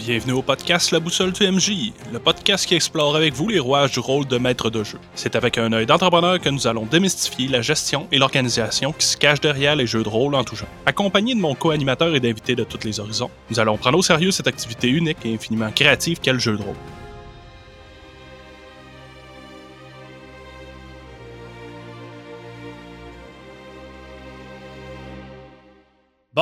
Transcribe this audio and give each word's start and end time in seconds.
Bienvenue 0.00 0.32
au 0.32 0.40
podcast 0.40 0.92
La 0.92 0.98
Boussole 0.98 1.32
du 1.32 1.46
MJ, 1.46 1.92
le 2.10 2.18
podcast 2.18 2.64
qui 2.64 2.74
explore 2.74 3.14
avec 3.16 3.34
vous 3.34 3.48
les 3.48 3.58
rouages 3.58 3.92
du 3.92 3.98
rôle 3.98 4.26
de 4.26 4.38
maître 4.38 4.70
de 4.70 4.82
jeu. 4.82 4.98
C'est 5.14 5.36
avec 5.36 5.58
un 5.58 5.70
œil 5.74 5.84
d'entrepreneur 5.84 6.40
que 6.40 6.48
nous 6.48 6.66
allons 6.66 6.86
démystifier 6.86 7.48
la 7.48 7.60
gestion 7.60 8.06
et 8.10 8.16
l'organisation 8.16 8.92
qui 8.92 9.04
se 9.04 9.18
cachent 9.18 9.42
derrière 9.42 9.76
les 9.76 9.86
jeux 9.86 10.02
de 10.02 10.08
rôle 10.08 10.34
en 10.34 10.42
tout 10.42 10.56
genre. 10.56 10.70
Accompagné 10.86 11.34
de 11.34 11.40
mon 11.40 11.54
co-animateur 11.54 12.14
et 12.14 12.20
d'invités 12.20 12.56
de 12.56 12.64
tous 12.64 12.82
les 12.82 12.98
horizons, 12.98 13.30
nous 13.50 13.60
allons 13.60 13.76
prendre 13.76 13.98
au 13.98 14.02
sérieux 14.02 14.30
cette 14.30 14.46
activité 14.46 14.88
unique 14.88 15.18
et 15.26 15.34
infiniment 15.34 15.70
créative 15.70 16.18
qu'est 16.18 16.32
le 16.32 16.38
jeu 16.38 16.56
de 16.56 16.62
rôle. 16.62 16.76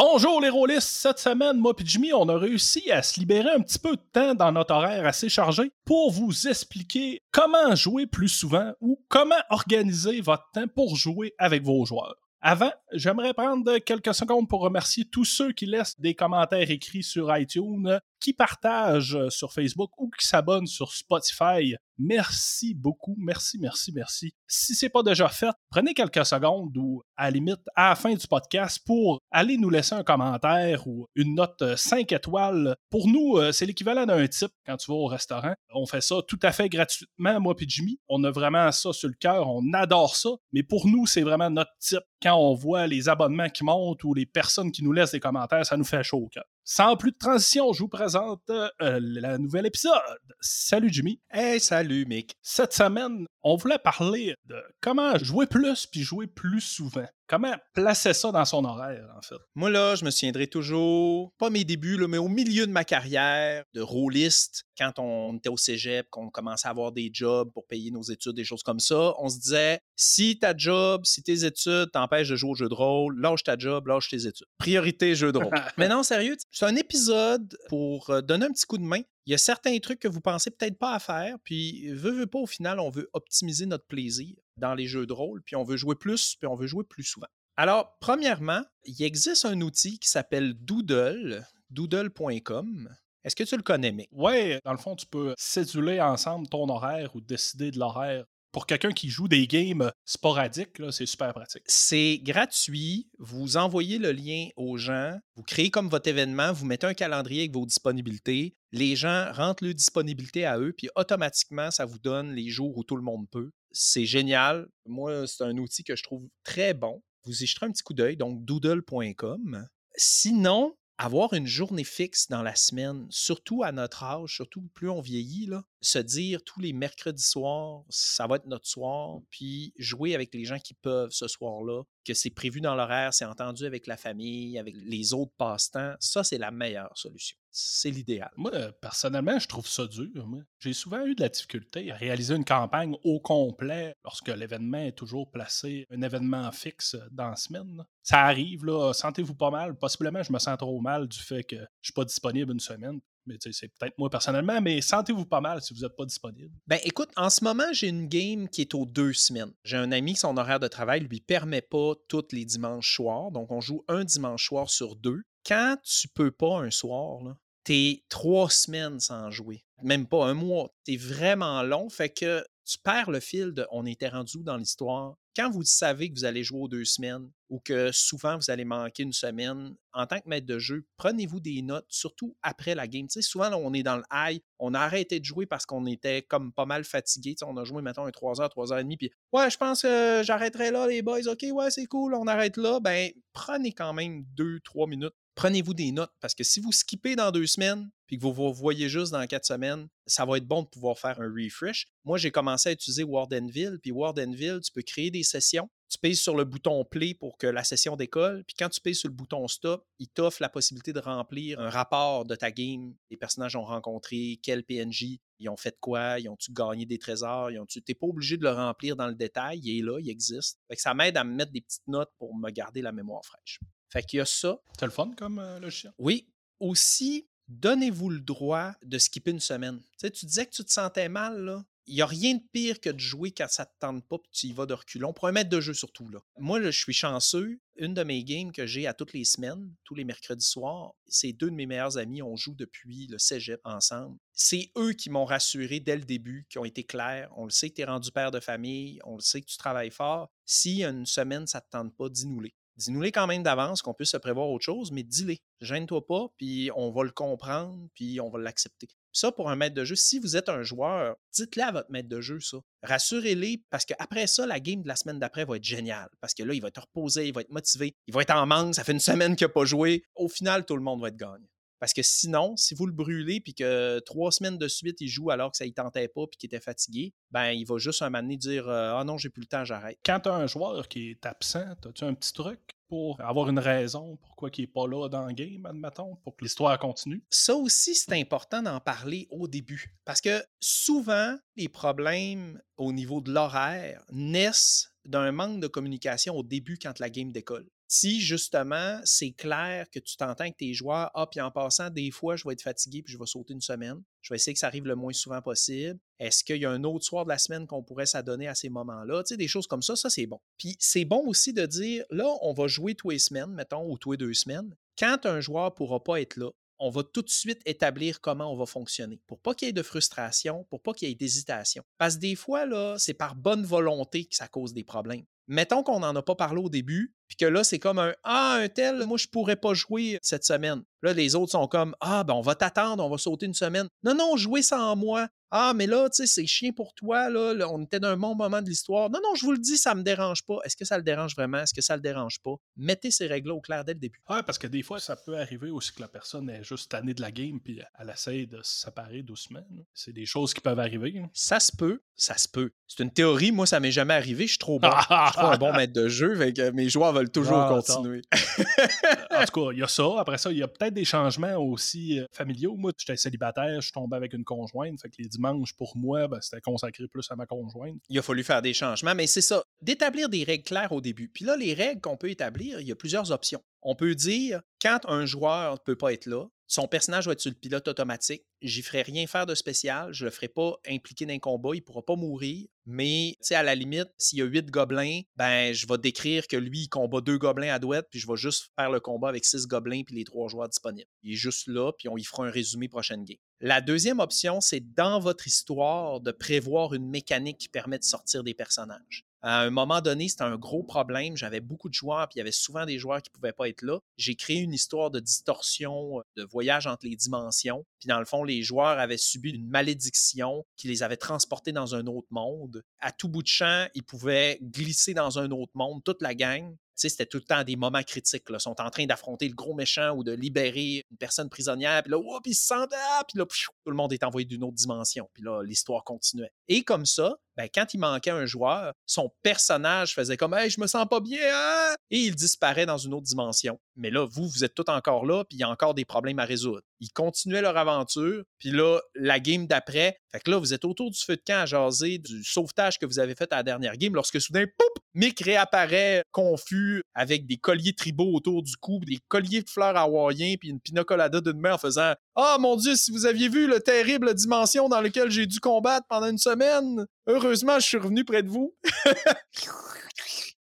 Bonjour 0.01 0.41
les 0.41 0.49
rôlistes! 0.49 0.87
Cette 0.89 1.19
semaine, 1.19 1.57
moi 1.59 1.73
et 1.77 1.85
Jimmy, 1.85 2.13
on 2.13 2.29
a 2.29 2.39
réussi 2.39 2.89
à 2.93 3.03
se 3.03 3.19
libérer 3.19 3.51
un 3.51 3.61
petit 3.63 3.81
peu 3.81 3.97
de 3.97 4.03
temps 4.13 4.33
dans 4.33 4.53
notre 4.53 4.73
horaire 4.73 5.05
assez 5.05 5.29
chargé 5.29 5.73
pour 5.85 6.13
vous 6.13 6.47
expliquer 6.47 7.21
comment 7.33 7.75
jouer 7.75 8.07
plus 8.07 8.29
souvent 8.29 8.75
ou 8.81 9.05
comment 9.09 9.35
organiser 9.51 10.21
votre 10.21 10.49
temps 10.55 10.69
pour 10.73 10.95
jouer 10.95 11.35
avec 11.37 11.65
vos 11.65 11.85
joueurs. 11.85 12.15
Avant, 12.41 12.71
j'aimerais 12.93 13.35
prendre 13.35 13.79
quelques 13.79 14.15
secondes 14.15 14.49
pour 14.49 14.61
remercier 14.61 15.05
tous 15.05 15.25
ceux 15.25 15.51
qui 15.51 15.67
laissent 15.67 15.99
des 15.99 16.15
commentaires 16.15 16.71
écrits 16.71 17.03
sur 17.03 17.37
iTunes, 17.37 17.99
qui 18.21 18.33
partagent 18.33 19.29
sur 19.31 19.53
Facebook 19.53 19.91
ou 19.99 20.11
qui 20.17 20.29
s'abonnent 20.29 20.69
sur 20.69 20.93
Spotify. 20.93 21.75
Merci 21.99 22.75
beaucoup, 22.75 23.17
merci, 23.19 23.59
merci, 23.59 23.93
merci. 23.93 24.33
Si 24.47 24.75
c'est 24.75 24.89
pas 24.89 25.03
déjà 25.03 25.29
fait, 25.29 25.51
prenez 25.69 25.95
quelques 25.95 26.25
secondes 26.25 26.77
ou 26.77 27.03
à 27.17 27.25
la 27.25 27.31
limite 27.33 27.61
à 27.75 27.91
la 27.91 27.95
fin 27.97 28.15
du 28.15 28.27
podcast 28.27 28.81
pour 28.87 29.19
aller 29.33 29.57
nous 29.57 29.69
laisser 29.69 29.95
un 29.95 30.05
commentaire 30.05 30.87
ou 30.87 31.09
une 31.17 31.35
note 31.35 31.77
5 31.77 32.13
étoiles. 32.13 32.77
Pour 32.89 33.09
nous, 33.09 33.37
euh, 33.37 33.51
c'est 33.51 33.67
l'équivalent 33.67 34.07
d'un 34.07 34.27
type 34.29 34.53
quand 34.65 34.77
tu 34.77 34.91
vas 34.91 34.97
au 34.97 35.07
restaurant. 35.07 35.55
On 35.75 35.87
fait 35.87 36.01
ça 36.01 36.17
tout 36.27 36.39
à 36.43 36.53
fait 36.53 36.69
gratuitement, 36.69 37.41
moi 37.41 37.55
et 37.59 37.65
Jimmy. 37.69 37.99
On 38.09 38.23
a 38.23 38.31
vraiment 38.31 38.71
ça 38.71 38.93
sur 38.93 39.09
le 39.09 39.17
cœur, 39.19 39.49
on 39.49 39.73
adore 39.73 40.15
ça. 40.15 40.31
Mais 40.53 40.63
pour 40.63 40.87
nous, 40.87 41.07
c'est 41.07 41.23
vraiment 41.23 41.51
notre 41.51 41.77
type. 41.81 41.99
Quand 42.23 42.37
on 42.37 42.55
voit 42.55 42.87
les 42.87 43.09
abonnements 43.09 43.49
qui 43.49 43.65
montent 43.65 44.05
ou 44.05 44.15
les 44.15 44.27
personnes 44.27 44.71
qui 44.71 44.85
nous 44.85 44.93
laissent 44.93 45.13
des 45.13 45.21
commentaires, 45.21 45.67
ça 45.67 45.77
nous 45.77 45.85
fait 45.85 46.03
chaud 46.03 46.19
au 46.19 46.29
cœur. 46.29 46.45
Sans 46.71 46.99
plus 46.99 47.13
de 47.13 47.17
transition, 47.17 47.73
je 47.73 47.79
vous 47.79 47.89
présente 47.89 48.43
euh, 48.51 48.69
le 48.79 49.39
nouvel 49.39 49.65
épisode. 49.65 50.03
Salut 50.39 50.91
Jimmy. 50.93 51.19
Hey, 51.31 51.61
salut 51.61 52.05
Mick. 52.05 52.37
Cette 52.43 52.75
semaine, 52.75 53.25
on 53.43 53.57
voulait 53.57 53.79
parler 53.79 54.35
de 54.45 54.63
comment 54.83 55.17
jouer 55.17 55.47
plus 55.47 55.87
puis 55.87 56.03
jouer 56.03 56.27
plus 56.27 56.61
souvent. 56.61 57.09
Comment 57.29 57.55
placer 57.75 58.15
ça 58.15 58.33
dans 58.33 58.47
son 58.47 58.65
horaire, 58.65 59.07
en 59.15 59.21
fait? 59.21 59.37
Moi, 59.55 59.69
là, 59.69 59.95
je 59.95 60.05
me 60.05 60.11
souviendrai 60.11 60.47
toujours, 60.47 61.31
pas 61.37 61.51
mes 61.51 61.63
débuts, 61.63 61.99
là, 61.99 62.09
mais 62.09 62.17
au 62.17 62.29
milieu 62.29 62.67
de 62.67 62.73
ma 62.73 62.85
carrière 62.85 63.65
de 63.75 63.83
rôliste, 63.83 64.65
quand 64.79 64.99
on 64.99 65.37
était 65.37 65.51
au 65.51 65.59
cégep, 65.59 66.09
qu'on 66.09 66.31
commençait 66.31 66.69
à 66.69 66.71
avoir 66.71 66.91
des 66.91 67.11
jobs 67.13 67.53
pour 67.53 67.67
payer 67.67 67.91
nos 67.91 68.03
études, 68.03 68.33
des 68.33 68.45
choses 68.45 68.63
comme 68.63 68.81
ça, 68.81 69.13
on 69.19 69.29
se 69.29 69.39
disait 69.41 69.81
si 69.95 70.39
ta 70.39 70.57
job, 70.57 71.03
si 71.05 71.23
tes 71.23 71.45
études 71.45 71.91
t'empêchent 71.93 72.31
de 72.31 72.37
jouer 72.37 72.51
au 72.51 72.55
jeu 72.55 72.69
de 72.71 72.75
rôle, 72.75 73.21
lâche 73.21 73.45
ta 73.45 73.59
job, 73.59 73.87
lâche 73.89 74.09
tes 74.09 74.27
études. 74.27 74.47
Priorité 74.57 75.15
jeu 75.15 75.31
de 75.31 75.39
rôle. 75.39 75.53
mais 75.77 75.89
non, 75.89 76.03
sérieux, 76.03 76.37
c'est 76.51 76.65
un 76.65 76.77
épisode 76.77 77.59
pour 77.69 78.09
euh, 78.09 78.23
donner 78.23 78.47
un 78.47 78.53
petit 78.53 78.67
coup 78.67 78.79
de 78.79 78.85
main 78.85 79.03
il 79.29 79.33
y 79.33 79.35
a 79.35 79.39
certains 79.39 79.79
trucs 79.79 80.01
que 80.01 80.09
vous 80.09 80.23
pensez 80.23 80.51
peut-être 80.51 80.79
pas 80.79 80.95
à 80.95 80.99
faire, 80.99 81.37
puis 81.45 81.89
veut, 81.89 82.13
veut 82.13 82.27
pas, 82.27 82.39
au 82.39 82.47
final, 82.47 82.81
on 82.81 82.89
veut 82.89 83.11
optimiser 83.13 83.67
notre 83.67 83.87
plaisir 83.87 84.35
dans 84.59 84.75
les 84.75 84.87
jeux 84.87 85.07
de 85.07 85.13
rôle, 85.13 85.43
puis 85.43 85.57
on 85.57 85.65
veut 85.65 85.77
jouer 85.77 85.95
plus, 85.95 86.37
puis 86.37 86.47
on 86.47 86.55
veut 86.55 86.67
jouer 86.67 86.85
plus 86.85 87.05
souvent. 87.05 87.29
Alors, 87.57 87.97
premièrement, 88.01 88.63
il 88.85 89.03
existe 89.03 89.45
un 89.45 89.61
outil 89.61 89.99
qui 89.99 90.09
s'appelle 90.09 90.55
Doodle, 90.55 91.45
doodle.com. 91.71 92.89
Est-ce 93.25 93.35
que 93.35 93.45
tu 93.45 93.57
le 93.57 93.63
connais, 93.63 93.93
Mick? 93.93 94.09
Oui, 94.13 94.59
dans 94.65 94.73
le 94.73 94.79
fond, 94.79 94.95
tu 94.95 95.07
peux 95.07 95.35
céduler 95.37 96.01
ensemble 96.01 96.49
ton 96.49 96.69
horaire 96.69 97.15
ou 97.17 97.21
décider 97.21 97.71
de 97.71 97.79
l'horaire 97.79 98.25
pour 98.59 98.67
quelqu'un 98.67 98.91
qui 98.91 99.09
joue 99.09 99.29
des 99.29 99.47
games 99.47 99.93
sporadiques, 100.05 100.83
c'est 100.91 101.07
super 101.07 101.33
pratique. 101.33 101.63
C'est 101.67 102.19
gratuit. 102.25 103.09
Vous 103.21 103.57
envoyez 103.57 103.99
le 103.99 104.11
lien 104.11 104.49
aux 104.57 104.77
gens, 104.77 105.17
vous 105.37 105.45
créez 105.45 105.71
comme 105.71 105.89
votre 105.89 106.09
événement, 106.09 106.53
vous 106.53 106.67
mettez 106.67 106.89
un 106.89 106.93
calendrier 106.93 107.43
avec 107.43 107.53
vos 107.53 107.67
disponibilités. 107.67 108.57
Les 108.73 108.97
gens 108.97 109.31
rentrent 109.33 109.63
leur 109.63 109.75
disponibilité 109.75 110.45
à 110.45 110.59
eux, 110.59 110.75
puis 110.77 110.89
automatiquement, 110.97 111.71
ça 111.71 111.85
vous 111.85 112.01
donne 112.01 112.33
les 112.33 112.49
jours 112.49 112.77
où 112.77 112.83
tout 112.83 112.97
le 112.97 113.03
monde 113.03 113.31
peut. 113.31 113.53
C'est 113.71 114.07
génial. 114.07 114.67
Moi, 114.87 115.29
c'est 115.29 115.45
un 115.45 115.57
outil 115.57 115.85
que 115.85 115.95
je 115.95 116.03
trouve 116.03 116.27
très 116.43 116.75
bon. 116.75 117.01
Vous 117.27 117.45
y 117.45 117.47
jeterez 117.47 117.67
un 117.67 117.71
petit 117.71 117.85
coup 117.85 117.95
d'œil, 117.95 118.17
donc 118.17 118.45
doodle.com. 118.45 119.69
Sinon, 119.95 120.75
avoir 120.99 121.33
une 121.33 121.47
journée 121.47 121.85
fixe 121.85 122.29
dans 122.29 122.43
la 122.43 122.57
semaine, 122.57 123.07
surtout 123.09 123.63
à 123.63 123.71
notre 123.71 124.03
âge, 124.03 124.35
surtout 124.35 124.63
plus 124.75 124.91
on 124.91 125.01
vieillit, 125.01 125.47
là, 125.47 125.65
se 125.81 125.99
dire 125.99 126.43
tous 126.45 126.61
les 126.61 126.73
mercredis 126.73 127.23
soirs, 127.23 127.85
ça 127.89 128.27
va 128.27 128.37
être 128.37 128.47
notre 128.47 128.67
soir, 128.67 129.21
puis 129.31 129.73
jouer 129.79 130.15
avec 130.15 130.35
les 130.35 130.45
gens 130.45 130.59
qui 130.59 130.75
peuvent 130.75 131.13
ce 131.13 131.29
soir-là, 131.29 131.85
que 132.05 132.15
c'est 132.15 132.31
prévu 132.31 132.61
dans 132.61 132.75
l'horaire, 132.75 133.15
c'est 133.15 133.25
entendu 133.25 133.65
avec 133.65 133.87
la 133.87 133.97
famille, 133.97 134.59
avec 134.59 134.75
les 134.77 135.13
autres 135.13 135.33
passe-temps, 135.37 135.95
ça, 136.01 136.25
c'est 136.25 136.39
la 136.39 136.51
meilleure 136.51 136.97
solution. 136.97 137.37
C'est 137.61 137.91
l'idéal. 137.91 138.31
Moi, 138.37 138.53
euh, 138.55 138.71
personnellement, 138.81 139.37
je 139.41 139.49
trouve 139.49 139.67
ça 139.67 139.85
dur. 139.89 140.29
J'ai 140.61 140.73
souvent 140.73 141.05
eu 141.05 141.17
de 141.17 141.23
la 141.23 141.29
difficulté 141.29 141.91
à 141.91 141.97
réaliser 141.97 142.37
une 142.37 142.45
campagne 142.45 142.95
au 143.03 143.19
complet 143.19 143.97
lorsque 144.05 144.29
l'événement 144.29 144.79
est 144.79 144.97
toujours 144.97 145.29
placé, 145.29 145.85
un 145.91 146.03
événement 146.03 146.53
fixe 146.53 146.97
dans 147.11 147.31
la 147.31 147.37
semaine. 147.37 147.85
Ça 148.05 148.21
arrive, 148.21 148.65
là, 148.65 148.93
sentez-vous 148.93 149.35
pas 149.35 149.51
mal. 149.51 149.77
Possiblement, 149.77 150.23
je 150.23 150.33
me 150.33 150.39
sens 150.39 150.57
trop 150.57 150.81
mal 150.81 151.09
du 151.09 151.19
fait 151.19 151.43
que 151.43 151.57
je 151.57 151.89
suis 151.89 151.93
pas 151.93 152.05
disponible 152.05 152.53
une 152.53 152.61
semaine 152.61 153.01
mais 153.29 153.37
c'est 153.53 153.69
peut-être 153.69 153.99
moi 153.99 154.09
personnellement, 154.09 154.61
mais 154.63 154.81
sentez-vous 154.81 155.27
pas 155.27 155.43
mal 155.43 155.61
si 155.61 155.75
vous 155.75 155.81
n'êtes 155.81 155.97
pas 155.97 156.07
disponible. 156.07 156.55
Ben 156.67 156.79
écoute, 156.83 157.11
en 157.17 157.29
ce 157.29 157.45
moment, 157.45 157.71
j'ai 157.73 157.89
une 157.89 158.09
game 158.09 158.49
qui 158.49 158.63
est 158.63 158.75
aux 158.75 158.87
deux 158.87 159.13
semaines. 159.13 159.53
J'ai 159.65 159.77
un 159.77 159.93
ami, 159.93 160.17
son 160.17 160.37
horaire 160.39 160.61
de 160.61 160.69
travail 160.69 161.01
lui 161.01 161.21
permet 161.21 161.61
pas 161.61 161.93
tous 162.09 162.29
les 162.33 162.47
dimanches 162.47 162.95
soirs, 162.95 163.31
donc 163.31 163.53
on 163.53 163.61
joue 163.61 163.85
un 163.89 164.05
dimanche 164.05 164.47
soir 164.47 164.71
sur 164.71 164.97
deux. 164.97 165.23
Quand 165.47 165.77
tu 165.85 166.09
peux 166.09 166.31
pas 166.31 166.61
un 166.61 166.71
soir, 166.71 167.21
t'es 167.69 168.03
trois 168.09 168.49
semaines 168.49 168.99
sans 168.99 169.31
jouer. 169.31 169.63
Même 169.83 170.07
pas 170.07 170.25
un 170.25 170.33
mois. 170.33 170.75
T'es 170.85 170.97
vraiment 170.97 171.63
long, 171.63 171.91
fait 171.91 172.09
que 172.09 172.43
tu 172.69 172.77
perds 172.79 173.11
le 173.11 173.19
fil 173.19 173.53
de 173.53 173.67
on 173.71 173.87
était 173.87 174.09
rendu 174.09 174.43
dans 174.43 174.59
l'histoire? 174.59 175.17
Quand 175.35 175.51
vous 175.51 175.63
savez 175.63 176.11
que 176.11 176.19
vous 176.19 176.27
allez 176.27 176.45
jouer 176.45 176.61
aux 176.61 176.69
deux 176.69 176.85
semaines 176.85 177.31
ou 177.49 177.61
que 177.61 177.91
souvent 177.93 178.37
vous 178.37 178.51
allez 178.51 178.67
manquer 178.67 179.05
une 179.05 179.13
semaine, 179.15 179.75
en 179.95 180.07
tant 180.07 180.21
que 180.21 180.29
maître 180.29 180.47
de 180.47 180.59
jeu, 180.59 180.85
prenez-vous 180.99 181.41
des 181.41 181.63
notes, 181.63 181.87
surtout 181.89 182.37
après 182.43 182.75
la 182.75 182.87
game. 182.87 183.07
Souvent, 183.09 183.51
on 183.55 183.73
est 183.73 183.83
dans 183.83 183.97
le 183.97 184.03
high, 184.13 184.43
on 184.59 184.75
a 184.75 184.81
arrêté 184.81 185.19
de 185.19 185.25
jouer 185.25 185.47
parce 185.47 185.65
qu'on 185.65 185.87
était 185.87 186.23
comme 186.23 186.53
pas 186.53 186.67
mal 186.67 186.85
fatigué. 186.85 187.37
On 187.43 187.57
a 187.57 187.65
joué, 187.65 187.81
mettons, 187.81 188.05
un 188.05 188.11
3h, 188.11 188.51
3h30, 188.51 188.99
puis 188.99 189.11
ouais, 189.33 189.51
je 189.51 189.57
pense 189.57 189.83
que 189.83 190.21
j'arrêterai 190.23 190.71
là, 190.71 190.87
les 190.87 191.01
boys. 191.01 191.27
OK, 191.27 191.47
ouais, 191.51 191.71
c'est 191.71 191.87
cool, 191.87 192.15
on 192.15 192.27
arrête 192.27 192.59
là. 192.59 192.81
Ben, 192.81 193.11
prenez 193.33 193.73
quand 193.73 193.95
même 193.95 194.25
deux, 194.35 194.61
trois 194.61 194.87
minutes 194.87 195.15
prenez-vous 195.39 195.73
des 195.73 195.93
notes 195.93 196.13
parce 196.21 196.35
que 196.35 196.43
si 196.43 196.59
vous 196.59 196.73
skippez 196.73 197.15
dans 197.15 197.31
deux 197.31 197.47
semaines 197.47 197.89
puis 198.09 198.17
que 198.17 198.23
vous 198.23 198.33
vous 198.33 198.53
voyez 198.53 198.89
juste 198.89 199.13
dans 199.13 199.25
quatre 199.27 199.45
semaines, 199.45 199.87
ça 200.07 200.25
va 200.25 200.39
être 200.39 200.47
bon 200.47 200.63
de 200.63 200.69
pouvoir 200.69 200.99
faire 200.99 201.21
un 201.21 201.29
refresh. 201.29 201.87
Moi, 202.05 202.19
j'ai 202.19 202.31
commencé 202.31 202.71
à 202.71 202.73
utiliser 202.73 203.05
Wardenville, 203.05 203.79
puis 203.81 203.93
Wardenville, 203.93 204.61
tu 204.65 204.73
peux 204.73 204.83
créer 204.83 205.11
des 205.11 205.23
sessions. 205.23 205.69
Tu 205.91 205.99
payes 205.99 206.17
sur 206.17 206.37
le 206.37 206.45
bouton 206.45 206.85
play 206.85 207.15
pour 207.15 207.39
que 207.39 207.47
la 207.47 207.65
session 207.65 207.97
décolle, 207.97 208.45
puis 208.45 208.55
quand 208.59 208.69
tu 208.69 208.81
payes 208.81 208.95
sur 208.95 209.09
le 209.09 209.15
bouton 209.15 209.47
stop, 209.47 209.87
il 209.99 210.09
t'offre 210.09 210.43
la 210.43 210.49
possibilité 210.49 210.93
de 210.93 211.01
remplir 211.01 211.61
un 211.61 211.71
rapport 211.71 212.25
de 212.25 212.35
ta 212.35 212.51
game. 212.51 212.95
Les 213.11 213.17
personnages 213.17 213.57
ont 213.57 213.65
rencontré, 213.65 214.39
quel 214.43 214.65
PNJ, 214.65 215.19
ils 215.39 215.49
ont 215.49 215.57
fait 215.57 215.77
quoi, 215.81 216.19
ils 216.19 216.29
ont-tu 216.29 216.53
gagné 216.53 216.85
des 216.85 216.99
trésors, 216.99 217.51
ils 217.51 217.59
ont-tu. 217.59 217.83
T'es 217.83 217.95
pas 217.95 218.07
obligé 218.07 218.37
de 218.37 218.43
le 218.43 218.51
remplir 218.51 218.97
dans 218.97 219.07
le 219.07 219.15
détail, 219.15 219.61
il 219.63 219.79
est 219.79 219.83
là, 219.83 219.99
il 219.99 220.11
existe. 220.11 220.59
ça 220.75 220.95
m'aide 220.95 221.17
à 221.17 221.25
me 221.25 221.35
mettre 221.35 221.53
des 221.53 221.61
petites 221.61 221.89
notes 221.89 222.11
pour 222.19 222.35
me 222.35 222.51
garder 222.51 222.83
la 222.83 222.93
mémoire 222.93 223.25
fraîche. 223.25 223.61
Fait 223.91 224.03
qu'il 224.03 224.19
y 224.19 224.21
a 224.21 224.27
ça. 224.27 224.61
C'est 224.79 224.85
le 224.85 224.91
fun 224.91 225.11
comme 225.17 225.39
euh, 225.39 225.59
le 225.59 225.71
chien. 225.71 225.93
Oui. 225.99 226.29
Aussi, 226.61 227.28
donnez-vous 227.49 228.11
le 228.11 228.21
droit 228.21 228.73
de 228.83 228.99
skipper 228.99 229.31
une 229.31 229.41
semaine. 229.41 229.81
Tu 229.99 230.11
tu 230.11 230.27
disais 230.27 230.47
que 230.47 230.55
tu 230.55 230.65
te 230.65 230.73
sentais 230.73 231.09
mal. 231.09 231.65
Il 231.87 231.95
n'y 231.95 232.03
a 232.03 232.07
rien 232.07 232.35
de 232.35 232.43
pire 232.53 232.81
que 232.81 232.91
de 232.91 232.99
jouer 232.99 233.33
quand 233.33 233.49
ça 233.49 233.63
ne 233.63 233.69
te 233.69 233.79
tente 233.81 234.07
pas 234.07 234.19
puis 234.19 234.31
tu 234.31 234.47
y 234.49 234.53
vas 234.53 234.67
de 234.67 234.75
reculons. 234.75 235.15
Pour 235.15 235.27
un 235.27 235.33
maître 235.33 235.49
de 235.49 235.61
jeu 235.61 235.73
surtout. 235.73 236.07
Là. 236.11 236.21
Moi, 236.37 236.61
je 236.63 236.69
suis 236.69 236.93
chanceux. 236.93 237.59
Une 237.77 237.95
de 237.95 238.03
mes 238.03 238.25
games 238.25 238.53
que 238.53 238.67
j'ai 238.67 238.87
à 238.87 238.93
toutes 238.93 239.15
les 239.15 239.25
semaines, 239.25 239.73
tous 239.85 239.95
les 239.95 240.05
mercredis 240.05 240.45
soirs, 240.45 240.95
c'est 241.07 241.33
deux 241.33 241.49
de 241.49 241.55
mes 241.55 241.65
meilleurs 241.65 241.97
amis. 241.97 242.21
On 242.21 242.37
joue 242.37 242.55
depuis 242.55 243.07
le 243.07 243.19
cégep 243.19 243.61
ensemble. 243.65 244.19
C'est 244.35 244.71
eux 244.77 244.93
qui 244.93 245.09
m'ont 245.09 245.25
rassuré 245.25 245.81
dès 245.81 245.97
le 245.97 246.05
début, 246.05 246.47
qui 246.51 246.59
ont 246.59 246.65
été 246.67 246.85
clairs. 246.85 247.31
On 247.37 247.45
le 247.45 247.51
sait 247.51 247.71
que 247.71 247.77
tu 247.77 247.83
es 247.83 247.87
rendu 247.87 248.13
père 248.13 248.33
de 248.33 248.41
famille, 248.41 249.01
on 249.05 249.15
le 249.15 249.23
sait 249.23 249.41
que 249.41 249.47
tu 249.47 249.57
travailles 249.57 249.91
fort. 249.91 250.31
Si 250.45 250.83
une 250.85 251.07
semaine, 251.07 251.47
ça 251.47 251.59
ne 251.59 251.63
te 251.63 251.71
tente 251.71 251.97
pas, 251.97 252.09
dis-nous-les. 252.11 252.55
Dis-nous-les 252.79 253.11
quand 253.11 253.27
même 253.27 253.43
d'avance, 253.43 253.83
qu'on 253.83 253.93
puisse 253.93 254.13
se 254.13 254.17
prévoir 254.17 254.49
autre 254.49 254.65
chose, 254.65 254.93
mais 254.93 255.03
dis-les. 255.03 255.41
Gêne-toi 255.61 256.07
pas, 256.07 256.29
puis 256.37 256.71
on 256.77 256.91
va 256.93 257.03
le 257.03 257.11
comprendre, 257.11 257.89
puis 257.95 258.21
on 258.21 258.31
va 258.31 258.39
l'accepter. 258.39 258.87
Ça, 259.13 259.33
pour 259.33 259.51
un 259.51 259.57
maître 259.57 259.75
de 259.75 259.85
jeu, 259.85 259.97
si 259.97 260.21
vous 260.21 260.37
êtes 260.37 260.49
un 260.49 260.63
joueur, 260.63 261.17
dites-le 261.33 261.65
à 261.65 261.73
votre 261.73 261.91
maître 261.91 262.09
de 262.09 262.21
jeu, 262.21 262.39
ça. 262.39 262.59
Rassurez-les, 262.85 263.65
parce 263.69 263.85
qu'après 263.85 264.29
ça, 264.29 264.47
la 264.47 264.61
game 264.61 264.83
de 264.83 264.89
la 264.89 264.95
semaine 264.95 265.19
d'après 265.19 265.45
va 265.45 265.57
être 265.57 265.65
géniale. 265.65 266.09
Parce 266.21 266.35
que 266.35 266.45
là, 266.45 266.55
il 266.55 266.63
va 266.63 266.69
être 266.69 266.83
reposé, 266.83 267.27
il 267.27 267.35
va 267.35 267.41
être 267.41 267.51
motivé, 267.51 267.97
il 268.07 268.15
va 268.15 268.23
être 268.23 268.35
en 268.35 268.47
manque, 268.47 268.77
ça 268.77 268.85
fait 268.85 268.93
une 268.93 269.01
semaine 269.01 269.35
qu'il 269.35 269.49
n'a 269.49 269.53
pas 269.53 269.65
joué. 269.65 270.05
Au 270.15 270.29
final, 270.29 270.65
tout 270.65 270.77
le 270.77 270.83
monde 270.83 271.01
va 271.01 271.09
être 271.09 271.17
gagnant. 271.17 271.49
Parce 271.79 271.93
que 271.93 272.03
sinon, 272.03 272.57
si 272.57 272.75
vous 272.75 272.87
le 272.87 272.93
brûlez 272.93 273.41
puis 273.41 273.55
que 273.55 274.01
trois 274.01 274.33
semaines 274.33 274.59
de 274.59 274.69
suite, 274.69 275.01
il 275.01 275.09
joue 275.09 275.31
alors 275.31 275.51
que 275.51 275.57
ça 275.57 275.65
ne 275.65 275.71
tentait 275.71 276.09
pas 276.09 276.27
puis 276.27 276.37
qu'il 276.37 276.49
était 276.49 276.61
fatigué, 276.61 277.15
ben 277.31 277.51
il 277.51 277.65
va 277.65 277.79
juste 277.79 278.03
un 278.03 278.11
moment 278.11 278.23
donné 278.23 278.37
dire 278.37 278.69
euh, 278.69 278.97
Ah 278.97 279.05
non, 279.05 279.19
j'ai 279.19 279.29
plus 279.29 279.43
le 279.43 279.47
temps, 279.47 279.65
j'arrête. 279.65 279.99
Quand 280.05 280.21
tu 280.21 280.29
as 280.29 280.35
un 280.35 280.47
joueur 280.47 280.89
qui 280.89 281.11
est 281.11 281.27
absent, 281.27 281.65
as-tu 281.85 282.05
un 282.05 282.15
petit 282.15 282.33
truc 282.33 282.61
pour 282.89 283.21
avoir 283.21 283.49
une 283.51 283.59
raison 283.59 284.17
pourquoi 284.17 284.51
il 284.57 284.63
n'est 284.63 284.67
pas 284.67 284.87
là 284.87 285.09
dans 285.09 285.27
le 285.27 285.33
game, 285.33 285.67
admettons, 285.67 286.17
pour 286.17 286.37
que 286.37 286.45
l'histoire 286.45 286.79
continue? 286.79 287.23
Ça 287.31 287.55
aussi, 287.55 287.95
c'est 287.95 288.19
important 288.19 288.63
d'en 288.63 288.81
parler 288.81 289.29
au 289.31 289.47
début. 289.47 289.99
Parce 290.05 290.21
que 290.21 290.43
souvent, 290.61 291.37
les 291.57 291.69
problèmes 291.69 292.61
au 292.77 292.93
niveau 292.93 293.21
de 293.21 293.33
l'horaire 293.33 294.03
naissent 294.11 294.91
d'un 295.09 295.33
manque 295.33 295.61
de 295.61 295.67
communication 295.67 296.37
au 296.37 296.43
début 296.43 296.79
quand 296.79 296.99
la 297.01 297.11
game 297.11 297.33
décolle. 297.33 297.67
Si 297.91 298.21
justement 298.21 299.01
c'est 299.05 299.31
clair 299.31 299.89
que 299.91 299.99
tu 299.99 300.17
t'entends 300.19 300.45
avec 300.45 300.59
tes 300.59 300.75
joueurs, 300.75 301.11
ah, 301.15 301.27
puis 301.27 301.41
en 301.41 301.51
passant, 301.51 301.89
des 301.89 302.11
fois, 302.11 302.37
je 302.37 302.47
vais 302.47 302.53
être 302.53 302.63
fatigué 302.63 303.03
puis 303.03 303.15
je 303.15 303.19
vais 303.19 303.27
sauter 303.27 303.55
une 303.55 303.63
semaine, 303.63 304.03
je 304.21 304.33
vais 304.33 304.37
essayer 304.37 304.53
que 304.53 304.59
ça 304.59 304.67
arrive 304.67 304.87
le 304.87 304.95
moins 304.95 305.15
souvent 305.15 305.41
possible. 305.41 305.99
Est-ce 306.19 306.45
qu'il 306.45 306.59
y 306.59 306.67
a 306.67 306.71
un 306.71 306.85
autre 306.85 307.07
soir 307.07 307.25
de 307.25 307.31
la 307.31 307.39
semaine 307.39 307.67
qu'on 307.67 307.83
pourrait 307.83 308.05
s'adonner 308.05 308.47
à 308.47 308.55
ces 308.55 308.69
moments-là? 308.69 309.23
Tu 309.23 309.29
sais, 309.29 309.37
des 309.39 309.49
choses 309.49 309.67
comme 309.67 309.83
ça, 309.83 309.97
ça 309.97 310.11
c'est 310.11 310.27
bon. 310.27 310.41
Puis 310.59 310.77
c'est 310.79 311.07
bon 311.07 311.27
aussi 311.27 311.55
de 311.55 311.65
dire, 311.65 312.05
là, 312.11 312.29
on 312.43 312.53
va 312.53 312.67
jouer 312.67 312.95
tous 312.95 313.09
les 313.09 313.19
semaines, 313.19 313.51
mettons, 313.51 313.91
ou 313.91 313.97
tous 313.97 314.13
les 314.13 314.19
deux 314.19 314.35
semaines. 314.35 314.77
Quand 314.99 315.25
un 315.25 315.41
joueur 315.41 315.71
ne 315.71 315.75
pourra 315.75 316.05
pas 316.05 316.21
être 316.21 316.37
là, 316.37 316.51
on 316.79 316.91
va 316.91 317.03
tout 317.03 317.23
de 317.23 317.31
suite 317.31 317.61
établir 317.67 318.21
comment 318.21 318.53
on 318.53 318.57
va 318.57 318.67
fonctionner 318.67 319.21
pour 319.27 319.41
pas 319.41 319.55
qu'il 319.55 319.67
y 319.67 319.71
ait 319.71 319.73
de 319.73 319.83
frustration, 319.83 320.65
pour 320.71 320.83
pas 320.83 320.93
qu'il 320.95 321.09
y 321.09 321.13
ait 321.13 321.15
d'hésitation. 321.15 321.83
Parce 321.99 322.17
que 322.17 322.21
des 322.21 322.35
fois, 322.35 322.67
là, 322.67 322.97
c'est 322.99 323.15
par 323.15 323.35
bonne 323.35 323.65
volonté 323.65 324.25
que 324.25 324.35
ça 324.35 324.49
cause 324.49 324.73
des 324.73 324.85
problèmes. 324.85 325.25
Mettons 325.49 325.83
qu'on 325.83 326.01
n'en 326.01 326.15
a 326.15 326.23
pas 326.23 326.35
parlé 326.35 326.61
au 326.61 326.69
début, 326.69 327.15
puis 327.27 327.37
que 327.37 327.45
là, 327.47 327.65
c'est 327.65 327.79
comme 327.79 327.99
un 327.99 328.15
Ah, 328.23 328.59
un 328.63 328.69
tel, 328.69 329.05
moi, 329.07 329.19
je 329.19 329.27
pourrais 329.27 329.57
pas 329.57 329.75
jouer 329.75 330.19
cette 330.23 330.45
semaine. 330.45 330.83
Là, 331.03 331.13
les 331.13 331.35
autres 331.35 331.53
sont 331.53 331.67
comme 331.67 331.95
Ah, 332.01 332.25
ben, 332.25 332.35
on 332.35 332.41
va 332.41 332.55
t'attendre, 332.55 333.05
on 333.05 333.11
va 333.11 333.19
sauter 333.19 333.47
une 333.47 333.55
semaine. 333.55 333.89
Non, 334.03 334.15
non, 334.15 334.37
jouez 334.37 334.63
sans 334.63 334.95
moi. 334.97 335.29
Ah, 335.51 335.73
mais 335.75 335.87
là, 335.87 336.11
tu 336.11 336.17
sais, 336.17 336.27
c'est 336.27 336.47
chien 336.47 336.73
pour 336.73 336.93
toi, 336.93 337.31
là, 337.31 337.55
on 337.71 337.83
était 337.83 338.01
dans 338.01 338.09
un 338.09 338.17
bon 338.19 338.35
moment 338.35 338.61
de 338.61 338.69
l'histoire. 338.69 339.09
Non, 339.09 339.19
non, 339.23 339.35
je 339.35 339.47
vous 339.47 339.53
le 339.53 339.59
dis, 339.59 339.79
ça 339.79 339.95
me 339.95 340.03
dérange 340.03 340.45
pas. 340.45 340.59
Est-ce 340.65 340.77
que 340.77 340.85
ça 340.85 340.99
le 340.99 341.03
dérange 341.03 341.35
vraiment? 341.35 341.59
Est-ce 341.59 341.73
que 341.73 341.81
ça 341.81 341.97
le 341.97 342.03
dérange 342.03 342.41
pas? 342.43 342.55
Mettez 342.77 343.11
ces 343.11 343.27
règles 343.27 343.53
au 343.53 343.61
clair 343.61 343.83
dès 343.85 343.95
le 343.95 343.99
début. 343.99 344.21
Ouais, 344.29 344.43
parce 344.43 344.59
que 344.59 344.67
des 344.67 344.83
fois, 344.83 345.01
ça 345.01 345.17
peut 345.17 345.39
arriver 345.39 345.71
aussi 345.71 345.95
que 345.95 346.03
la 346.03 346.09
personne 346.09 346.51
est 346.51 346.65
juste 346.65 346.91
tannée 346.91 347.15
de 347.15 347.23
la 347.23 347.31
game 347.31 347.61
puis 347.61 347.81
elle 347.99 348.11
essaie 348.11 348.45
de 348.45 348.63
se 348.63 348.81
séparer 348.85 349.23
doucement. 349.23 349.67
C'est 349.95 350.13
des 350.13 350.27
choses 350.27 350.53
qui 350.53 350.61
peuvent 350.61 350.81
arriver. 350.81 351.23
Ça 351.33 351.61
se 351.61 351.73
peut, 351.75 352.03
ça 352.15 352.37
se 352.37 352.49
peut. 352.49 352.71
C'est 352.87 353.03
une 353.03 353.11
théorie, 353.13 353.53
moi, 353.53 353.67
ça 353.67 353.81
m'est 353.81 353.91
jamais 353.93 354.15
arrivé. 354.15 354.45
Je 354.47 354.53
suis 354.53 354.59
trop 354.59 354.79
bon. 354.79 354.91
je 354.91 355.38
un 355.45 355.57
bon 355.57 355.73
maître 355.77 355.93
de 355.93 356.09
jeu, 356.09 356.37
fait 356.37 356.53
que 356.53 356.71
mes 356.71 356.89
joueurs 356.89 357.13
veulent 357.13 357.31
toujours 357.31 357.59
ah, 357.59 357.69
continuer. 357.69 358.23
en 358.33 359.45
tout 359.45 359.61
cas, 359.61 359.73
il 359.73 359.79
y 359.79 359.83
a 359.83 359.89
ça. 359.89 360.09
Après 360.19 360.39
ça, 360.39 360.51
il 360.53 360.59
y 360.59 360.63
a 360.63 360.69
peut-être 360.69 360.95
des 360.95 361.05
changements 361.05 361.57
aussi 361.57 362.21
euh, 362.21 362.27
familiaux. 362.33 362.75
Moi, 362.77 362.93
j'étais 362.97 363.17
célibataire, 363.17 363.77
je 363.77 363.87
suis 363.87 363.93
tombé 363.93 364.17
avec 364.17 364.33
une 364.33 364.45
conjointe, 364.45 365.01
fait 365.01 365.09
que 365.09 365.17
les 365.19 365.29
dimanches, 365.29 365.75
pour 365.75 365.97
moi, 365.97 366.29
ben, 366.29 366.41
c'était 366.41 366.61
consacré 366.61 367.07
plus 367.09 367.31
à 367.31 367.37
ma 367.37 367.47
conjointe. 367.47 367.97
Il 368.09 368.19
a 368.19 368.23
fallu 368.23 368.45
faire 368.45 368.63
des 368.63 368.75
changements, 368.75 369.15
mais 369.15 369.27
c'est 369.27 369.41
ça, 369.41 369.63
d'établir 369.81 370.29
des 370.29 370.45
règles 370.45 370.65
claires 370.65 370.93
au 370.93 371.01
début. 371.01 371.29
Puis 371.29 371.45
là, 371.45 371.57
les 371.57 371.75
règles 371.75 372.01
qu'on 372.01 372.17
peut 372.17 372.31
établir, 372.31 372.81
il 372.81 372.89
y 372.89 372.93
a 372.93 372.97
plusieurs 372.97 373.31
options. 373.31 373.63
On 373.83 373.95
peut 373.95 374.15
dire, 374.15 374.61
quand 374.83 375.01
un 375.09 375.27
joueur 375.27 375.75
ne 375.75 375.79
peut 375.79 375.97
pas 375.97 376.13
être 376.13 376.27
là, 376.27 376.47
son 376.69 376.87
personnage 376.87 377.27
va 377.27 377.33
être 377.33 377.41
sur 377.41 377.51
le 377.51 377.57
pilote 377.57 377.89
automatique. 377.89 378.45
J'y 378.61 378.83
ferai 378.83 379.01
rien 379.01 379.27
faire 379.27 379.47
de 379.47 379.55
spécial. 379.55 380.13
Je 380.13 380.27
le 380.27 380.31
ferai 380.31 380.49
pas 380.49 380.77
impliquer 380.87 381.25
dans 381.25 381.33
un 381.33 381.39
combat. 381.39 381.71
Il 381.73 381.83
pourra 381.83 382.03
pas 382.03 382.15
mourir. 382.15 382.69
Mais, 382.85 383.37
tu 383.41 383.49
sais, 383.49 383.55
à 383.55 383.63
la 383.63 383.75
limite, 383.75 384.09
s'il 384.19 384.39
y 384.39 384.43
a 384.43 384.45
huit 384.45 384.71
gobelins, 384.71 385.23
ben, 385.37 385.73
je 385.73 385.87
vais 385.87 385.97
décrire 385.97 386.47
que 386.47 386.57
lui, 386.57 386.81
il 386.81 386.89
combat 386.89 387.23
deux 387.23 387.39
gobelins 387.39 387.73
à 387.73 387.79
douette, 387.79 388.07
puis 388.11 388.21
je 388.21 388.27
vais 388.27 388.37
juste 388.37 388.71
faire 388.77 388.91
le 388.91 389.01
combat 389.01 389.31
avec 389.31 389.45
six 389.45 389.67
gobelins 389.67 390.03
puis 390.05 390.15
les 390.15 390.25
trois 390.25 390.49
joueurs 390.49 390.69
disponibles. 390.69 391.09
Il 391.23 391.33
est 391.33 391.37
juste 391.37 391.69
là, 391.69 391.93
puis 391.93 392.09
on 392.09 392.17
y 392.17 392.25
fera 392.25 392.47
un 392.47 392.51
résumé 392.51 392.89
prochaine 392.89 393.25
game. 393.25 393.39
La 393.61 393.81
deuxième 393.81 394.21
option, 394.21 394.61
c'est 394.61 394.95
dans 394.95 395.21
votre 395.21 395.47
histoire 395.47 396.21
de 396.21 396.33
prévoir 396.33 396.95
une 396.95 397.09
mécanique 397.09 397.59
qui 397.59 397.69
permet 397.69 397.99
de 397.99 398.05
sortir 398.05 398.45
des 398.45 398.55
personnages. 398.55 399.28
À 399.43 399.61
un 399.61 399.71
moment 399.71 400.01
donné, 400.01 400.29
c'était 400.29 400.45
un 400.45 400.57
gros 400.57 400.83
problème. 400.83 401.37
J'avais 401.37 401.61
beaucoup 401.61 401.89
de 401.89 401.95
joueurs, 401.95 402.29
puis 402.29 402.37
il 402.37 402.39
y 402.39 402.41
avait 402.41 402.53
souvent 402.53 402.87
des 402.87 402.99
joueurs 402.99 403.23
qui 403.23 403.31
ne 403.31 403.35
pouvaient 403.35 403.53
pas 403.53 403.69
être 403.69 403.83
là. 403.83 404.01
J'ai 404.17 404.35
créé 404.35 404.59
une 404.59 404.73
histoire 404.73 405.11
de 405.11 405.21
distorsion, 405.21 406.23
de 406.37 406.45
voyage 406.45 406.87
entre 406.87 407.07
les 407.07 407.17
dimensions. 407.17 407.85
Puis 408.01 408.09
dans 408.09 408.19
le 408.19 408.25
fond, 408.25 408.43
les 408.45 408.63
joueurs 408.63 408.99
avaient 408.99 409.19
subi 409.19 409.51
une 409.51 409.69
malédiction 409.69 410.65
qui 410.77 410.89
les 410.89 411.03
avait 411.03 411.17
transportés 411.17 411.73
dans 411.73 411.95
un 411.95 412.07
autre 412.07 412.29
monde. 412.31 412.83
À 413.01 413.13
tout 413.13 413.29
bout 413.29 413.43
de 413.43 413.49
champ, 413.49 413.87
ils 413.95 414.05
pouvaient 414.05 414.59
glisser 414.63 415.15
dans 415.15 415.39
un 415.39 415.51
autre 415.51 415.73
monde, 415.75 416.03
toute 416.05 416.23
la 416.23 416.35
gang 416.35 416.77
c'était 417.07 417.27
tout 417.27 417.37
le 417.37 417.45
temps 417.45 417.63
des 417.63 417.77
moments 417.77 418.03
critiques. 418.03 418.43
Ils 418.51 418.59
sont 418.59 418.81
en 418.81 418.91
train 418.91 419.07
d'affronter 419.07 419.49
le 419.49 419.55
gros 419.55 419.75
méchant 419.75 420.17
ou 420.17 420.25
de 420.25 420.33
libérer 420.33 421.07
une 421.11 421.17
personne 421.17 421.49
prisonnière. 421.49 422.03
Puis 422.03 422.11
là, 422.11 422.19
ils 422.45 422.55
se 422.55 422.67
sentent, 422.67 422.93
ah! 422.93 423.23
puis 423.29 423.39
là, 423.39 423.45
tout 423.47 423.91
le 423.91 423.97
monde 423.97 424.13
est 424.13 424.25
envoyé 424.25 424.45
d'une 424.47 424.65
autre 424.65 424.75
dimension. 424.75 425.31
Puis 425.33 425.45
là, 425.45 425.63
l'histoire 425.63 426.03
continuait. 426.03 426.51
Et 426.67 426.83
comme 426.83 427.07
ça, 427.07 427.37
ben, 427.59 427.69
quand 427.75 427.93
il 427.93 427.99
manquait 427.99 428.31
un 428.31 428.47
joueur, 428.47 428.93
son 429.05 429.33
personnage 429.43 430.15
faisait 430.15 430.37
comme 430.37 430.55
Hey, 430.55 430.71
je 430.71 430.81
me 430.81 430.87
sens 430.87 431.05
pas 431.11 431.19
bien, 431.19 431.41
hein? 431.43 431.95
et 432.09 432.19
il 432.19 432.37
disparaît 432.37 432.87
dans 432.87 432.99
une 432.99 433.13
autre 433.13 433.27
dimension. 433.27 433.81
Mais 433.97 434.11
là, 434.11 434.25
vous, 434.31 434.49
vous 434.49 434.63
êtes 434.63 434.75
tout 434.75 434.89
encore 434.89 435.27
là, 435.27 435.45
puis 435.45 435.59
il 435.59 435.61
y 435.61 435.65
a 435.65 435.69
encore 435.69 435.95
des 435.95 436.05
problèmes 436.05 436.39
à 436.39 436.45
résoudre. 436.45 436.83
Ils 437.01 437.11
continuaient 437.11 437.61
leur 437.61 437.77
aventure, 437.77 438.45
puis 438.61 438.71
là, 438.71 439.01
la 439.17 439.41
game 439.41 439.67
d'après, 439.67 440.21
fait 440.31 440.39
que 440.39 440.53
là, 440.53 440.59
vous 440.59 440.73
êtes 440.73 440.85
autour 440.85 441.11
du 441.11 441.19
feu 441.19 441.35
de 441.35 441.43
camp 441.45 441.63
à 441.63 441.67
jaser 441.67 442.19
du 442.19 442.45
sauvetage 442.45 442.99
que 442.99 443.07
vous 443.07 443.19
avez 443.19 443.35
fait 443.35 443.53
à 443.53 443.57
la 443.57 443.63
dernière 443.65 443.97
game, 443.97 444.15
lorsque 444.15 444.41
soudain, 444.41 444.65
poup, 444.79 445.03
Mick 445.15 445.41
réapparaît 445.41 446.23
confus 446.31 447.03
avec 447.13 447.47
des 447.47 447.57
colliers 447.57 447.93
tribaux 447.93 448.33
autour 448.35 448.63
du 448.63 448.77
cou, 448.77 449.01
des 449.05 449.19
colliers 449.27 449.63
de 449.63 449.69
fleurs 449.69 449.97
hawaïens, 449.97 450.55
puis 450.61 450.69
une 450.69 450.81
pina 450.81 451.03
colada 451.03 451.41
d'une 451.41 451.59
main 451.59 451.75
en 451.75 451.79
faisant 451.79 452.15
Ah 452.37 452.55
oh, 452.57 452.61
mon 452.61 452.77
Dieu, 452.77 452.95
si 452.95 453.11
vous 453.11 453.27
aviez 453.27 453.49
vu 453.49 453.67
le 453.67 453.81
terrible 453.81 454.33
dimension 454.35 454.89
dans 454.89 455.01
laquelle 455.01 455.31
j'ai 455.31 455.47
dû 455.47 455.59
combattre 455.59 456.07
pendant 456.09 456.29
une 456.29 456.39
semaine, 456.39 457.05
heureusement, 457.29 457.79
je 457.79 457.87
suis 457.87 457.99
revenu 457.99 458.25
près 458.25 458.43
de 458.43 458.49
vous. 458.49 458.75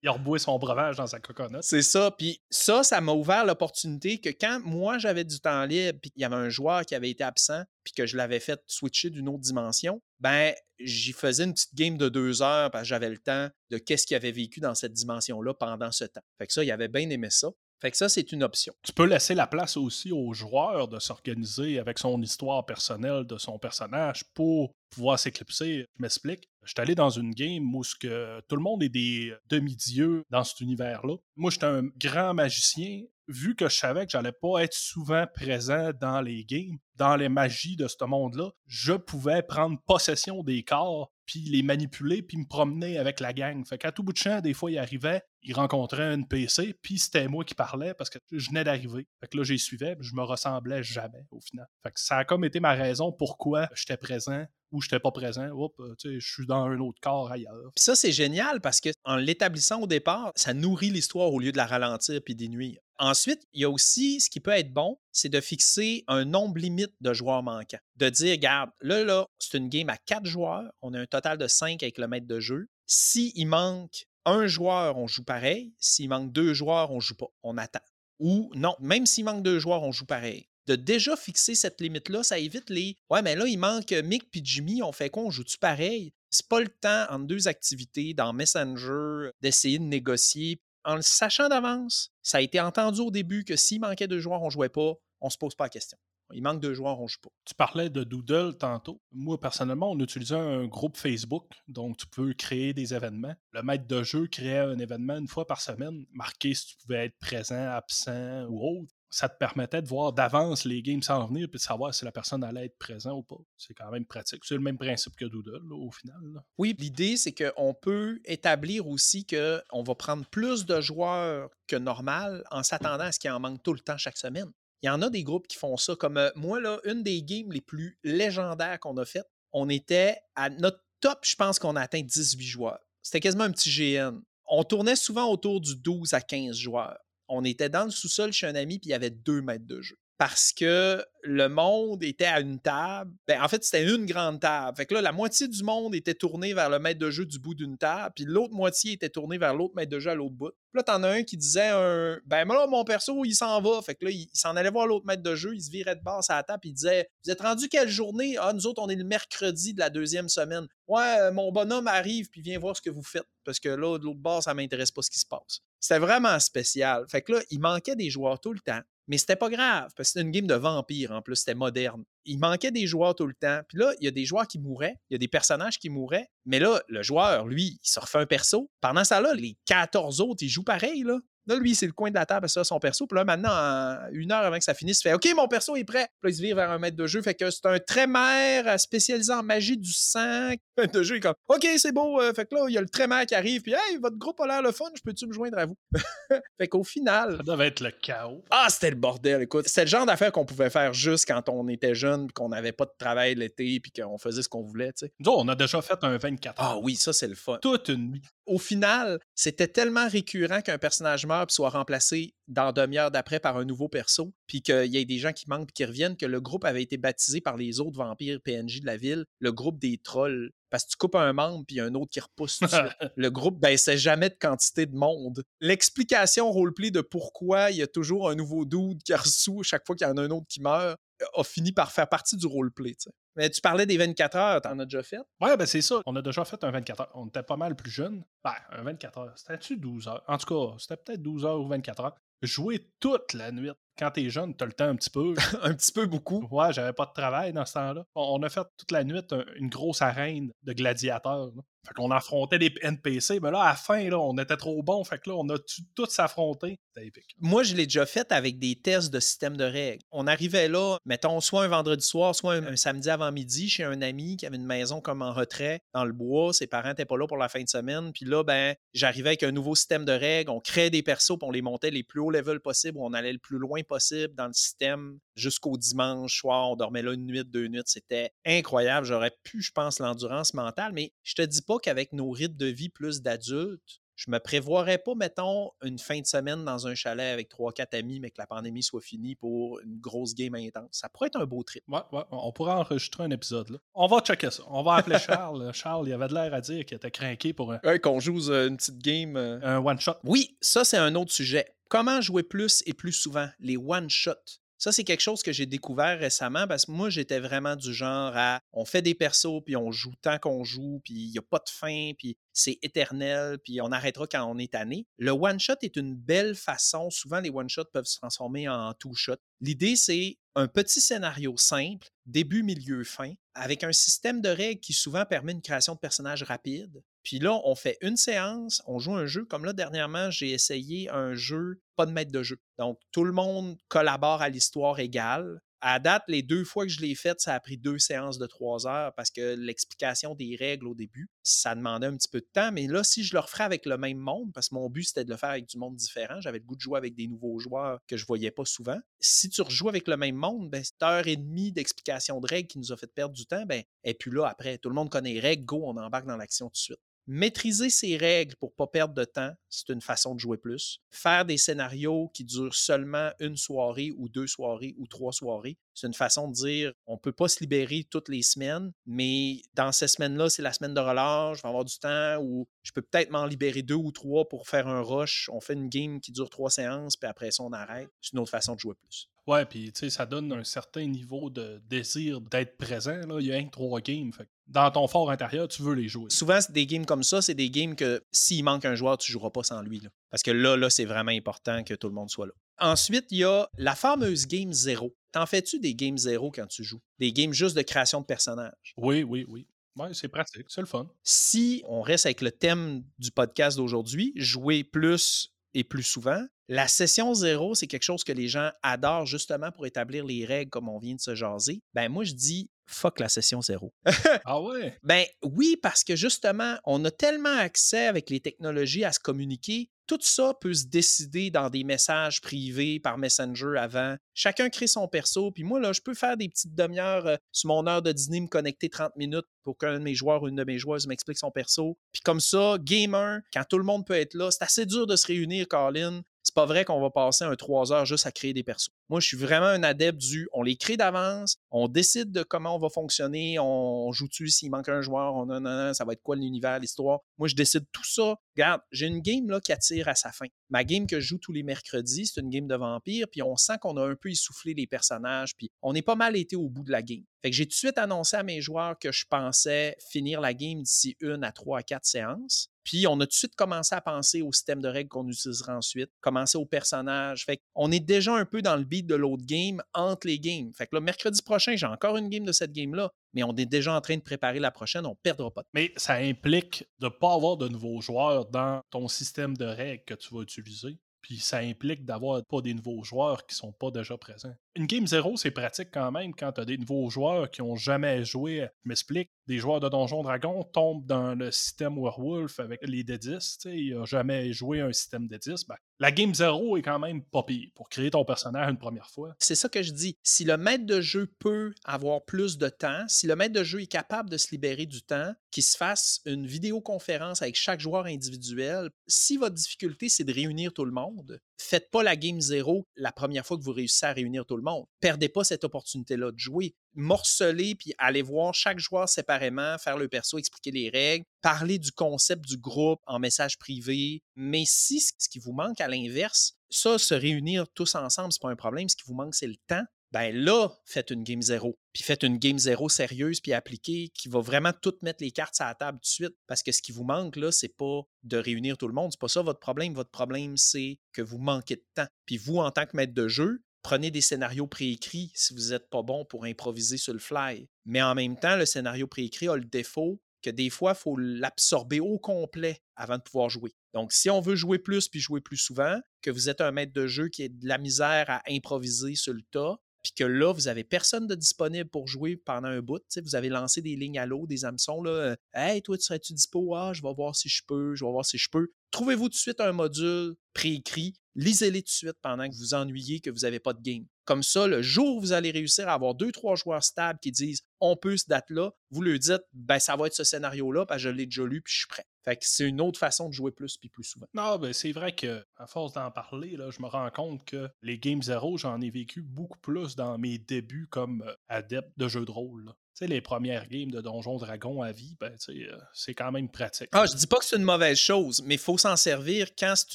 il 0.02 0.08
a 0.08 0.12
reboué 0.12 0.38
son 0.38 0.58
breuvage 0.58 0.96
dans 0.96 1.06
sa 1.06 1.20
coconut. 1.20 1.58
C'est 1.60 1.82
ça. 1.82 2.10
Puis 2.10 2.42
ça, 2.50 2.82
ça 2.82 3.00
m'a 3.00 3.12
ouvert 3.12 3.44
l'opportunité 3.44 4.20
que 4.20 4.30
quand 4.30 4.60
moi 4.64 4.98
j'avais 4.98 5.24
du 5.24 5.38
temps 5.40 5.64
libre, 5.64 5.98
puis 6.00 6.10
qu'il 6.10 6.22
y 6.22 6.24
avait 6.24 6.34
un 6.34 6.48
joueur 6.48 6.84
qui 6.84 6.94
avait 6.94 7.10
été 7.10 7.22
absent, 7.22 7.62
puis 7.84 7.92
que 7.92 8.06
je 8.06 8.16
l'avais 8.16 8.40
fait 8.40 8.60
switcher 8.66 9.10
d'une 9.10 9.28
autre 9.28 9.40
dimension, 9.40 10.02
ben 10.18 10.54
j'y 10.80 11.12
faisais 11.12 11.44
une 11.44 11.54
petite 11.54 11.74
game 11.74 11.96
de 11.96 12.08
deux 12.08 12.42
heures 12.42 12.70
parce 12.70 12.82
que 12.82 12.88
j'avais 12.88 13.10
le 13.10 13.18
temps 13.18 13.48
de 13.70 13.78
qu'est-ce 13.78 14.06
qu'il 14.06 14.16
avait 14.16 14.32
vécu 14.32 14.58
dans 14.58 14.74
cette 14.74 14.92
dimension-là 14.92 15.54
pendant 15.54 15.92
ce 15.92 16.04
temps. 16.04 16.22
Fait 16.38 16.46
que 16.46 16.52
ça, 16.52 16.64
il 16.64 16.70
avait 16.72 16.88
bien 16.88 17.08
aimé 17.08 17.28
ça. 17.30 17.48
Fait 17.82 17.90
que 17.90 17.96
ça, 17.96 18.08
c'est 18.08 18.30
une 18.30 18.44
option. 18.44 18.72
Tu 18.84 18.92
peux 18.92 19.06
laisser 19.06 19.34
la 19.34 19.48
place 19.48 19.76
aussi 19.76 20.12
au 20.12 20.32
joueur 20.32 20.86
de 20.86 21.00
s'organiser 21.00 21.80
avec 21.80 21.98
son 21.98 22.22
histoire 22.22 22.64
personnelle 22.64 23.24
de 23.24 23.36
son 23.38 23.58
personnage 23.58 24.22
pour 24.34 24.72
pouvoir 24.88 25.18
s'éclipser. 25.18 25.86
Je 25.96 26.02
m'explique. 26.02 26.48
Je 26.62 26.68
suis 26.68 26.80
allé 26.80 26.94
dans 26.94 27.10
une 27.10 27.32
game 27.32 27.74
où 27.74 27.82
tout 27.82 28.56
le 28.56 28.62
monde 28.62 28.84
est 28.84 28.88
des 28.88 29.34
demi-dieux 29.48 30.22
dans 30.30 30.44
cet 30.44 30.60
univers-là. 30.60 31.16
Moi, 31.34 31.50
j'étais 31.50 31.66
un 31.66 31.88
grand 31.98 32.34
magicien. 32.34 33.02
Vu 33.26 33.56
que 33.56 33.68
je 33.68 33.76
savais 33.76 34.06
que 34.06 34.12
j'allais 34.12 34.32
pas 34.32 34.62
être 34.62 34.74
souvent 34.74 35.26
présent 35.34 35.90
dans 36.00 36.20
les 36.20 36.44
games, 36.44 36.78
dans 36.96 37.16
les 37.16 37.28
magies 37.28 37.76
de 37.76 37.88
ce 37.88 38.04
monde-là, 38.04 38.50
je 38.66 38.92
pouvais 38.92 39.42
prendre 39.42 39.80
possession 39.86 40.44
des 40.44 40.62
corps 40.62 41.10
puis 41.26 41.40
les 41.40 41.62
manipuler, 41.62 42.22
puis 42.22 42.36
me 42.36 42.46
promener 42.46 42.98
avec 42.98 43.20
la 43.20 43.32
gang. 43.32 43.64
Fait 43.66 43.78
qu'à 43.78 43.92
tout 43.92 44.02
bout 44.02 44.12
de 44.12 44.18
champ, 44.18 44.40
des 44.40 44.54
fois, 44.54 44.70
il 44.70 44.78
arrivait, 44.78 45.22
il 45.42 45.54
rencontrait 45.54 46.04
un 46.04 46.22
PC, 46.22 46.74
puis 46.82 46.98
c'était 46.98 47.28
moi 47.28 47.44
qui 47.44 47.54
parlais 47.54 47.94
parce 47.94 48.10
que 48.10 48.18
je 48.30 48.48
venais 48.48 48.64
d'arriver. 48.64 49.06
Fait 49.20 49.28
que 49.28 49.36
là, 49.36 49.44
j'y 49.44 49.58
suivais, 49.58 49.96
je 50.00 50.14
me 50.14 50.22
ressemblais 50.22 50.82
jamais 50.82 51.26
au 51.30 51.40
final. 51.40 51.66
Fait 51.82 51.90
que 51.90 52.00
ça 52.00 52.18
a 52.18 52.24
comme 52.24 52.44
été 52.44 52.60
ma 52.60 52.72
raison 52.72 53.12
pourquoi 53.12 53.68
j'étais 53.74 53.96
présent 53.96 54.46
ou 54.72 54.80
j'étais 54.80 54.98
pas 54.98 55.12
présent. 55.12 55.42
Euh, 55.44 55.94
je 56.02 56.18
suis 56.18 56.46
dans 56.46 56.64
un 56.64 56.78
autre 56.80 56.98
corps 57.00 57.30
ailleurs. 57.30 57.70
Puis 57.76 57.84
ça, 57.84 57.94
c'est 57.94 58.12
génial 58.12 58.60
parce 58.60 58.80
que 58.80 58.88
en 59.04 59.16
l'établissant 59.16 59.80
au 59.80 59.86
départ, 59.86 60.32
ça 60.34 60.54
nourrit 60.54 60.90
l'histoire 60.90 61.32
au 61.32 61.38
lieu 61.38 61.52
de 61.52 61.56
la 61.56 61.66
ralentir 61.66 62.20
puis 62.24 62.34
nuire. 62.48 62.80
Ensuite, 62.98 63.42
il 63.52 63.62
y 63.62 63.64
a 63.64 63.70
aussi 63.70 64.20
ce 64.20 64.30
qui 64.30 64.40
peut 64.40 64.50
être 64.50 64.72
bon, 64.72 64.98
c'est 65.12 65.28
de 65.28 65.40
fixer 65.40 66.04
un 66.08 66.24
nombre 66.24 66.58
limite 66.58 66.92
de 67.00 67.12
joueurs 67.12 67.42
manquants. 67.42 67.78
De 67.96 68.08
dire, 68.08 68.32
regarde, 68.32 68.70
là, 68.80 69.04
là, 69.04 69.26
c'est 69.38 69.58
une 69.58 69.68
game 69.68 69.88
à 69.88 69.96
quatre 69.96 70.26
joueurs, 70.26 70.70
on 70.82 70.94
a 70.94 71.00
un 71.00 71.06
total 71.06 71.38
de 71.38 71.46
cinq 71.46 71.82
avec 71.82 71.98
le 71.98 72.08
maître 72.08 72.26
de 72.26 72.40
jeu. 72.40 72.68
S'il 72.86 73.46
manque 73.46 74.06
un 74.24 74.46
joueur, 74.46 74.98
on 74.98 75.06
joue 75.06 75.24
pareil. 75.24 75.74
S'il 75.78 76.08
manque 76.08 76.32
deux 76.32 76.54
joueurs, 76.54 76.92
on 76.92 77.00
joue 77.00 77.16
pas. 77.16 77.26
On 77.42 77.58
attend. 77.58 77.80
Ou 78.18 78.52
non, 78.54 78.76
même 78.78 79.06
s'il 79.06 79.24
manque 79.24 79.42
deux 79.42 79.58
joueurs, 79.58 79.82
on 79.82 79.92
joue 79.92 80.06
pareil. 80.06 80.48
De 80.66 80.76
déjà 80.76 81.16
fixer 81.16 81.54
cette 81.54 81.80
limite-là, 81.80 82.22
ça 82.22 82.38
évite 82.38 82.70
les 82.70 82.96
Ouais, 83.10 83.22
mais 83.22 83.34
là, 83.34 83.46
il 83.46 83.58
manque 83.58 83.92
Mick 83.92 84.30
puis 84.30 84.42
Jimmy, 84.44 84.82
on 84.82 84.92
fait 84.92 85.10
quoi? 85.10 85.24
On 85.24 85.30
joue-tu 85.30 85.58
pareil? 85.58 86.12
C'est 86.30 86.48
pas 86.48 86.60
le 86.60 86.68
temps 86.68 87.06
entre 87.10 87.26
deux 87.26 87.48
activités, 87.48 88.14
dans 88.14 88.32
Messenger, 88.32 89.30
d'essayer 89.40 89.78
de 89.78 89.84
négocier 89.84 90.60
en 90.84 90.96
le 90.96 91.02
sachant 91.02 91.48
d'avance, 91.48 92.10
ça 92.22 92.38
a 92.38 92.40
été 92.40 92.60
entendu 92.60 93.00
au 93.00 93.10
début 93.10 93.44
que 93.44 93.56
s'il 93.56 93.80
manquait 93.80 94.08
deux 94.08 94.20
joueurs, 94.20 94.42
on 94.42 94.50
jouait 94.50 94.68
pas, 94.68 94.94
on 95.20 95.30
se 95.30 95.38
pose 95.38 95.54
pas 95.54 95.64
la 95.64 95.70
question. 95.70 95.98
Il 96.34 96.42
manque 96.42 96.60
deux 96.60 96.72
joueurs, 96.72 96.98
on 96.98 97.06
joue 97.06 97.20
pas. 97.20 97.30
Tu 97.44 97.54
parlais 97.54 97.90
de 97.90 98.04
Doodle 98.04 98.56
tantôt. 98.56 99.02
Moi, 99.10 99.38
personnellement, 99.38 99.90
on 99.90 100.00
utilisait 100.00 100.34
un 100.34 100.66
groupe 100.66 100.96
Facebook, 100.96 101.44
donc 101.68 101.98
tu 101.98 102.06
peux 102.06 102.32
créer 102.32 102.72
des 102.72 102.94
événements. 102.94 103.34
Le 103.52 103.62
maître 103.62 103.86
de 103.86 104.02
jeu 104.02 104.26
créait 104.28 104.58
un 104.58 104.78
événement 104.78 105.18
une 105.18 105.28
fois 105.28 105.46
par 105.46 105.60
semaine, 105.60 106.06
marqué 106.10 106.54
si 106.54 106.68
tu 106.68 106.76
pouvais 106.78 107.06
être 107.06 107.18
présent, 107.18 107.70
absent 107.70 108.46
ou 108.48 108.80
autre. 108.80 108.94
Ça 109.12 109.28
te 109.28 109.36
permettait 109.36 109.82
de 109.82 109.86
voir 109.86 110.14
d'avance 110.14 110.64
les 110.64 110.80
games 110.80 111.02
sans 111.02 111.26
venir 111.26 111.46
puis 111.46 111.58
de 111.58 111.62
savoir 111.62 111.94
si 111.94 112.02
la 112.06 112.12
personne 112.12 112.42
allait 112.42 112.64
être 112.64 112.78
présente 112.78 113.18
ou 113.18 113.22
pas. 113.22 113.42
C'est 113.58 113.74
quand 113.74 113.90
même 113.90 114.06
pratique. 114.06 114.42
C'est 114.42 114.54
le 114.54 114.62
même 114.62 114.78
principe 114.78 115.14
que 115.16 115.26
Doodle, 115.26 115.70
au 115.70 115.90
final. 115.90 116.42
Oui, 116.56 116.74
l'idée, 116.78 117.18
c'est 117.18 117.32
qu'on 117.34 117.74
peut 117.74 118.20
établir 118.24 118.88
aussi 118.88 119.26
qu'on 119.26 119.82
va 119.82 119.94
prendre 119.94 120.24
plus 120.30 120.64
de 120.64 120.80
joueurs 120.80 121.50
que 121.66 121.76
normal 121.76 122.42
en 122.50 122.62
s'attendant 122.62 123.04
à 123.04 123.12
ce 123.12 123.18
qu'il 123.18 123.30
en 123.30 123.38
manque 123.38 123.62
tout 123.62 123.74
le 123.74 123.80
temps 123.80 123.98
chaque 123.98 124.16
semaine. 124.16 124.50
Il 124.82 124.86
y 124.86 124.90
en 124.90 125.02
a 125.02 125.10
des 125.10 125.22
groupes 125.24 125.46
qui 125.46 125.58
font 125.58 125.76
ça. 125.76 125.94
Comme 125.94 126.16
euh, 126.16 126.30
moi, 126.34 126.58
là, 126.58 126.78
une 126.84 127.02
des 127.02 127.22
games 127.22 127.52
les 127.52 127.60
plus 127.60 127.98
légendaires 128.04 128.80
qu'on 128.80 128.96
a 128.96 129.04
faites, 129.04 129.28
on 129.52 129.68
était 129.68 130.16
à 130.36 130.48
notre 130.48 130.82
top, 131.00 131.18
je 131.22 131.36
pense 131.36 131.58
qu'on 131.58 131.76
a 131.76 131.82
atteint 131.82 132.00
18 132.00 132.42
joueurs. 132.42 132.80
C'était 133.02 133.20
quasiment 133.20 133.44
un 133.44 133.52
petit 133.52 133.70
GN. 133.70 134.22
On 134.46 134.64
tournait 134.64 134.96
souvent 134.96 135.30
autour 135.30 135.60
du 135.60 135.76
12 135.76 136.14
à 136.14 136.22
15 136.22 136.56
joueurs. 136.56 136.98
On 137.28 137.44
était 137.44 137.68
dans 137.68 137.84
le 137.84 137.90
sous-sol 137.90 138.32
chez 138.32 138.46
un 138.46 138.54
ami, 138.54 138.78
puis 138.78 138.88
il 138.88 138.92
y 138.92 138.94
avait 138.94 139.10
deux 139.10 139.42
mètres 139.42 139.66
de 139.66 139.80
jeu 139.80 139.98
parce 140.22 140.52
que 140.52 141.04
le 141.24 141.48
monde 141.48 142.04
était 142.04 142.26
à 142.26 142.38
une 142.38 142.60
table. 142.60 143.10
Ben, 143.26 143.42
en 143.42 143.48
fait, 143.48 143.64
c'était 143.64 143.92
une 143.92 144.06
grande 144.06 144.38
table. 144.38 144.76
Fait 144.76 144.86
que 144.86 144.94
là, 144.94 145.02
la 145.02 145.10
moitié 145.10 145.48
du 145.48 145.64
monde 145.64 145.96
était 145.96 146.14
tournée 146.14 146.54
vers 146.54 146.70
le 146.70 146.78
maître 146.78 147.00
de 147.00 147.10
jeu 147.10 147.26
du 147.26 147.40
bout 147.40 147.56
d'une 147.56 147.76
table, 147.76 148.12
puis 148.14 148.24
l'autre 148.24 148.54
moitié 148.54 148.92
était 148.92 149.08
tournée 149.08 149.36
vers 149.36 149.52
l'autre 149.52 149.74
maître 149.74 149.90
de 149.90 149.98
jeu 149.98 150.12
à 150.12 150.14
l'autre 150.14 150.36
bout. 150.36 150.52
Puis 150.70 150.78
là, 150.78 150.84
t'en 150.84 151.02
as 151.02 151.08
un 151.08 151.22
qui 151.24 151.36
disait 151.36 151.70
un, 151.70 152.20
Ben, 152.24 152.44
là, 152.44 152.68
mon 152.68 152.84
perso, 152.84 153.24
il 153.24 153.34
s'en 153.34 153.60
va. 153.60 153.82
Fait 153.82 153.96
que 153.96 154.04
là, 154.04 154.12
il, 154.12 154.28
s'en 154.32 154.54
allait 154.54 154.70
voir 154.70 154.86
l'autre 154.86 155.06
maître 155.06 155.24
de 155.24 155.34
jeu, 155.34 155.56
il 155.56 155.60
se 155.60 155.72
virait 155.72 155.96
de 155.96 156.02
base 156.02 156.30
à 156.30 156.36
la 156.36 156.44
table, 156.44 156.60
puis 156.60 156.70
il 156.70 156.74
disait 156.74 157.08
Vous 157.24 157.32
êtes 157.32 157.40
rendu 157.40 157.68
quelle 157.68 157.88
journée? 157.88 158.36
Ah, 158.38 158.52
nous 158.52 158.68
autres, 158.68 158.80
on 158.80 158.88
est 158.88 158.94
le 158.94 159.02
mercredi 159.02 159.74
de 159.74 159.80
la 159.80 159.90
deuxième 159.90 160.28
semaine. 160.28 160.68
Ouais, 160.86 161.16
euh, 161.18 161.32
mon 161.32 161.50
bonhomme 161.50 161.88
arrive, 161.88 162.28
puis 162.30 162.42
vient 162.42 162.60
voir 162.60 162.76
ce 162.76 162.82
que 162.82 162.90
vous 162.90 163.02
faites. 163.02 163.26
Parce 163.44 163.58
que 163.58 163.70
là, 163.70 163.98
de 163.98 164.04
l'autre 164.04 164.20
bord, 164.20 164.44
ça 164.44 164.54
m'intéresse 164.54 164.92
pas 164.92 165.02
ce 165.02 165.10
qui 165.10 165.18
se 165.18 165.26
passe. 165.26 165.62
C'était 165.80 165.98
vraiment 165.98 166.38
spécial. 166.38 167.06
Fait 167.08 167.22
que 167.22 167.32
là, 167.32 167.40
il 167.50 167.58
manquait 167.58 167.96
des 167.96 168.08
joueurs 168.08 168.38
tout 168.38 168.52
le 168.52 168.60
temps. 168.60 168.82
Mais 169.12 169.18
c'était 169.18 169.36
pas 169.36 169.50
grave, 169.50 169.92
parce 169.94 170.08
que 170.08 170.12
c'était 170.14 170.22
une 170.22 170.30
game 170.30 170.46
de 170.46 170.54
vampire 170.54 171.10
en 171.10 171.20
plus, 171.20 171.36
c'était 171.36 171.54
moderne. 171.54 172.02
Il 172.24 172.38
manquait 172.38 172.70
des 172.70 172.86
joueurs 172.86 173.14
tout 173.14 173.26
le 173.26 173.34
temps. 173.34 173.60
Puis 173.68 173.76
là, 173.76 173.92
il 174.00 174.06
y 174.06 174.08
a 174.08 174.10
des 174.10 174.24
joueurs 174.24 174.48
qui 174.48 174.58
mouraient, 174.58 174.96
il 175.10 175.12
y 175.12 175.16
a 175.16 175.18
des 175.18 175.28
personnages 175.28 175.78
qui 175.78 175.90
mouraient. 175.90 176.30
Mais 176.46 176.58
là, 176.58 176.80
le 176.88 177.02
joueur, 177.02 177.46
lui, 177.46 177.78
il 177.82 177.86
se 177.86 178.00
refait 178.00 178.20
un 178.20 178.24
perso. 178.24 178.70
Pendant 178.80 179.04
ça, 179.04 179.20
là, 179.20 179.34
les 179.34 179.58
14 179.66 180.22
autres, 180.22 180.42
ils 180.42 180.48
jouent 180.48 180.64
pareil, 180.64 181.02
là. 181.02 181.18
Là, 181.46 181.56
lui, 181.56 181.74
c'est 181.74 181.86
le 181.86 181.92
coin 181.92 182.10
de 182.10 182.14
la 182.14 182.26
table, 182.26 182.48
ça, 182.48 182.62
son 182.64 182.78
perso. 182.78 183.06
Puis 183.06 183.16
là, 183.16 183.24
maintenant, 183.24 183.98
une 184.12 184.30
heure 184.30 184.44
avant 184.44 184.58
que 184.58 184.64
ça 184.64 184.74
finisse, 184.74 185.00
il 185.00 185.02
fait 185.02 185.14
OK, 185.14 185.28
mon 185.34 185.48
perso 185.48 185.74
est 185.76 185.84
prêt. 185.84 186.08
Puis 186.20 186.28
là, 186.28 186.30
il 186.30 186.36
se 186.36 186.42
vire 186.42 186.56
vers 186.56 186.70
un 186.70 186.78
maître 186.78 186.96
de 186.96 187.06
jeu. 187.06 187.20
Fait 187.22 187.34
que 187.34 187.50
c'est 187.50 187.66
un 187.66 187.78
trémère 187.78 188.68
euh, 188.68 188.78
spécialisé 188.78 189.32
en 189.32 189.42
magie 189.42 189.76
du 189.76 189.92
sang. 189.92 190.50
Le 190.50 190.82
maître 190.82 190.92
de 190.92 191.02
jeu 191.02 191.16
est 191.16 191.20
comme 191.20 191.34
OK, 191.48 191.66
c'est 191.76 191.92
beau. 191.92 192.20
Euh, 192.20 192.32
fait 192.32 192.46
que 192.46 192.54
là, 192.54 192.64
il 192.68 192.74
y 192.74 192.78
a 192.78 192.80
le 192.80 192.88
trémère 192.88 193.26
qui 193.26 193.34
arrive. 193.34 193.62
Puis 193.62 193.72
Hey, 193.72 193.98
votre 194.00 194.16
groupe 194.16 194.40
a 194.40 194.46
l'air 194.46 194.62
le 194.62 194.72
fun. 194.72 194.86
Je 194.94 195.02
peux-tu 195.02 195.26
me 195.26 195.32
joindre 195.32 195.58
à 195.58 195.66
vous? 195.66 195.76
fait 196.58 196.68
qu'au 196.68 196.84
final. 196.84 197.38
Ça 197.38 197.42
devait 197.42 197.68
être 197.68 197.80
le 197.80 197.90
chaos. 197.90 198.44
Ah, 198.50 198.66
c'était 198.70 198.90
le 198.90 198.96
bordel. 198.96 199.42
Écoute, 199.42 199.66
c'était 199.66 199.84
le 199.84 199.90
genre 199.90 200.06
d'affaire 200.06 200.32
qu'on 200.32 200.44
pouvait 200.44 200.70
faire 200.70 200.92
juste 200.92 201.26
quand 201.26 201.48
on 201.48 201.68
était 201.68 201.94
jeune, 201.94 202.26
puis 202.26 202.34
qu'on 202.34 202.48
n'avait 202.50 202.72
pas 202.72 202.84
de 202.84 202.92
travail 202.98 203.34
l'été, 203.34 203.80
puis 203.80 203.90
qu'on 203.92 204.18
faisait 204.18 204.42
ce 204.42 204.48
qu'on 204.48 204.62
voulait. 204.62 204.92
Tu 204.92 205.06
sais. 205.06 205.12
Nous, 205.18 205.32
on 205.32 205.48
a 205.48 205.54
déjà 205.54 205.82
fait 205.82 205.98
un 206.02 206.16
24 206.16 206.54
Ah 206.58 206.78
oui, 206.78 206.94
ça, 206.96 207.12
c'est 207.12 207.28
le 207.28 207.34
fun. 207.34 207.58
Toute 207.60 207.88
une 207.88 208.12
nuit. 208.12 208.22
Au 208.46 208.58
final, 208.58 209.18
c'était 209.34 209.68
tellement 209.68 210.08
récurrent 210.08 210.62
qu'un 210.62 210.78
personnage 210.78 211.26
meurt 211.26 211.48
puis 211.48 211.54
soit 211.54 211.70
remplacé 211.70 212.34
dans 212.48 212.72
demi-heure 212.72 213.10
d'après 213.10 213.40
par 213.40 213.56
un 213.56 213.64
nouveau 213.64 213.88
perso, 213.88 214.32
puis 214.46 214.62
qu'il 214.62 214.86
y 214.86 214.98
ait 214.98 215.04
des 215.04 215.18
gens 215.18 215.32
qui 215.32 215.48
manquent 215.48 215.70
et 215.70 215.72
qui 215.72 215.84
reviennent, 215.84 216.16
que 216.16 216.26
le 216.26 216.40
groupe 216.40 216.64
avait 216.64 216.82
été 216.82 216.96
baptisé 216.96 217.40
par 217.40 217.56
les 217.56 217.80
autres 217.80 217.98
vampires 217.98 218.40
PNJ 218.40 218.80
de 218.80 218.86
la 218.86 218.96
ville, 218.96 219.24
le 219.38 219.52
groupe 219.52 219.78
des 219.78 219.98
trolls. 219.98 220.50
Parce 220.70 220.84
que 220.84 220.90
tu 220.90 220.96
coupes 220.96 221.16
un 221.16 221.34
membre 221.34 221.64
puis 221.66 221.80
un 221.80 221.94
autre 221.94 222.10
qui 222.10 222.20
repousse. 222.20 222.60
Le 223.16 223.30
groupe 223.30 223.60
baissait 223.60 223.98
jamais 223.98 224.30
de 224.30 224.36
quantité 224.40 224.86
de 224.86 224.96
monde. 224.96 225.44
L'explication 225.60 226.50
roleplay 226.50 226.90
de 226.90 227.02
pourquoi 227.02 227.70
il 227.70 227.76
y 227.76 227.82
a 227.82 227.86
toujours 227.86 228.30
un 228.30 228.34
nouveau 228.34 228.64
dude 228.64 229.02
qui 229.02 229.12
reçoit 229.14 229.62
chaque 229.62 229.84
fois 229.86 229.94
qu'il 229.94 230.06
y 230.06 230.10
en 230.10 230.16
a 230.16 230.22
un 230.22 230.30
autre 230.30 230.46
qui 230.48 230.62
meurt 230.62 230.96
a 231.34 231.44
fini 231.44 231.72
par 231.72 231.92
faire 231.92 232.08
partie 232.08 232.36
du 232.36 232.46
roleplay. 232.46 232.94
Mais 233.36 233.50
tu 233.50 233.60
parlais 233.60 233.86
des 233.86 233.96
24 233.96 234.36
heures, 234.36 234.60
t'en 234.60 234.78
as 234.78 234.84
déjà 234.84 235.02
fait? 235.02 235.20
Ouais, 235.40 235.56
ben 235.56 235.66
c'est 235.66 235.82
ça. 235.82 236.00
On 236.06 236.16
a 236.16 236.22
déjà 236.22 236.44
fait 236.44 236.62
un 236.64 236.70
24 236.70 237.00
heures. 237.00 237.10
On 237.14 237.26
était 237.26 237.42
pas 237.42 237.56
mal 237.56 237.76
plus 237.76 237.90
jeunes. 237.90 238.24
Ben, 238.44 238.54
un 238.70 238.82
24 238.82 239.18
heures. 239.18 239.32
C'était-tu 239.36 239.76
12 239.76 240.08
heures? 240.08 240.22
En 240.26 240.38
tout 240.38 240.46
cas, 240.46 240.76
c'était 240.78 240.96
peut-être 240.96 241.22
12 241.22 241.44
heures 241.44 241.60
ou 241.60 241.68
24 241.68 242.04
heures. 242.04 242.14
Jouer 242.42 242.90
toute 243.00 243.34
la 243.34 243.52
nuit. 243.52 243.70
Quand 243.98 244.10
t'es 244.10 244.30
jeune, 244.30 244.54
t'as 244.54 244.66
le 244.66 244.72
temps 244.72 244.88
un 244.88 244.96
petit 244.96 245.10
peu. 245.10 245.34
un 245.62 245.74
petit 245.74 245.92
peu 245.92 246.06
beaucoup. 246.06 246.46
Ouais, 246.50 246.72
j'avais 246.72 246.92
pas 246.92 247.06
de 247.06 247.12
travail 247.12 247.52
dans 247.52 247.66
ce 247.66 247.74
temps-là. 247.74 248.04
On 248.14 248.42
a 248.42 248.48
fait 248.48 248.66
toute 248.76 248.90
la 248.90 249.04
nuit 249.04 249.20
une 249.56 249.68
grosse 249.68 250.02
arène 250.02 250.50
de 250.62 250.72
gladiateurs. 250.72 251.52
Fait 251.86 251.94
qu'on 251.94 252.12
affrontait 252.12 252.60
des 252.60 252.72
NPC, 252.80 253.40
mais 253.40 253.50
là, 253.50 253.62
à 253.62 253.68
la 253.70 253.74
fin, 253.74 254.08
là, 254.08 254.18
on 254.20 254.38
était 254.38 254.56
trop 254.56 254.82
bons. 254.84 255.02
Fait 255.02 255.18
que 255.18 255.30
là, 255.30 255.36
on 255.36 255.48
a 255.48 255.56
tous 255.96 256.06
s'affronter. 256.06 256.78
C'était 256.94 257.08
épique. 257.08 257.34
Moi, 257.40 257.64
je 257.64 257.74
l'ai 257.74 257.86
déjà 257.86 258.06
fait 258.06 258.30
avec 258.30 258.60
des 258.60 258.76
tests 258.76 259.12
de 259.12 259.18
système 259.18 259.56
de 259.56 259.64
règles. 259.64 260.02
On 260.12 260.28
arrivait 260.28 260.68
là, 260.68 260.98
mettons, 261.04 261.40
soit 261.40 261.64
un 261.64 261.68
vendredi 261.68 262.06
soir, 262.06 262.36
soit 262.36 262.54
un, 262.54 262.76
samedi 262.76 263.10
avant 263.10 263.32
midi 263.32 263.68
chez 263.68 263.82
un 263.82 264.00
ami 264.00 264.36
qui 264.36 264.46
avait 264.46 264.56
une 264.56 264.66
maison 264.66 265.00
comme 265.00 265.22
en 265.22 265.32
retrait 265.32 265.80
dans 265.92 266.04
le 266.04 266.12
bois. 266.12 266.52
Ses 266.52 266.68
parents 266.68 266.90
n'étaient 266.90 267.04
pas 267.04 267.16
là 267.16 267.26
pour 267.26 267.36
la 267.36 267.48
fin 267.48 267.62
de 267.62 267.68
semaine. 267.68 268.12
Puis 268.12 268.26
là, 268.26 268.44
ben, 268.44 268.76
j'arrivais 268.94 269.30
avec 269.30 269.42
un 269.42 269.50
nouveau 269.50 269.74
système 269.74 270.04
de 270.04 270.12
règles. 270.12 270.50
On 270.50 270.60
créait 270.60 270.90
des 270.90 271.02
persos, 271.02 271.36
puis 271.36 271.48
on 271.48 271.50
les 271.50 271.62
montait 271.62 271.90
les 271.90 272.04
plus 272.04 272.20
hauts 272.20 272.30
levels 272.30 272.60
possibles. 272.60 272.98
On 273.00 273.12
allait 273.12 273.32
le 273.32 273.38
plus 273.40 273.58
loin 273.58 273.81
possible 273.82 274.34
dans 274.34 274.46
le 274.46 274.52
système 274.52 275.18
jusqu'au 275.34 275.76
dimanche 275.76 276.40
soir. 276.40 276.70
On 276.70 276.76
dormait 276.76 277.02
là 277.02 277.12
une 277.12 277.26
nuit, 277.26 277.44
deux 277.44 277.68
nuits. 277.68 277.82
C'était 277.86 278.30
incroyable. 278.44 279.06
J'aurais 279.06 279.32
pu, 279.42 279.62
je 279.62 279.72
pense, 279.72 279.98
l'endurance 279.98 280.54
mentale. 280.54 280.92
Mais 280.92 281.12
je 281.22 281.34
te 281.34 281.42
dis 281.42 281.62
pas 281.62 281.78
qu'avec 281.78 282.12
nos 282.12 282.30
rythmes 282.30 282.56
de 282.56 282.66
vie 282.66 282.88
plus 282.90 283.22
d'adultes, 283.22 284.01
je 284.24 284.30
me 284.30 284.38
prévoirais 284.38 284.98
pas, 284.98 285.16
mettons, 285.16 285.72
une 285.82 285.98
fin 285.98 286.20
de 286.20 286.26
semaine 286.26 286.64
dans 286.64 286.86
un 286.86 286.94
chalet 286.94 287.32
avec 287.32 287.48
trois, 287.48 287.72
quatre 287.72 287.94
amis, 287.94 288.20
mais 288.20 288.30
que 288.30 288.36
la 288.38 288.46
pandémie 288.46 288.84
soit 288.84 289.00
finie 289.00 289.34
pour 289.34 289.80
une 289.80 289.98
grosse 289.98 290.34
game 290.36 290.54
intense. 290.54 290.90
Ça 290.92 291.08
pourrait 291.08 291.26
être 291.26 291.40
un 291.40 291.44
beau 291.44 291.64
trip. 291.64 291.82
Ouais, 291.88 291.98
ouais, 292.12 292.22
on 292.30 292.52
pourrait 292.52 292.74
enregistrer 292.74 293.24
un 293.24 293.30
épisode 293.30 293.70
là. 293.70 293.78
On 293.94 294.06
va 294.06 294.20
checker 294.20 294.52
ça. 294.52 294.62
On 294.68 294.84
va 294.84 294.94
appeler 294.94 295.18
Charles. 295.26 295.72
Charles, 295.74 296.08
il 296.08 296.12
avait 296.12 296.28
de 296.28 296.34
l'air 296.34 296.54
à 296.54 296.60
dire 296.60 296.84
qu'il 296.84 296.96
était 296.96 297.10
craqué 297.10 297.52
pour 297.52 297.72
un. 297.72 297.80
Ouais, 297.82 297.98
qu'on 297.98 298.20
joue 298.20 298.38
euh, 298.48 298.68
une 298.68 298.76
petite 298.76 298.98
game. 298.98 299.36
Euh. 299.36 299.58
Un 299.62 299.78
one-shot. 299.84 300.14
Oui, 300.22 300.56
ça, 300.60 300.84
c'est 300.84 300.98
un 300.98 301.16
autre 301.16 301.32
sujet. 301.32 301.74
Comment 301.88 302.20
jouer 302.20 302.44
plus 302.44 302.84
et 302.86 302.92
plus 302.92 303.12
souvent? 303.12 303.48
Les 303.58 303.76
one-shots. 303.76 304.60
Ça, 304.78 304.90
c'est 304.90 305.04
quelque 305.04 305.20
chose 305.20 305.42
que 305.42 305.52
j'ai 305.52 305.66
découvert 305.66 306.18
récemment 306.18 306.66
parce 306.66 306.86
que 306.86 306.92
moi, 306.92 307.08
j'étais 307.08 307.38
vraiment 307.38 307.76
du 307.76 307.92
genre 307.94 308.32
à 308.36 308.60
on 308.72 308.84
fait 308.84 309.02
des 309.02 309.14
persos, 309.14 309.62
puis 309.64 309.76
on 309.76 309.92
joue 309.92 310.12
tant 310.20 310.38
qu'on 310.38 310.64
joue, 310.64 311.00
puis 311.04 311.14
il 311.14 311.30
n'y 311.30 311.38
a 311.38 311.42
pas 311.42 311.58
de 311.58 311.68
fin, 311.68 312.10
puis 312.18 312.36
c'est 312.52 312.78
éternel, 312.82 313.58
puis 313.64 313.80
on 313.80 313.92
arrêtera 313.92 314.26
quand 314.26 314.44
on 314.44 314.58
est 314.58 314.72
tanné. 314.72 315.06
Le 315.18 315.30
one-shot 315.30 315.76
est 315.82 315.96
une 315.96 316.14
belle 316.14 316.54
façon. 316.54 317.10
Souvent, 317.10 317.40
les 317.40 317.50
one-shots 317.50 317.90
peuvent 317.92 318.04
se 318.04 318.18
transformer 318.18 318.68
en 318.68 318.92
two-shot. 318.94 319.36
L'idée, 319.60 319.96
c'est 319.96 320.38
un 320.54 320.68
petit 320.68 321.00
scénario 321.00 321.56
simple, 321.56 322.08
début, 322.26 322.62
milieu, 322.62 323.04
fin, 323.04 323.32
avec 323.54 323.84
un 323.84 323.92
système 323.92 324.40
de 324.40 324.48
règles 324.48 324.80
qui 324.80 324.92
souvent 324.92 325.24
permet 325.24 325.52
une 325.52 325.62
création 325.62 325.94
de 325.94 325.98
personnages 325.98 326.42
rapide. 326.42 327.02
Puis 327.22 327.38
là, 327.38 327.58
on 327.64 327.74
fait 327.74 327.96
une 328.00 328.16
séance, 328.16 328.82
on 328.86 328.98
joue 328.98 329.14
un 329.14 329.26
jeu. 329.26 329.44
Comme 329.44 329.64
là, 329.64 329.72
dernièrement, 329.72 330.30
j'ai 330.30 330.50
essayé 330.50 331.08
un 331.10 331.34
jeu, 331.34 331.80
pas 331.96 332.06
de 332.06 332.12
maître 332.12 332.32
de 332.32 332.42
jeu. 332.42 332.58
Donc, 332.78 332.98
tout 333.12 333.24
le 333.24 333.32
monde 333.32 333.78
collabore 333.88 334.42
à 334.42 334.48
l'histoire 334.48 334.98
égale. 334.98 335.60
À 335.84 335.98
date, 335.98 336.22
les 336.28 336.42
deux 336.42 336.62
fois 336.64 336.86
que 336.86 336.92
je 336.92 337.00
l'ai 337.00 337.16
fait, 337.16 337.40
ça 337.40 337.54
a 337.54 337.60
pris 337.60 337.76
deux 337.76 337.98
séances 337.98 338.38
de 338.38 338.46
trois 338.46 338.86
heures 338.86 339.12
parce 339.16 339.32
que 339.32 339.56
l'explication 339.56 340.36
des 340.36 340.54
règles 340.54 340.86
au 340.86 340.94
début, 340.94 341.28
ça 341.42 341.74
demandait 341.74 342.06
un 342.06 342.16
petit 342.16 342.28
peu 342.28 342.38
de 342.38 342.46
temps. 342.52 342.70
Mais 342.70 342.86
là, 342.86 343.02
si 343.02 343.24
je 343.24 343.34
le 343.34 343.40
referais 343.40 343.64
avec 343.64 343.84
le 343.84 343.98
même 343.98 344.18
monde, 344.18 344.52
parce 344.54 344.68
que 344.68 344.76
mon 344.76 344.88
but 344.88 345.02
c'était 345.02 345.24
de 345.24 345.30
le 345.30 345.36
faire 345.36 345.50
avec 345.50 345.66
du 345.66 345.78
monde 345.78 345.96
différent, 345.96 346.40
j'avais 346.40 346.60
le 346.60 346.64
goût 346.64 346.76
de 346.76 346.80
jouer 346.80 346.98
avec 346.98 347.16
des 347.16 347.26
nouveaux 347.26 347.58
joueurs 347.58 347.98
que 348.06 348.16
je 348.16 348.24
voyais 348.24 348.52
pas 348.52 348.64
souvent. 348.64 349.00
Si 349.18 349.50
tu 349.50 349.60
rejoues 349.60 349.88
avec 349.88 350.06
le 350.06 350.16
même 350.16 350.36
monde, 350.36 350.70
ben, 350.70 350.84
cette 350.84 351.02
heure 351.02 351.26
et 351.26 351.36
demie 351.36 351.72
d'explication 351.72 352.40
de 352.40 352.46
règles 352.46 352.68
qui 352.68 352.78
nous 352.78 352.92
a 352.92 352.96
fait 352.96 353.12
perdre 353.12 353.34
du 353.34 353.44
temps, 353.44 353.66
ben, 353.66 353.82
et 354.04 354.14
puis 354.14 354.30
là, 354.30 354.46
après, 354.46 354.78
tout 354.78 354.88
le 354.88 354.94
monde 354.94 355.10
connaît 355.10 355.34
les 355.34 355.40
règles, 355.40 355.64
go, 355.64 355.82
on 355.84 355.96
embarque 355.96 356.26
dans 356.26 356.36
l'action 356.36 356.66
tout 356.68 356.74
de 356.74 356.76
suite. 356.76 357.00
Maîtriser 357.28 357.88
ses 357.88 358.16
règles 358.16 358.56
pour 358.56 358.74
pas 358.74 358.88
perdre 358.88 359.14
de 359.14 359.24
temps, 359.24 359.52
c'est 359.68 359.90
une 359.90 360.00
façon 360.00 360.34
de 360.34 360.40
jouer 360.40 360.56
plus. 360.58 361.00
Faire 361.10 361.44
des 361.44 361.56
scénarios 361.56 362.30
qui 362.34 362.44
durent 362.44 362.74
seulement 362.74 363.30
une 363.38 363.56
soirée 363.56 364.12
ou 364.16 364.28
deux 364.28 364.48
soirées 364.48 364.94
ou 364.98 365.06
trois 365.06 365.32
soirées, 365.32 365.78
c'est 365.94 366.06
une 366.06 366.14
façon 366.14 366.48
de 366.48 366.54
dire 366.54 366.92
on 367.06 367.18
peut 367.18 367.32
pas 367.32 367.48
se 367.48 367.60
libérer 367.60 368.04
toutes 368.10 368.28
les 368.28 368.42
semaines, 368.42 368.92
mais 369.06 369.62
dans 369.74 369.92
ces 369.92 370.08
semaines-là, 370.08 370.50
c'est 370.50 370.62
la 370.62 370.72
semaine 370.72 370.94
de 370.94 371.00
relâche, 371.00 371.58
je 371.58 371.62
vais 371.62 371.68
avoir 371.68 371.84
du 371.84 371.98
temps 371.98 372.38
ou 372.40 372.66
je 372.82 372.92
peux 372.92 373.02
peut-être 373.02 373.30
m'en 373.30 373.46
libérer 373.46 373.82
deux 373.82 373.94
ou 373.94 374.12
trois 374.12 374.48
pour 374.48 374.68
faire 374.68 374.88
un 374.88 375.02
rush. 375.02 375.48
On 375.52 375.60
fait 375.60 375.74
une 375.74 375.88
game 375.88 376.20
qui 376.20 376.32
dure 376.32 376.50
trois 376.50 376.70
séances, 376.70 377.16
puis 377.16 377.28
après 377.28 377.50
ça, 377.50 377.62
on 377.62 377.72
arrête. 377.72 378.08
C'est 378.20 378.32
une 378.32 378.40
autre 378.40 378.50
façon 378.50 378.74
de 378.74 378.80
jouer 378.80 378.94
plus. 378.94 379.28
Ouais, 379.46 379.64
puis 379.64 379.92
tu 379.92 380.00
sais, 380.00 380.10
ça 380.10 380.24
donne 380.24 380.52
un 380.52 380.62
certain 380.62 381.04
niveau 381.06 381.50
de 381.50 381.82
désir 381.88 382.40
d'être 382.40 382.76
présent. 382.76 383.20
Là. 383.26 383.40
Il 383.40 383.46
y 383.46 383.52
a 383.52 383.56
un 383.56 383.66
trois 383.66 384.00
games. 384.00 384.32
Fait 384.32 384.48
dans 384.68 384.90
ton 384.90 385.08
fort 385.08 385.30
intérieur, 385.30 385.68
tu 385.68 385.82
veux 385.82 385.94
les 385.94 386.08
jouer. 386.08 386.30
Souvent, 386.30 386.60
c'est 386.60 386.72
des 386.72 386.86
games 386.86 387.04
comme 387.04 387.24
ça, 387.24 387.42
c'est 387.42 387.54
des 387.54 387.68
games 387.68 387.96
que 387.96 388.24
s'il 388.30 388.64
manque 388.64 388.84
un 388.84 388.94
joueur, 388.94 389.18
tu 389.18 389.30
ne 389.30 389.32
joueras 389.32 389.50
pas 389.50 389.64
sans 389.64 389.82
lui. 389.82 390.00
Parce 390.30 390.42
que 390.42 390.50
là, 390.50 390.76
là, 390.76 390.90
c'est 390.90 391.04
vraiment 391.04 391.32
important 391.32 391.82
que 391.82 391.94
tout 391.94 392.08
le 392.08 392.14
monde 392.14 392.30
soit 392.30 392.46
là. 392.46 392.52
Ensuite, 392.78 393.26
il 393.30 393.38
y 393.38 393.44
a 393.44 393.68
la 393.76 393.94
fameuse 393.94 394.46
game 394.46 394.72
zéro. 394.72 395.14
T'en 395.32 395.46
fais-tu 395.46 395.78
des 395.80 395.94
games 395.94 396.18
zéro 396.18 396.50
quand 396.50 396.66
tu 396.66 396.84
joues? 396.84 397.00
Des 397.18 397.32
games 397.32 397.52
juste 397.52 397.76
de 397.76 397.82
création 397.82 398.20
de 398.20 398.26
personnages? 398.26 398.94
Oui, 398.96 399.22
oui, 399.22 399.44
oui. 399.48 399.66
Oui, 399.96 400.08
c'est 400.12 400.28
pratique, 400.28 400.66
c'est 400.68 400.80
le 400.80 400.86
fun. 400.86 401.06
Si 401.22 401.82
on 401.86 402.00
reste 402.00 402.24
avec 402.26 402.40
le 402.40 402.50
thème 402.50 403.02
du 403.18 403.30
podcast 403.30 403.76
d'aujourd'hui, 403.76 404.32
jouer 404.36 404.84
plus 404.84 405.54
et 405.74 405.84
plus 405.84 406.02
souvent, 406.02 406.42
La 406.68 406.88
session 406.88 407.34
zéro, 407.34 407.74
c'est 407.74 407.86
quelque 407.86 408.02
chose 408.02 408.24
que 408.24 408.32
les 408.32 408.48
gens 408.48 408.70
adorent 408.82 409.26
justement 409.26 409.70
pour 409.72 409.84
établir 409.84 410.24
les 410.24 410.46
règles 410.46 410.70
comme 410.70 410.88
on 410.88 410.98
vient 410.98 411.14
de 411.16 411.20
se 411.20 411.34
jaser. 411.34 411.82
Ben 411.92 412.08
moi, 412.08 412.24
je 412.24 412.32
dis 412.32 412.70
fuck 412.92 413.20
la 413.20 413.28
session 413.28 413.60
zéro. 413.60 413.92
ah 414.44 414.60
ouais? 414.60 414.98
Ben 415.02 415.24
oui, 415.42 415.76
parce 415.82 416.04
que 416.04 416.16
justement, 416.16 416.76
on 416.84 417.04
a 417.04 417.10
tellement 417.10 417.56
accès 417.56 418.06
avec 418.06 418.30
les 418.30 418.40
technologies 418.40 419.04
à 419.04 419.12
se 419.12 419.20
communiquer. 419.20 419.90
Tout 420.06 420.18
ça 420.20 420.52
peut 420.60 420.74
se 420.74 420.86
décider 420.86 421.50
dans 421.50 421.70
des 421.70 421.84
messages 421.84 422.40
privés 422.40 423.00
par 423.00 423.18
Messenger 423.18 423.78
avant. 423.78 424.16
Chacun 424.34 424.68
crée 424.68 424.88
son 424.88 425.08
perso. 425.08 425.52
Puis 425.52 425.64
moi, 425.64 425.80
là, 425.80 425.92
je 425.92 426.00
peux 426.00 426.14
faire 426.14 426.36
des 426.36 426.48
petites 426.48 426.74
demi-heures 426.74 427.26
euh, 427.26 427.36
sur 427.52 427.68
mon 427.68 427.86
heure 427.86 428.02
de 428.02 428.12
dîner, 428.12 428.40
me 428.40 428.48
connecter 428.48 428.88
30 428.88 429.16
minutes 429.16 429.46
pour 429.62 429.78
qu'un 429.78 429.98
de 429.98 430.04
mes 430.04 430.14
joueurs 430.14 430.42
ou 430.42 430.48
une 430.48 430.56
de 430.56 430.64
mes 430.64 430.78
joueuses 430.78 431.06
m'explique 431.06 431.38
son 431.38 431.50
perso. 431.50 431.96
Puis 432.12 432.20
comme 432.22 432.40
ça, 432.40 432.76
gamer, 432.80 433.40
quand 433.52 433.64
tout 433.68 433.78
le 433.78 433.84
monde 433.84 434.04
peut 434.06 434.14
être 434.14 434.34
là, 434.34 434.50
c'est 434.50 434.64
assez 434.64 434.86
dur 434.86 435.06
de 435.06 435.16
se 435.16 435.26
réunir, 435.26 435.66
Colin 435.68 436.22
c'est 436.42 436.54
pas 436.54 436.66
vrai 436.66 436.84
qu'on 436.84 437.00
va 437.00 437.10
passer 437.10 437.44
un 437.44 437.54
trois 437.54 437.92
heures 437.92 438.04
juste 438.04 438.26
à 438.26 438.32
créer 438.32 438.52
des 438.52 438.62
persos. 438.62 438.90
Moi, 439.08 439.20
je 439.20 439.26
suis 439.26 439.36
vraiment 439.36 439.66
un 439.66 439.82
adepte 439.82 440.18
du 440.18 440.48
on 440.52 440.62
les 440.62 440.76
crée 440.76 440.96
d'avance, 440.96 441.56
on 441.70 441.88
décide 441.88 442.32
de 442.32 442.42
comment 442.42 442.76
on 442.76 442.78
va 442.78 442.88
fonctionner, 442.88 443.58
on, 443.58 444.12
joue-tu 444.12 444.48
s'il 444.48 444.70
manque 444.70 444.88
un 444.88 445.02
joueur, 445.02 445.34
on, 445.34 445.46
non, 445.46 445.94
ça 445.94 446.04
va 446.04 446.12
être 446.12 446.22
quoi 446.22 446.36
l'univers, 446.36 446.78
l'histoire. 446.78 447.20
Moi, 447.42 447.48
je 447.48 447.56
décide 447.56 447.84
tout 447.90 448.04
ça. 448.04 448.36
Regarde, 448.56 448.82
j'ai 448.92 449.08
une 449.08 449.18
game 449.18 449.50
là, 449.50 449.60
qui 449.60 449.72
attire 449.72 450.06
à 450.06 450.14
sa 450.14 450.30
fin. 450.30 450.46
Ma 450.70 450.84
game 450.84 451.08
que 451.08 451.18
je 451.18 451.26
joue 451.26 451.38
tous 451.38 451.52
les 451.52 451.64
mercredis, 451.64 452.28
c'est 452.28 452.40
une 452.40 452.50
game 452.50 452.68
de 452.68 452.76
vampire, 452.76 453.26
puis 453.28 453.42
on 453.42 453.56
sent 453.56 453.78
qu'on 453.80 453.96
a 453.96 454.06
un 454.08 454.14
peu 454.14 454.30
essoufflé 454.30 454.74
les 454.74 454.86
personnages, 454.86 455.56
puis 455.56 455.68
on 455.82 455.92
n'est 455.92 456.02
pas 456.02 456.14
mal 456.14 456.36
été 456.36 456.54
au 456.54 456.68
bout 456.68 456.84
de 456.84 456.92
la 456.92 457.02
game. 457.02 457.24
Fait 457.42 457.50
que 457.50 457.56
j'ai 457.56 457.64
tout 457.64 457.70
de 457.70 457.74
suite 457.74 457.98
annoncé 457.98 458.36
à 458.36 458.44
mes 458.44 458.60
joueurs 458.60 458.96
que 458.96 459.10
je 459.10 459.24
pensais 459.28 459.96
finir 460.08 460.40
la 460.40 460.54
game 460.54 460.82
d'ici 460.82 461.16
une 461.18 461.42
à 461.42 461.50
trois 461.50 461.80
à 461.80 461.82
quatre 461.82 462.06
séances. 462.06 462.68
Puis 462.84 463.06
on 463.08 463.14
a 463.14 463.26
tout 463.26 463.30
de 463.30 463.32
suite 463.32 463.56
commencé 463.56 463.94
à 463.94 464.00
penser 464.00 464.42
au 464.42 464.52
système 464.52 464.80
de 464.80 464.88
règles 464.88 465.08
qu'on 465.08 465.26
utilisera 465.26 465.76
ensuite, 465.76 466.10
commencer 466.20 466.58
au 466.58 466.66
personnage. 466.66 467.44
Fait 467.44 467.60
qu'on 467.74 467.90
est 467.90 468.00
déjà 468.00 468.34
un 468.34 468.44
peu 468.44 468.62
dans 468.62 468.76
le 468.76 468.84
beat 468.84 469.06
de 469.06 469.16
l'autre 469.16 469.44
game 469.44 469.82
entre 469.94 470.28
les 470.28 470.38
games. 470.38 470.72
Fait 470.76 470.86
que 470.86 470.94
là, 470.94 471.00
mercredi 471.00 471.42
prochain, 471.42 471.74
j'ai 471.74 471.86
encore 471.86 472.16
une 472.16 472.28
game 472.28 472.44
de 472.44 472.52
cette 472.52 472.72
game-là, 472.72 473.12
mais 473.34 473.42
on 473.42 473.54
est 473.56 473.66
déjà 473.66 473.94
en 473.94 474.00
train 474.00 474.16
de 474.16 474.22
préparer 474.22 474.60
la 474.60 474.70
prochaine, 474.70 475.06
on 475.06 475.10
ne 475.10 475.14
perdra 475.14 475.50
pas 475.50 475.62
Mais 475.74 475.92
ça 475.96 476.14
implique 476.14 476.84
de 477.00 477.06
ne 477.06 477.10
pas 477.10 477.34
avoir 477.34 477.56
de 477.56 477.68
nouveaux 477.68 478.00
joueurs 478.00 478.46
dans 478.46 478.82
ton 478.90 479.08
système 479.08 479.56
de 479.56 479.64
règles 479.64 480.04
que 480.04 480.14
tu 480.14 480.34
vas 480.34 480.42
utiliser. 480.42 480.98
Puis 481.22 481.38
ça 481.38 481.58
implique 481.58 482.04
d'avoir 482.04 482.44
pas 482.44 482.60
des 482.60 482.74
nouveaux 482.74 483.04
joueurs 483.04 483.46
qui 483.46 483.54
sont 483.54 483.72
pas 483.72 483.92
déjà 483.92 484.18
présents. 484.18 484.54
Une 484.74 484.86
game 484.86 485.06
zéro, 485.06 485.36
c'est 485.36 485.52
pratique 485.52 485.88
quand 485.92 486.10
même 486.10 486.34
quand 486.34 486.50
tu 486.52 486.60
as 486.60 486.64
des 486.64 486.76
nouveaux 486.76 487.08
joueurs 487.10 487.48
qui 487.48 487.62
ont 487.62 487.76
jamais 487.76 488.24
joué. 488.24 488.66
M'explique, 488.84 489.30
des 489.46 489.58
joueurs 489.58 489.80
de 489.80 489.88
Donjon 489.88 490.22
Dragon 490.22 490.62
tombent 490.62 491.06
dans 491.06 491.34
le 491.34 491.50
système 491.50 491.98
Werewolf 491.98 492.60
avec 492.60 492.80
les 492.82 493.02
D10. 493.02 493.68
Ils 493.68 493.94
n'ont 493.94 494.04
jamais 494.04 494.52
joué 494.52 494.80
un 494.80 494.92
système 494.92 495.26
D10. 495.26 495.66
Ben, 495.68 495.76
la 495.98 496.10
game 496.10 496.34
zéro 496.34 496.76
est 496.76 496.82
quand 496.82 496.98
même 496.98 497.22
pas 497.22 497.42
pire 497.42 497.68
pour 497.74 497.88
créer 497.88 498.10
ton 498.10 498.24
personnage 498.24 498.70
une 498.70 498.78
première 498.78 499.08
fois. 499.10 499.34
C'est 499.38 499.54
ça 499.54 499.68
que 499.68 499.82
je 499.82 499.92
dis. 499.92 500.16
Si 500.22 500.44
le 500.44 500.56
maître 500.56 500.86
de 500.86 501.00
jeu 501.00 501.32
peut 501.38 501.72
avoir 501.84 502.24
plus 502.24 502.58
de 502.58 502.68
temps, 502.68 503.04
si 503.08 503.26
le 503.26 503.36
maître 503.36 503.54
de 503.54 503.64
jeu 503.64 503.82
est 503.82 503.86
capable 503.86 504.30
de 504.30 504.36
se 504.36 504.50
libérer 504.50 504.86
du 504.86 505.02
temps, 505.02 505.32
qu'il 505.50 505.62
se 505.62 505.76
fasse 505.76 506.20
une 506.26 506.46
vidéoconférence 506.46 507.42
avec 507.42 507.56
chaque 507.56 507.80
joueur 507.80 508.06
individuel, 508.06 508.90
si 509.06 509.36
votre 509.36 509.54
difficulté 509.54 510.08
c'est 510.08 510.24
de 510.24 510.32
réunir 510.32 510.72
tout 510.72 510.84
le 510.84 510.92
monde, 510.92 511.40
faites 511.62 511.90
pas 511.90 512.02
la 512.02 512.16
game 512.16 512.40
zéro 512.40 512.86
la 512.96 513.12
première 513.12 513.46
fois 513.46 513.56
que 513.56 513.62
vous 513.62 513.72
réussissez 513.72 514.06
à 514.06 514.12
réunir 514.12 514.44
tout 514.46 514.56
le 514.56 514.62
monde. 514.62 514.84
Perdez 515.00 515.28
pas 515.28 515.44
cette 515.44 515.64
opportunité-là 515.64 516.32
de 516.32 516.38
jouer. 516.38 516.74
Morcelez 516.94 517.74
puis 517.74 517.94
allez 517.98 518.22
voir 518.22 518.54
chaque 518.54 518.78
joueur 518.78 519.08
séparément, 519.08 519.78
faire 519.78 519.96
le 519.96 520.08
perso, 520.08 520.38
expliquer 520.38 520.70
les 520.70 520.90
règles, 520.90 521.24
parler 521.40 521.78
du 521.78 521.92
concept 521.92 522.44
du 522.44 522.56
groupe 522.56 523.00
en 523.06 523.18
message 523.18 523.58
privé. 523.58 524.22
Mais 524.36 524.64
si 524.66 525.00
ce 525.00 525.28
qui 525.28 525.38
vous 525.38 525.52
manque 525.52 525.80
à 525.80 525.88
l'inverse, 525.88 526.54
ça, 526.70 526.98
se 526.98 527.14
réunir 527.14 527.66
tous 527.74 527.94
ensemble, 527.94 528.32
c'est 528.32 528.42
pas 528.42 528.50
un 528.50 528.56
problème. 528.56 528.88
Ce 528.88 528.96
qui 528.96 529.04
vous 529.06 529.14
manque, 529.14 529.34
c'est 529.34 529.46
le 529.46 529.56
temps 529.66 529.84
ben 530.12 530.34
là, 530.34 530.68
faites 530.84 531.10
une 531.10 531.24
game 531.24 531.40
zéro. 531.40 531.78
Puis 531.94 532.02
faites 532.02 532.22
une 532.22 532.36
game 532.36 532.58
zéro 532.58 532.88
sérieuse 532.88 533.40
puis 533.40 533.54
appliquée 533.54 534.10
qui 534.14 534.28
va 534.28 534.40
vraiment 534.40 534.72
tout 534.72 534.94
mettre 535.02 535.22
les 535.22 535.30
cartes 535.30 535.54
sur 535.54 535.64
la 535.64 535.74
table 535.74 535.98
tout 535.98 536.02
de 536.02 536.06
suite. 536.06 536.36
Parce 536.46 536.62
que 536.62 536.70
ce 536.70 536.82
qui 536.82 536.92
vous 536.92 537.04
manque, 537.04 537.36
là, 537.36 537.50
c'est 537.50 537.74
pas 537.76 538.02
de 538.22 538.36
réunir 538.36 538.76
tout 538.76 538.88
le 538.88 538.94
monde. 538.94 539.10
C'est 539.12 539.20
pas 539.20 539.28
ça 539.28 539.42
votre 539.42 539.60
problème. 539.60 539.94
Votre 539.94 540.10
problème, 540.10 540.56
c'est 540.56 540.98
que 541.12 541.22
vous 541.22 541.38
manquez 541.38 541.76
de 541.76 541.86
temps. 541.94 542.06
Puis 542.26 542.36
vous, 542.36 542.58
en 542.58 542.70
tant 542.70 542.84
que 542.84 542.94
maître 542.94 543.14
de 543.14 543.26
jeu, 543.26 543.62
prenez 543.82 544.10
des 544.10 544.20
scénarios 544.20 544.66
préécrits 544.66 545.32
si 545.34 545.54
vous 545.54 545.70
n'êtes 545.70 545.88
pas 545.88 546.02
bon 546.02 546.26
pour 546.26 546.44
improviser 546.44 546.98
sur 546.98 547.14
le 547.14 547.18
fly. 547.18 547.68
Mais 547.86 548.02
en 548.02 548.14
même 548.14 548.38
temps, 548.38 548.56
le 548.56 548.66
scénario 548.66 549.06
préécrit 549.06 549.48
a 549.48 549.56
le 549.56 549.64
défaut 549.64 550.20
que 550.42 550.50
des 550.50 550.70
fois, 550.70 550.92
il 550.92 551.00
faut 551.00 551.16
l'absorber 551.16 552.00
au 552.00 552.18
complet 552.18 552.82
avant 552.96 553.16
de 553.16 553.22
pouvoir 553.22 553.48
jouer. 553.48 553.74
Donc, 553.94 554.12
si 554.12 554.28
on 554.28 554.40
veut 554.40 554.56
jouer 554.56 554.78
plus 554.78 555.08
puis 555.08 555.20
jouer 555.20 555.40
plus 555.40 555.56
souvent, 555.56 556.00
que 556.20 556.30
vous 556.30 556.48
êtes 556.48 556.60
un 556.60 556.72
maître 556.72 556.92
de 556.92 557.06
jeu 557.06 557.28
qui 557.28 557.44
a 557.44 557.48
de 557.48 557.66
la 557.66 557.78
misère 557.78 558.28
à 558.28 558.42
improviser 558.48 559.14
sur 559.14 559.32
le 559.32 559.42
tas, 559.50 559.78
puis 560.02 560.12
que 560.12 560.24
là, 560.24 560.52
vous 560.52 560.62
n'avez 560.62 560.84
personne 560.84 561.26
de 561.26 561.34
disponible 561.34 561.88
pour 561.88 562.06
jouer 562.06 562.36
pendant 562.36 562.68
un 562.68 562.80
bout. 562.80 563.02
Vous 563.22 563.34
avez 563.36 563.48
lancé 563.48 563.82
des 563.82 563.96
lignes 563.96 564.18
à 564.18 564.26
l'eau, 564.26 564.46
des 564.46 564.64
hameçons. 564.64 565.02
Là, 565.02 565.10
euh, 565.10 565.36
hey, 565.54 565.82
toi, 565.82 565.96
tu 565.96 566.04
serais-tu 566.04 566.32
dispo? 566.32 566.74
Ah, 566.74 566.92
je 566.92 567.02
vais 567.02 567.14
voir 567.14 567.36
si 567.36 567.48
je 567.48 567.62
peux, 567.66 567.94
je 567.94 568.04
vais 568.04 568.10
voir 568.10 568.24
si 568.24 568.38
je 568.38 568.48
peux. 568.50 568.68
Trouvez-vous 568.90 569.24
tout 569.24 569.30
de 569.30 569.34
suite 569.36 569.60
un 569.60 569.72
module 569.72 570.34
préécrit, 570.52 571.14
lisez-les 571.34 571.82
tout 571.82 571.86
de 571.86 571.90
suite 571.90 572.16
pendant 572.20 572.48
que 572.48 572.54
vous 572.54 572.74
ennuyez, 572.74 573.20
que 573.20 573.30
vous 573.30 573.40
n'avez 573.40 573.60
pas 573.60 573.72
de 573.72 573.80
game. 573.80 574.04
Comme 574.24 574.42
ça, 574.42 574.66
le 574.66 574.82
jour 574.82 575.16
où 575.16 575.20
vous 575.20 575.32
allez 575.32 575.50
réussir 575.50 575.88
à 575.88 575.94
avoir 575.94 576.14
deux, 576.14 576.32
trois 576.32 576.54
joueurs 576.56 576.84
stables 576.84 577.18
qui 577.20 577.32
disent 577.32 577.62
on 577.80 577.96
peut 577.96 578.16
ce 578.16 578.26
date-là, 578.28 578.70
vous 578.90 579.02
leur 579.02 579.18
dites 579.18 579.42
ben 579.52 579.78
ça 579.78 579.96
va 579.96 580.06
être 580.06 580.14
ce 580.14 580.24
scénario-là, 580.24 580.86
parce 580.86 581.02
que 581.02 581.08
je 581.08 581.08
l'ai 581.08 581.26
déjà 581.26 581.44
lu 581.44 581.60
puis 581.60 581.72
je 581.72 581.78
suis 581.78 581.88
prêt. 581.88 582.06
Fait 582.24 582.36
que 582.36 582.44
c'est 582.46 582.68
une 582.68 582.80
autre 582.80 583.00
façon 583.00 583.28
de 583.28 583.34
jouer 583.34 583.50
plus 583.50 583.76
puis 583.76 583.88
plus 583.88 584.04
souvent. 584.04 584.26
Non, 584.34 584.58
ben 584.58 584.72
c'est 584.72 584.92
vrai 584.92 585.12
que 585.12 585.44
à 585.56 585.66
force 585.66 585.92
d'en 585.92 586.10
parler, 586.10 586.56
là, 586.56 586.70
je 586.70 586.80
me 586.80 586.86
rends 586.86 587.10
compte 587.10 587.44
que 587.44 587.68
les 587.82 587.98
Game 587.98 588.22
Zero, 588.22 588.56
j'en 588.56 588.80
ai 588.80 588.90
vécu 588.90 589.22
beaucoup 589.22 589.58
plus 589.58 589.96
dans 589.96 590.16
mes 590.18 590.38
débuts 590.38 590.86
comme 590.88 591.22
euh, 591.26 591.34
adepte 591.48 591.90
de 591.96 592.06
jeux 592.06 592.24
de 592.24 592.30
rôle 592.30 592.72
sais, 592.94 593.06
les 593.06 593.20
premières 593.20 593.68
games 593.68 593.90
de 593.90 594.00
Donjon 594.00 594.36
Dragon 594.38 594.82
à 594.82 594.92
vie, 594.92 595.16
ben, 595.20 595.32
euh, 595.48 595.78
c'est 595.92 596.14
quand 596.14 596.30
même 596.32 596.48
pratique. 596.48 596.88
Ah, 596.92 597.04
je 597.06 597.16
dis 597.16 597.26
pas 597.26 597.38
que 597.38 597.44
c'est 597.44 597.56
une 597.56 597.62
mauvaise 597.62 597.98
chose, 597.98 598.42
mais 598.44 598.54
il 598.54 598.60
faut 598.60 598.78
s'en 598.78 598.96
servir 598.96 599.48
quand 599.58 599.74
c'est 599.76 599.94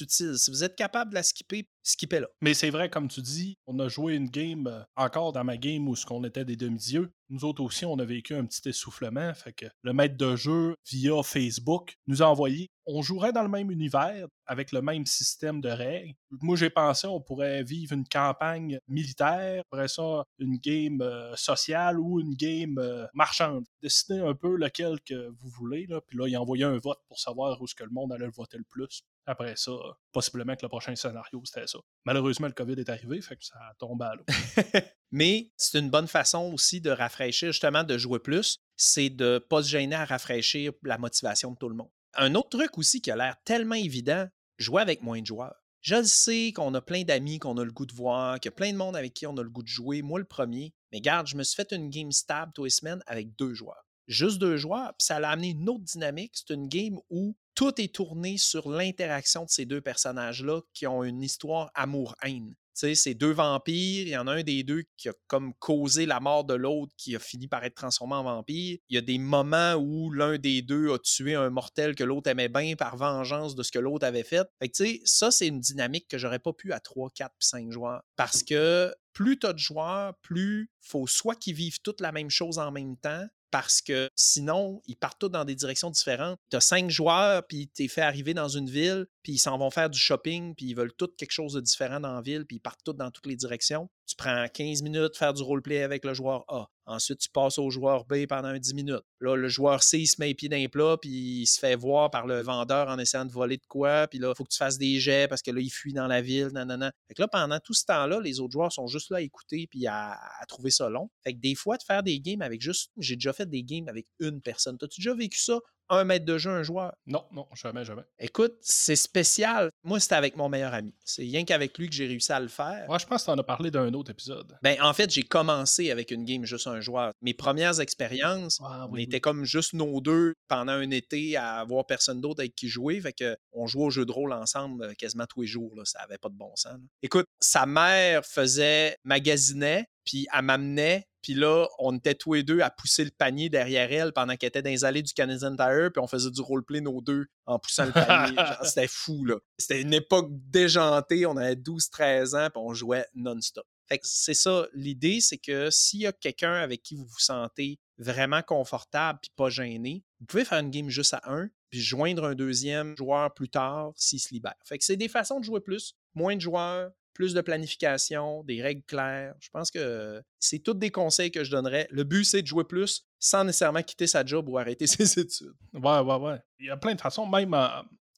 utile. 0.00 0.38
Si 0.38 0.50
vous 0.50 0.64
êtes 0.64 0.76
capable 0.76 1.10
de 1.10 1.14
la 1.14 1.22
skipper, 1.22 1.68
skippez-la. 1.88 2.28
Mais 2.40 2.54
c'est 2.54 2.70
vrai, 2.70 2.90
comme 2.90 3.08
tu 3.08 3.22
dis, 3.22 3.58
on 3.66 3.78
a 3.78 3.88
joué 3.88 4.14
une 4.14 4.28
game, 4.28 4.66
euh, 4.66 4.82
encore 4.96 5.32
dans 5.32 5.44
ma 5.44 5.56
game 5.56 5.88
où 5.88 5.96
ce 5.96 6.06
qu'on 6.06 6.24
était 6.24 6.44
des 6.44 6.56
demi-dieux. 6.56 7.10
Nous 7.30 7.44
autres 7.44 7.62
aussi, 7.62 7.84
on 7.84 7.98
a 7.98 8.04
vécu 8.04 8.34
un 8.34 8.44
petit 8.44 8.68
essoufflement. 8.68 9.32
Fait 9.34 9.52
que 9.52 9.66
le 9.82 9.92
maître 9.92 10.16
de 10.16 10.36
jeu, 10.36 10.74
via 10.90 11.22
Facebook, 11.22 11.96
nous 12.06 12.22
a 12.22 12.26
envoyé 12.26 12.70
on 12.90 13.02
jouerait 13.02 13.32
dans 13.32 13.42
le 13.42 13.50
même 13.50 13.70
univers, 13.70 14.26
avec 14.46 14.72
le 14.72 14.80
même 14.80 15.04
système 15.04 15.60
de 15.60 15.68
règles. 15.68 16.14
Moi, 16.30 16.56
j'ai 16.56 16.70
pensé 16.70 17.06
on 17.06 17.20
pourrait 17.20 17.62
vivre 17.62 17.92
une 17.92 18.08
campagne 18.08 18.78
militaire, 18.88 19.62
après 19.70 19.88
ça, 19.88 20.24
une 20.38 20.56
game 20.56 21.02
euh, 21.02 21.36
sociale 21.36 22.00
ou 22.00 22.18
une 22.18 22.34
game 22.34 22.78
euh, 22.78 23.06
marchande. 23.12 23.66
Décidez 23.82 24.20
un 24.20 24.34
peu 24.34 24.56
lequel 24.56 24.98
que 25.02 25.28
vous 25.28 25.50
voulez, 25.50 25.86
là. 25.86 26.00
puis 26.00 26.16
là, 26.16 26.28
il 26.28 26.34
a 26.34 26.40
envoyé 26.40 26.64
un 26.64 26.78
vote 26.78 26.98
pour 27.08 27.20
savoir 27.20 27.60
où 27.60 27.66
ce 27.66 27.74
que 27.74 27.84
le 27.84 27.90
monde 27.90 28.10
allait 28.10 28.28
voter 28.28 28.56
le 28.56 28.64
plus. 28.64 29.02
Après 29.28 29.56
ça, 29.56 29.72
possiblement 30.10 30.56
que 30.56 30.62
le 30.62 30.70
prochain 30.70 30.96
scénario, 30.96 31.42
c'était 31.44 31.66
ça. 31.66 31.78
Malheureusement, 32.06 32.46
le 32.46 32.54
COVID 32.54 32.80
est 32.80 32.88
arrivé, 32.88 33.20
fait 33.20 33.36
que 33.36 33.44
ça 33.44 33.58
a 33.58 33.74
tombé 33.74 34.06
à 34.06 34.14
l'eau. 34.14 34.24
Mais 35.10 35.52
c'est 35.58 35.78
une 35.78 35.90
bonne 35.90 36.08
façon 36.08 36.50
aussi 36.54 36.80
de 36.80 36.88
rafraîchir, 36.88 37.52
justement, 37.52 37.84
de 37.84 37.98
jouer 37.98 38.20
plus, 38.20 38.56
c'est 38.74 39.10
de 39.10 39.34
ne 39.34 39.38
pas 39.38 39.62
se 39.62 39.68
gêner 39.68 39.96
à 39.96 40.06
rafraîchir 40.06 40.72
la 40.82 40.96
motivation 40.96 41.50
de 41.52 41.58
tout 41.58 41.68
le 41.68 41.74
monde. 41.74 41.90
Un 42.14 42.34
autre 42.36 42.48
truc 42.48 42.78
aussi 42.78 43.02
qui 43.02 43.10
a 43.10 43.16
l'air 43.16 43.36
tellement 43.44 43.74
évident, 43.74 44.26
jouer 44.56 44.80
avec 44.80 45.02
moins 45.02 45.20
de 45.20 45.26
joueurs. 45.26 45.62
Je 45.82 46.02
sais 46.04 46.52
qu'on 46.54 46.72
a 46.72 46.80
plein 46.80 47.02
d'amis 47.02 47.38
qu'on 47.38 47.58
a 47.58 47.64
le 47.64 47.70
goût 47.70 47.84
de 47.86 47.94
voir, 47.94 48.40
qu'il 48.40 48.50
y 48.50 48.54
a 48.54 48.56
plein 48.56 48.72
de 48.72 48.78
monde 48.78 48.96
avec 48.96 49.12
qui 49.12 49.26
on 49.26 49.36
a 49.36 49.42
le 49.42 49.50
goût 49.50 49.62
de 49.62 49.68
jouer, 49.68 50.00
moi 50.00 50.18
le 50.18 50.24
premier. 50.24 50.72
Mais 50.90 51.02
garde, 51.02 51.26
je 51.26 51.36
me 51.36 51.42
suis 51.42 51.54
fait 51.54 51.70
une 51.72 51.90
game 51.90 52.12
stab 52.12 52.50
tous 52.54 52.64
les 52.64 52.70
semaines 52.70 53.02
avec 53.06 53.36
deux 53.36 53.52
joueurs. 53.52 53.84
Juste 54.06 54.38
deux 54.38 54.56
joueurs, 54.56 54.94
puis 54.98 55.04
ça 55.04 55.16
a 55.16 55.28
amené 55.28 55.50
une 55.50 55.68
autre 55.68 55.84
dynamique. 55.84 56.32
C'est 56.32 56.54
une 56.54 56.66
game 56.66 56.98
où 57.10 57.36
tout 57.58 57.80
est 57.80 57.92
tourné 57.92 58.38
sur 58.38 58.68
l'interaction 58.68 59.42
de 59.42 59.50
ces 59.50 59.66
deux 59.66 59.80
personnages-là 59.80 60.60
qui 60.72 60.86
ont 60.86 61.02
une 61.02 61.24
histoire 61.24 61.72
amour-haine 61.74 62.54
sais, 62.78 62.94
c'est 62.94 63.14
deux 63.14 63.32
vampires. 63.32 64.06
Il 64.06 64.10
y 64.10 64.16
en 64.16 64.26
a 64.26 64.34
un 64.34 64.42
des 64.42 64.62
deux 64.62 64.84
qui 64.96 65.08
a 65.08 65.12
comme 65.26 65.52
causé 65.54 66.06
la 66.06 66.20
mort 66.20 66.44
de 66.44 66.54
l'autre, 66.54 66.92
qui 66.96 67.16
a 67.16 67.18
fini 67.18 67.48
par 67.48 67.64
être 67.64 67.74
transformé 67.74 68.14
en 68.14 68.22
vampire. 68.22 68.78
Il 68.88 68.94
y 68.94 68.98
a 68.98 69.02
des 69.02 69.18
moments 69.18 69.74
où 69.74 70.10
l'un 70.12 70.38
des 70.38 70.62
deux 70.62 70.92
a 70.92 70.98
tué 70.98 71.34
un 71.34 71.50
mortel 71.50 71.94
que 71.94 72.04
l'autre 72.04 72.30
aimait 72.30 72.48
bien 72.48 72.76
par 72.76 72.96
vengeance 72.96 73.54
de 73.54 73.62
ce 73.62 73.72
que 73.72 73.78
l'autre 73.78 74.06
avait 74.06 74.22
fait. 74.22 74.46
Fait 74.60 74.68
que, 74.68 74.76
tu 74.76 74.86
sais, 74.86 75.00
ça, 75.04 75.30
c'est 75.30 75.48
une 75.48 75.60
dynamique 75.60 76.08
que 76.08 76.18
j'aurais 76.18 76.38
pas 76.38 76.52
pu 76.52 76.72
à 76.72 76.80
3, 76.80 77.10
4 77.14 77.32
puis 77.38 77.48
5 77.48 77.72
joueurs. 77.72 78.02
Parce 78.16 78.42
que 78.42 78.94
plus 79.12 79.38
tu 79.38 79.46
as 79.46 79.52
de 79.52 79.58
joueurs, 79.58 80.14
plus 80.22 80.70
faut 80.80 81.06
soit 81.06 81.34
qu'ils 81.34 81.54
vivent 81.54 81.80
toutes 81.82 82.00
la 82.00 82.12
même 82.12 82.30
chose 82.30 82.58
en 82.58 82.70
même 82.70 82.96
temps, 82.96 83.26
parce 83.50 83.80
que 83.80 84.10
sinon, 84.16 84.82
ils 84.86 84.96
partent 84.96 85.18
tous 85.18 85.28
dans 85.28 85.44
des 85.44 85.54
directions 85.54 85.90
différentes. 85.90 86.38
Tu 86.50 86.60
cinq 86.60 86.90
joueurs, 86.90 87.46
puis 87.46 87.70
tu 87.74 87.84
es 87.84 87.88
fait 87.88 88.02
arriver 88.02 88.34
dans 88.34 88.48
une 88.48 88.68
ville, 88.68 89.06
puis 89.22 89.32
ils 89.32 89.38
s'en 89.38 89.58
vont 89.58 89.70
faire 89.70 89.90
du 89.90 89.98
shopping, 89.98 90.54
puis 90.54 90.66
ils 90.66 90.74
veulent 90.74 90.94
tous 90.94 91.14
quelque 91.16 91.32
chose 91.32 91.54
de 91.54 91.60
différent 91.60 92.00
dans 92.00 92.12
la 92.12 92.20
ville, 92.20 92.44
puis 92.46 92.56
ils 92.56 92.60
partent 92.60 92.82
tous 92.84 92.92
dans 92.92 93.10
toutes 93.10 93.26
les 93.26 93.36
directions. 93.36 93.88
Tu 94.08 94.16
prends 94.16 94.46
15 94.48 94.80
minutes 94.82 95.16
faire 95.16 95.34
du 95.34 95.42
roleplay 95.42 95.82
avec 95.82 96.02
le 96.04 96.14
joueur 96.14 96.44
A. 96.48 96.70
Ensuite, 96.86 97.18
tu 97.18 97.28
passes 97.28 97.58
au 97.58 97.68
joueur 97.68 98.06
B 98.06 98.24
pendant 98.26 98.56
10 98.56 98.72
minutes. 98.72 99.04
Là, 99.20 99.36
le 99.36 99.48
joueur 99.48 99.82
C, 99.82 99.98
il 99.98 100.06
se 100.06 100.16
met 100.18 100.28
les 100.28 100.34
pieds 100.34 100.48
dans 100.48 100.56
les 100.56 100.68
plats, 100.68 100.96
puis 100.98 101.42
il 101.42 101.46
se 101.46 101.58
fait 101.58 101.76
voir 101.76 102.10
par 102.10 102.26
le 102.26 102.40
vendeur 102.40 102.88
en 102.88 102.98
essayant 102.98 103.26
de 103.26 103.30
voler 103.30 103.58
de 103.58 103.66
quoi. 103.68 104.06
Puis 104.08 104.18
là, 104.18 104.30
il 104.30 104.34
faut 104.34 104.44
que 104.44 104.50
tu 104.50 104.56
fasses 104.56 104.78
des 104.78 104.98
jets 104.98 105.28
parce 105.28 105.42
que 105.42 105.50
là, 105.50 105.60
il 105.60 105.68
fuit 105.68 105.92
dans 105.92 106.06
la 106.06 106.22
ville. 106.22 106.48
Nanana. 106.54 106.90
Fait 107.06 107.14
que 107.14 107.20
là, 107.20 107.28
pendant 107.28 107.60
tout 107.60 107.74
ce 107.74 107.84
temps-là, 107.84 108.18
les 108.20 108.40
autres 108.40 108.52
joueurs 108.52 108.72
sont 108.72 108.86
juste 108.86 109.10
là 109.10 109.18
à 109.18 109.20
écouter 109.20 109.66
puis 109.70 109.86
à, 109.86 110.12
à 110.12 110.46
trouver 110.46 110.70
ça 110.70 110.88
long. 110.88 111.10
Fait 111.22 111.34
que 111.34 111.38
des 111.40 111.54
fois, 111.54 111.76
de 111.76 111.82
faire 111.82 112.02
des 112.02 112.18
games 112.18 112.40
avec 112.40 112.62
juste. 112.62 112.90
J'ai 112.96 113.16
déjà 113.16 113.34
fait 113.34 113.46
des 113.46 113.62
games 113.62 113.88
avec 113.88 114.06
une 114.20 114.40
personne. 114.40 114.78
T'as-tu 114.78 115.02
déjà 115.02 115.14
vécu 115.14 115.38
ça? 115.38 115.60
Un 115.90 116.04
mètre 116.04 116.24
de 116.24 116.38
jeu, 116.38 116.50
un 116.50 116.62
joueur. 116.62 116.94
Non, 117.06 117.24
non, 117.32 117.46
jamais, 117.54 117.84
jamais. 117.84 118.02
Écoute, 118.18 118.54
c'est 118.60 118.96
spécial. 118.96 119.70
Moi, 119.82 120.00
c'était 120.00 120.14
avec 120.16 120.36
mon 120.36 120.48
meilleur 120.48 120.74
ami. 120.74 120.94
C'est 121.04 121.22
rien 121.22 121.44
qu'avec 121.44 121.76
lui 121.78 121.88
que 121.88 121.94
j'ai 121.94 122.06
réussi 122.06 122.32
à 122.32 122.40
le 122.40 122.48
faire. 122.48 122.88
Ouais, 122.88 122.98
je 122.98 123.06
pense 123.06 123.22
que 123.22 123.26
tu 123.26 123.30
en 123.30 123.38
as 123.38 123.42
parlé 123.42 123.70
d'un 123.70 123.92
autre 123.94 124.10
épisode. 124.10 124.56
Ben, 124.62 124.76
en 124.82 124.92
fait, 124.92 125.10
j'ai 125.10 125.22
commencé 125.22 125.90
avec 125.90 126.10
une 126.10 126.24
game 126.24 126.44
juste 126.44 126.66
un 126.66 126.80
joueur. 126.80 127.12
Mes 127.22 127.34
premières 127.34 127.80
expériences, 127.80 128.60
Ah, 128.64 128.86
on 128.88 128.92
oui, 128.92 129.02
était 129.04 129.20
comme 129.20 129.44
juste 129.44 129.72
nos 129.74 130.00
deux 130.00 130.34
pendant 130.48 130.72
un 130.72 130.90
été 130.90 131.36
à 131.36 131.54
avoir 131.60 131.86
personne 131.86 132.20
d'autre 132.20 132.40
avec 132.40 132.54
qui 132.54 132.68
jouer. 132.68 133.00
Fait 133.00 133.12
que 133.12 133.36
on 133.52 133.66
jouait 133.66 133.84
au 133.84 133.90
jeu 133.90 134.04
de 134.04 134.12
rôle 134.12 134.32
ensemble 134.32 134.84
euh, 134.84 134.94
quasiment 134.94 135.26
tous 135.26 135.42
les 135.42 135.46
jours. 135.48 135.74
Là. 135.76 135.82
Ça 135.84 136.00
avait 136.00 136.18
pas 136.18 136.28
de 136.28 136.34
bon 136.36 136.54
sens. 136.56 136.72
là. 136.72 136.78
Écoute, 137.02 137.26
sa 137.40 137.66
mère 137.66 138.24
faisait, 138.24 138.96
magasinait, 139.04 139.86
puis 140.04 140.26
elle 140.34 140.42
m'amenait. 140.42 141.06
Puis 141.28 141.36
là, 141.36 141.68
on 141.78 141.94
était 141.94 142.14
tous 142.14 142.32
les 142.32 142.42
deux 142.42 142.60
à 142.60 142.70
pousser 142.70 143.04
le 143.04 143.10
panier 143.10 143.50
derrière 143.50 143.92
elle 143.92 144.14
pendant 144.14 144.34
qu'elle 144.36 144.48
était 144.48 144.62
dans 144.62 144.70
les 144.70 144.86
allées 144.86 145.02
du 145.02 145.12
Canadian 145.12 145.54
Tire, 145.54 145.90
puis 145.92 146.02
on 146.02 146.06
faisait 146.06 146.30
du 146.30 146.40
roleplay 146.40 146.80
nos 146.80 147.02
deux 147.02 147.26
en 147.44 147.58
poussant 147.58 147.84
le 147.84 147.92
panier. 147.92 148.34
C'était 148.64 148.88
fou, 148.88 149.26
là. 149.26 149.34
C'était 149.58 149.82
une 149.82 149.92
époque 149.92 150.30
déjantée, 150.30 151.26
on 151.26 151.36
avait 151.36 151.56
12-13 151.56 152.34
ans, 152.34 152.48
puis 152.48 152.62
on 152.64 152.72
jouait 152.72 153.04
non-stop. 153.14 153.66
Fait 153.90 153.98
que 153.98 154.06
c'est 154.06 154.32
ça, 154.32 154.68
l'idée, 154.72 155.20
c'est 155.20 155.36
que 155.36 155.68
s'il 155.68 156.00
y 156.00 156.06
a 156.06 156.12
quelqu'un 156.12 156.54
avec 156.54 156.82
qui 156.82 156.94
vous 156.94 157.04
vous 157.04 157.18
sentez 157.18 157.78
vraiment 157.98 158.40
confortable 158.40 159.18
puis 159.20 159.30
pas 159.36 159.50
gêné, 159.50 160.04
vous 160.20 160.26
pouvez 160.26 160.46
faire 160.46 160.60
une 160.60 160.70
game 160.70 160.88
juste 160.88 161.12
à 161.12 161.20
un, 161.26 161.50
puis 161.68 161.82
joindre 161.82 162.24
un 162.24 162.34
deuxième 162.34 162.96
joueur 162.96 163.34
plus 163.34 163.50
tard 163.50 163.92
s'il 163.96 164.20
se 164.20 164.32
libère. 164.32 164.54
Fait 164.64 164.78
que 164.78 164.84
c'est 164.84 164.96
des 164.96 165.08
façons 165.08 165.40
de 165.40 165.44
jouer 165.44 165.60
plus, 165.60 165.94
moins 166.14 166.36
de 166.36 166.40
joueurs, 166.40 166.90
plus 167.18 167.34
de 167.34 167.40
planification, 167.40 168.44
des 168.44 168.62
règles 168.62 168.84
claires. 168.84 169.34
Je 169.40 169.48
pense 169.50 169.72
que 169.72 170.22
c'est 170.38 170.60
tous 170.60 170.74
des 170.74 170.92
conseils 170.92 171.32
que 171.32 171.42
je 171.42 171.50
donnerais. 171.50 171.88
Le 171.90 172.04
but, 172.04 172.22
c'est 172.22 172.42
de 172.42 172.46
jouer 172.46 172.62
plus 172.62 173.08
sans 173.18 173.42
nécessairement 173.42 173.82
quitter 173.82 174.06
sa 174.06 174.24
job 174.24 174.48
ou 174.48 174.56
arrêter 174.56 174.86
ses 174.86 175.18
études. 175.18 175.52
Ouais, 175.74 175.98
ouais, 175.98 176.14
ouais. 176.14 176.38
Il 176.60 176.66
y 176.66 176.70
a 176.70 176.76
plein 176.76 176.94
de 176.94 177.00
façons, 177.00 177.26
même 177.26 177.54